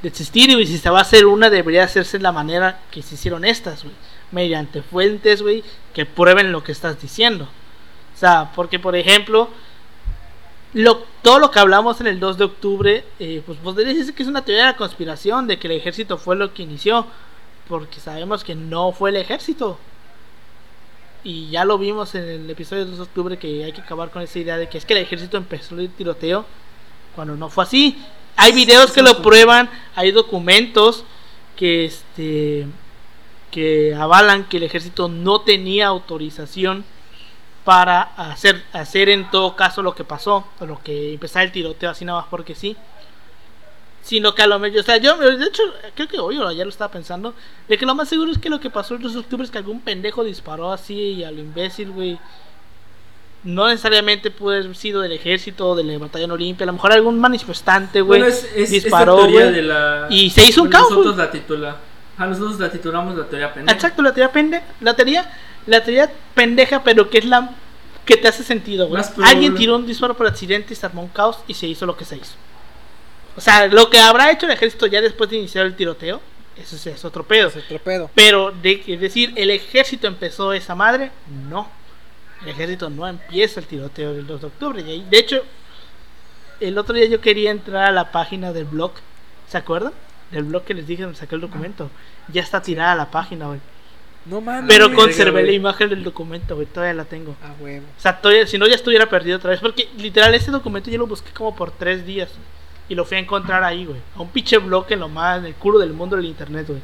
[0.02, 3.02] de existir y si se va a hacer una debería hacerse de la manera que
[3.02, 3.94] se hicieron estas, güey
[4.32, 5.62] mediante fuentes, güey,
[5.94, 7.44] que prueben lo que estás diciendo.
[8.14, 9.48] O sea, porque por ejemplo,
[10.74, 14.22] lo, todo lo que hablamos en el 2 de octubre, eh, pues vos decir que
[14.22, 17.06] es una teoría de la conspiración, de que el ejército fue lo que inició,
[17.68, 19.78] porque sabemos que no fue el ejército.
[21.24, 24.22] Y ya lo vimos en el episodio 2 de octubre que hay que acabar con
[24.22, 26.44] esa idea de que es que el ejército empezó el tiroteo
[27.14, 28.02] cuando no fue así.
[28.36, 31.04] Hay videos que lo prueban, hay documentos
[31.54, 32.66] que este
[33.52, 36.84] que avalan que el ejército no tenía autorización
[37.64, 41.90] para hacer, hacer en todo caso lo que pasó, o lo que empezar el tiroteo
[41.90, 42.76] así nada más porque sí.
[44.02, 45.62] Sino que a lo mejor, o sea, yo de hecho
[45.94, 47.34] creo que hoy o ayer lo estaba pensando,
[47.68, 49.50] de que lo más seguro es que lo que pasó el 2 de octubre es
[49.52, 52.18] que algún pendejo disparó así y a lo imbécil, güey.
[53.44, 56.92] No necesariamente puede haber sido del ejército o de la batallón Olimpia, a lo mejor
[56.92, 58.24] algún manifestante, güey,
[58.56, 59.68] disparó, güey.
[60.10, 60.90] Y se hizo un caos.
[60.90, 61.76] Nosotros la titula
[62.22, 63.74] a nosotros la titulamos la teoría pendeja.
[63.74, 64.64] Exacto, la teoría pendeja.
[64.80, 65.30] La teoría,
[65.66, 67.50] la teoría pendeja, pero que es la
[68.04, 69.02] que te hace sentido, güey.
[69.24, 71.96] Alguien tiró un disparo por accidente y se armó un caos y se hizo lo
[71.96, 72.34] que se hizo.
[73.36, 76.20] O sea, lo que habrá hecho el ejército ya después de iniciar el tiroteo,
[76.56, 77.48] eso es, otro pedo.
[77.48, 78.10] Es otro pedo.
[78.14, 81.10] Pero de es decir, el ejército empezó esa madre,
[81.48, 81.68] no.
[82.42, 84.82] El ejército no empieza el tiroteo del 2 de octubre.
[84.82, 85.42] Y de hecho,
[86.60, 88.92] el otro día yo quería entrar a la página del blog,
[89.48, 89.92] ¿se acuerdan?
[90.32, 91.90] Del blog que les dije donde saqué el documento.
[92.28, 93.60] Ya está tirada la página, güey.
[94.24, 94.64] No mames.
[94.68, 96.66] Pero conservé la imagen del documento, güey.
[96.66, 97.36] Todavía la tengo.
[97.42, 97.86] Ah, huevo.
[97.96, 99.60] O sea, si no ya estuviera perdido otra vez.
[99.60, 102.30] Porque literal ese documento yo lo busqué como por tres días.
[102.88, 104.00] Y lo fui a encontrar ahí, güey.
[104.16, 106.80] A un pinche bloque en lo más, en el culo del mundo del internet, güey.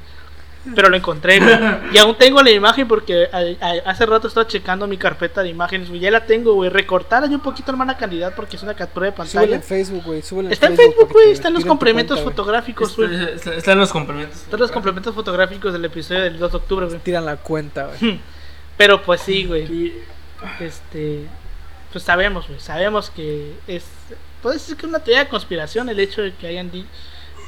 [0.74, 1.56] Pero lo encontré, güey.
[1.92, 5.48] Y aún tengo la imagen porque a- a- hace rato estaba checando mi carpeta de
[5.48, 6.00] imágenes, güey.
[6.00, 6.68] Ya la tengo, güey.
[6.68, 9.56] Recortada y un poquito, hermana candidad, porque es una captura de Súbele pantalla.
[9.56, 10.20] en Facebook, güey.
[10.22, 11.30] súbele Está en Facebook, güey.
[11.30, 13.14] Están los complementos cuenta, fotográficos, güey.
[13.14, 14.36] Está- está- Están los complementos.
[14.42, 16.98] Están los complementos fotográficos del episodio del 2 de octubre, güey.
[16.98, 18.20] Tiran la cuenta, güey.
[18.76, 19.94] Pero pues sí, güey.
[20.60, 21.24] Este.
[21.92, 22.60] Pues sabemos, güey.
[22.60, 23.84] Sabemos que es.
[24.42, 26.70] Puede decir que es una teoría de conspiración el hecho de que hayan.
[26.70, 26.86] di-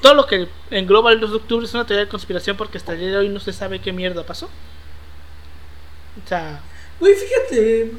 [0.01, 2.93] Todo lo que engloba el 2 de octubre es una teoría de conspiración porque hasta
[2.93, 4.47] el día de hoy no se sabe qué mierda pasó.
[6.25, 6.61] O sea.
[6.99, 7.93] Güey, fíjate.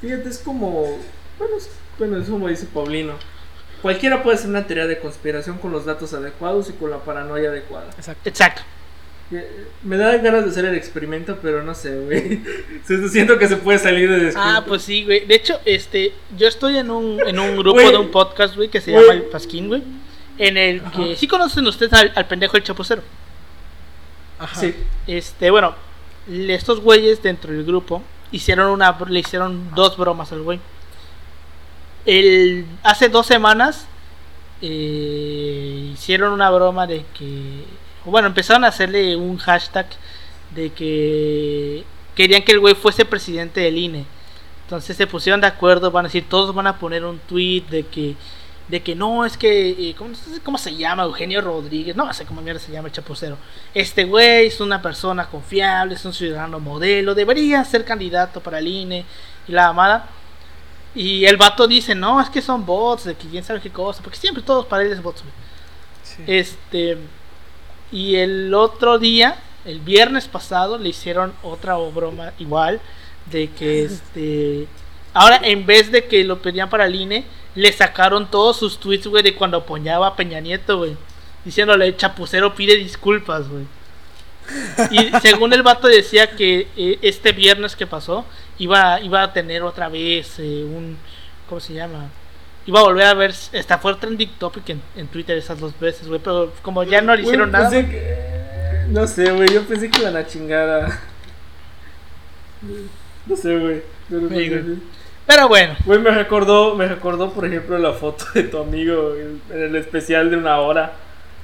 [0.00, 0.98] Fíjate, es como.
[1.38, 3.14] Bueno, es, bueno, es como dice Paulino.
[3.82, 7.50] Cualquiera puede hacer una teoría de conspiración con los datos adecuados y con la paranoia
[7.50, 7.90] adecuada.
[7.96, 8.28] Exacto.
[8.28, 8.62] Exacto.
[9.30, 12.40] Eh, Me da ganas de hacer el experimento, pero no sé, güey.
[13.10, 15.26] Siento que se puede salir de Ah, pues sí, güey.
[15.26, 16.12] De hecho, este.
[16.36, 19.24] Yo estoy en un, en un grupo de un podcast, güey, que se llama El
[19.24, 19.82] Pasquín, güey.
[20.38, 21.16] En el que.
[21.16, 23.02] Sí conocen ustedes al, al pendejo el chapucero.
[24.38, 24.60] Ajá.
[24.60, 24.74] Sí.
[25.06, 25.74] Este, bueno,
[26.28, 28.02] estos güeyes dentro del grupo
[28.32, 30.60] hicieron una, le hicieron dos bromas al güey.
[32.04, 33.86] El, hace dos semanas
[34.60, 37.64] eh, hicieron una broma de que,
[38.04, 39.86] bueno, empezaron a hacerle un hashtag
[40.54, 41.84] de que
[42.14, 44.04] querían que el güey fuese presidente del INE.
[44.64, 47.84] Entonces se pusieron de acuerdo, van a decir, todos van a poner un tweet de
[47.86, 48.16] que
[48.68, 51.02] de que no, es que, eh, ¿cómo, cómo se llama?
[51.02, 53.36] Eugenio Rodríguez, no sé cómo mierda se llama el chapucero.
[53.74, 58.68] Este güey es una persona confiable, es un ciudadano modelo, debería ser candidato para el
[58.68, 59.04] INE
[59.46, 60.08] y la amada.
[60.94, 64.02] Y el vato dice, no, es que son bots, de que quién sabe qué cosa,
[64.02, 65.24] porque siempre todos para él es bots.
[66.02, 66.22] Sí.
[66.26, 66.96] Este,
[67.92, 72.80] y el otro día, el viernes pasado, le hicieron otra broma igual,
[73.30, 74.68] de que este,
[75.14, 77.24] ahora en vez de que lo pedían para el INE,
[77.54, 80.96] le sacaron todos sus tweets, güey, de cuando apoyaba a Peña Nieto, güey.
[81.44, 83.64] Diciéndole, chapucero pide disculpas, güey.
[84.90, 88.24] Y según el vato decía que eh, este viernes que pasó,
[88.58, 90.98] iba, iba a tener otra vez eh, un,
[91.48, 92.10] ¿cómo se llama?
[92.66, 96.08] Iba a volver a ver, hasta fue trending topic en, en Twitter esas dos veces,
[96.08, 97.70] güey, pero como ya no le hicieron nada.
[97.70, 99.48] que- No sé, güey.
[99.52, 101.00] Yo pensé que iban a chingar a.
[103.26, 103.82] No sé, güey.
[104.08, 104.48] pero no güey.
[104.48, 104.78] güey.
[105.26, 109.40] Pero bueno, Güey, me recordó, me recordó, por ejemplo, la foto de tu amigo en
[109.50, 110.92] el especial de una hora.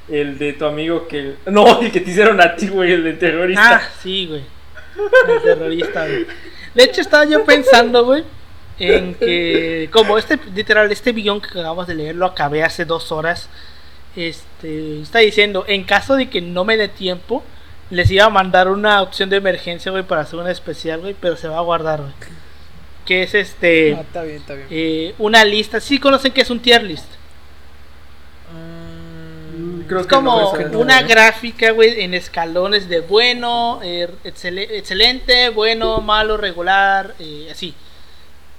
[0.08, 1.36] El de tu amigo que.
[1.46, 3.76] No, el que te hicieron a ti, güey, el de terrorista.
[3.76, 4.42] ah, sí, güey.
[5.28, 6.26] El terrorista, güey.
[6.74, 8.24] De hecho, estaba yo pensando, güey,
[8.78, 13.12] en que, como este, literal, este guion que acabamos de leer lo acabé hace dos
[13.12, 13.48] horas.
[14.16, 17.44] Este, está diciendo, en caso de que no me dé tiempo,
[17.90, 21.36] les iba a mandar una opción de emergencia, güey, para hacer una especial, güey, pero
[21.36, 22.12] se va a guardar, güey.
[23.10, 24.68] Que es este, Ah, está bien, está bien.
[24.70, 25.80] eh, una lista.
[25.80, 27.06] Sí conocen que es un tier list.
[28.52, 34.68] Mm, Creo Es que como no, una gráfica, güey, en escalones de bueno, eh, excele-
[34.70, 37.74] excelente, bueno, malo, regular, eh, así.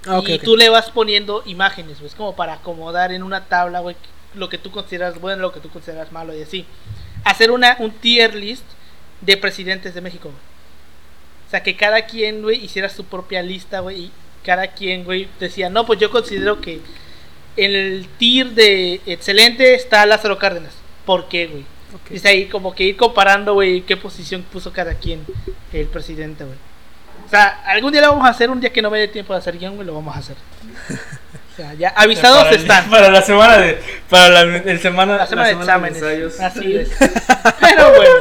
[0.06, 0.42] Ah, y ok.
[0.42, 2.08] tú le vas poniendo imágenes, güey.
[2.08, 3.96] Es como para acomodar en una tabla, güey,
[4.34, 6.66] lo que tú consideras bueno, lo que tú consideras malo y así.
[7.24, 8.64] Hacer una, un tier list
[9.22, 10.42] de presidentes de México, güey.
[11.46, 13.96] O sea, que cada quien, güey, hiciera su propia lista, güey.
[14.00, 14.12] Y
[14.44, 16.80] cada quien, güey, decía, no, pues yo considero que
[17.56, 20.72] en el tier de excelente está Lázaro Cárdenas.
[21.04, 21.62] ¿Por qué, güey?
[21.94, 22.10] Ok.
[22.12, 25.24] Es ahí como que ir comparando, güey, qué posición puso cada quien
[25.72, 26.56] el presidente, güey.
[27.26, 29.32] O sea, algún día lo vamos a hacer, un día que no me dé tiempo
[29.32, 30.36] de hacer guion, güey, lo vamos a hacer.
[31.52, 32.88] O sea, ya avisados para el- están.
[32.88, 33.78] Para la semana de.
[34.08, 35.98] Para la el semana, La semana de exámenes.
[35.98, 36.40] ensayos.
[36.40, 36.88] Así es.
[37.60, 38.14] Pero bueno,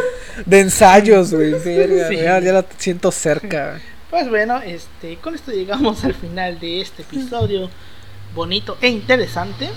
[0.45, 1.53] De ensayos, güey.
[1.64, 2.18] Sí.
[2.18, 3.80] Ya, ya la siento cerca.
[4.11, 7.69] Pues bueno, este, con esto llegamos al final de este episodio
[8.35, 9.69] bonito e interesante.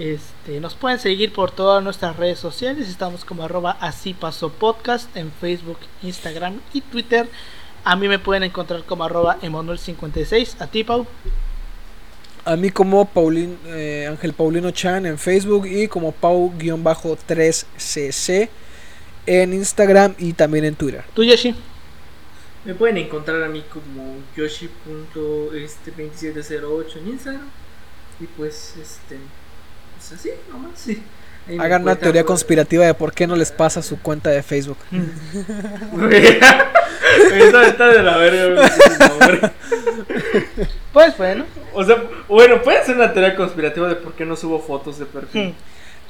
[0.00, 2.88] Este, nos pueden seguir por todas nuestras redes sociales.
[2.88, 7.28] Estamos como arroba así pasó podcast en Facebook, Instagram y Twitter.
[7.84, 10.60] A mí me pueden encontrar como arroba Emanuel56.
[10.60, 11.06] A ti, Pau.
[12.44, 18.48] A mí como Paulín, eh, Ángel Paulino Chan en Facebook y como Pau-3cc
[19.26, 21.04] en Instagram y también en Twitter.
[21.14, 21.54] Tú, Yoshi.
[22.64, 27.48] Me pueden encontrar a mí como yoshi.este2708 en Instagram.
[28.20, 29.18] Y pues, este.
[29.96, 31.02] Pues así, nomás, sí.
[31.48, 34.42] Ahí Hagan una teoría por- conspirativa de por qué no les pasa su cuenta de
[34.44, 34.78] Facebook.
[35.92, 36.26] Güey,
[37.34, 38.68] está, está de la verga, güey.
[40.92, 41.44] Pues bueno.
[41.74, 45.06] O sea, bueno, puede ser una teoría conspirativa de por qué no subo fotos de
[45.06, 45.54] perfil.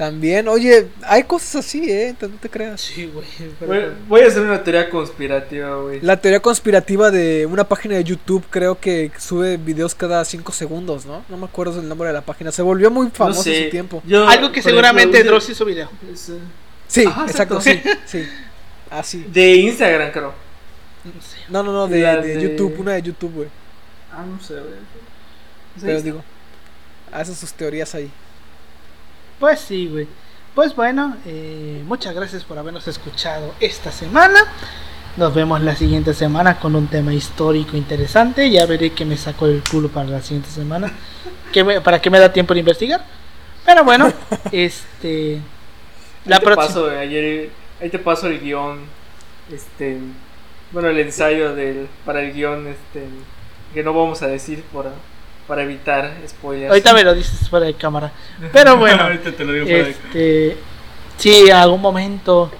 [0.02, 2.12] También, oye, hay cosas así, ¿eh?
[2.20, 2.80] No te creas.
[2.80, 3.24] Sí, güey.
[3.60, 6.00] Voy, voy a hacer una teoría conspirativa, güey.
[6.00, 11.06] La teoría conspirativa de una página de YouTube creo que sube videos cada 5 segundos,
[11.06, 11.24] ¿no?
[11.28, 12.50] No me acuerdo el nombre de la página.
[12.50, 13.58] Se volvió muy famoso no sé.
[13.58, 14.02] en su tiempo.
[14.04, 15.88] Yo, Algo que seguramente ejemplo, Dross hizo video.
[16.12, 16.32] es,
[16.88, 18.26] Sí, Ajá, exacto, sí, sí.
[18.90, 19.24] Ah, sí.
[19.32, 20.34] De Instagram, creo.
[21.04, 21.36] No sé.
[21.48, 23.48] No, no, no, de, de de- YouTube, una de YouTube, güey.
[24.12, 24.74] Ah, no sé, güey.
[25.80, 26.24] Pero digo,
[27.12, 28.10] hace sus teorías ahí.
[29.42, 30.06] Pues sí, güey.
[30.54, 34.38] Pues bueno, eh, muchas gracias por habernos escuchado esta semana.
[35.16, 38.48] Nos vemos la siguiente semana con un tema histórico interesante.
[38.52, 40.92] Ya veré que me saco el culo para la siguiente semana.
[41.52, 43.04] Que me- para que me da tiempo de investigar.
[43.66, 44.12] Pero bueno,
[44.52, 45.40] este.
[46.24, 47.50] La ahí te paso, ayer,
[47.80, 48.78] ahí te paso el guion,
[49.52, 49.98] este,
[50.70, 53.08] bueno, el ensayo del, para el guion, este,
[53.74, 54.86] que no vamos a decir por,
[55.46, 56.70] para evitar spoilers.
[56.70, 58.12] Ahorita me lo dices fuera de cámara.
[58.52, 60.56] Pero bueno, Ahorita te lo digo fuera de- este.
[61.18, 62.50] Si en algún momento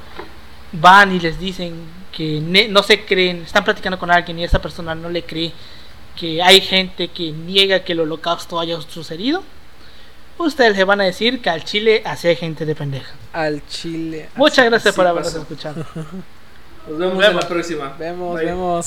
[0.72, 1.74] van y les dicen
[2.12, 5.52] que ne- no se creen, están platicando con alguien y esa persona no le cree
[6.18, 9.42] que hay gente que niega que el holocausto haya sucedido,
[10.38, 13.10] ustedes le van a decir que al Chile así hay gente de pendeja.
[13.32, 14.28] Al chile.
[14.36, 15.42] Muchas gracias por habernos pasó.
[15.42, 15.86] escuchado.
[16.88, 17.24] Nos vemos Vemos.
[17.26, 17.96] en la próxima.
[17.98, 18.44] Vemos, Bye.
[18.46, 18.86] vemos.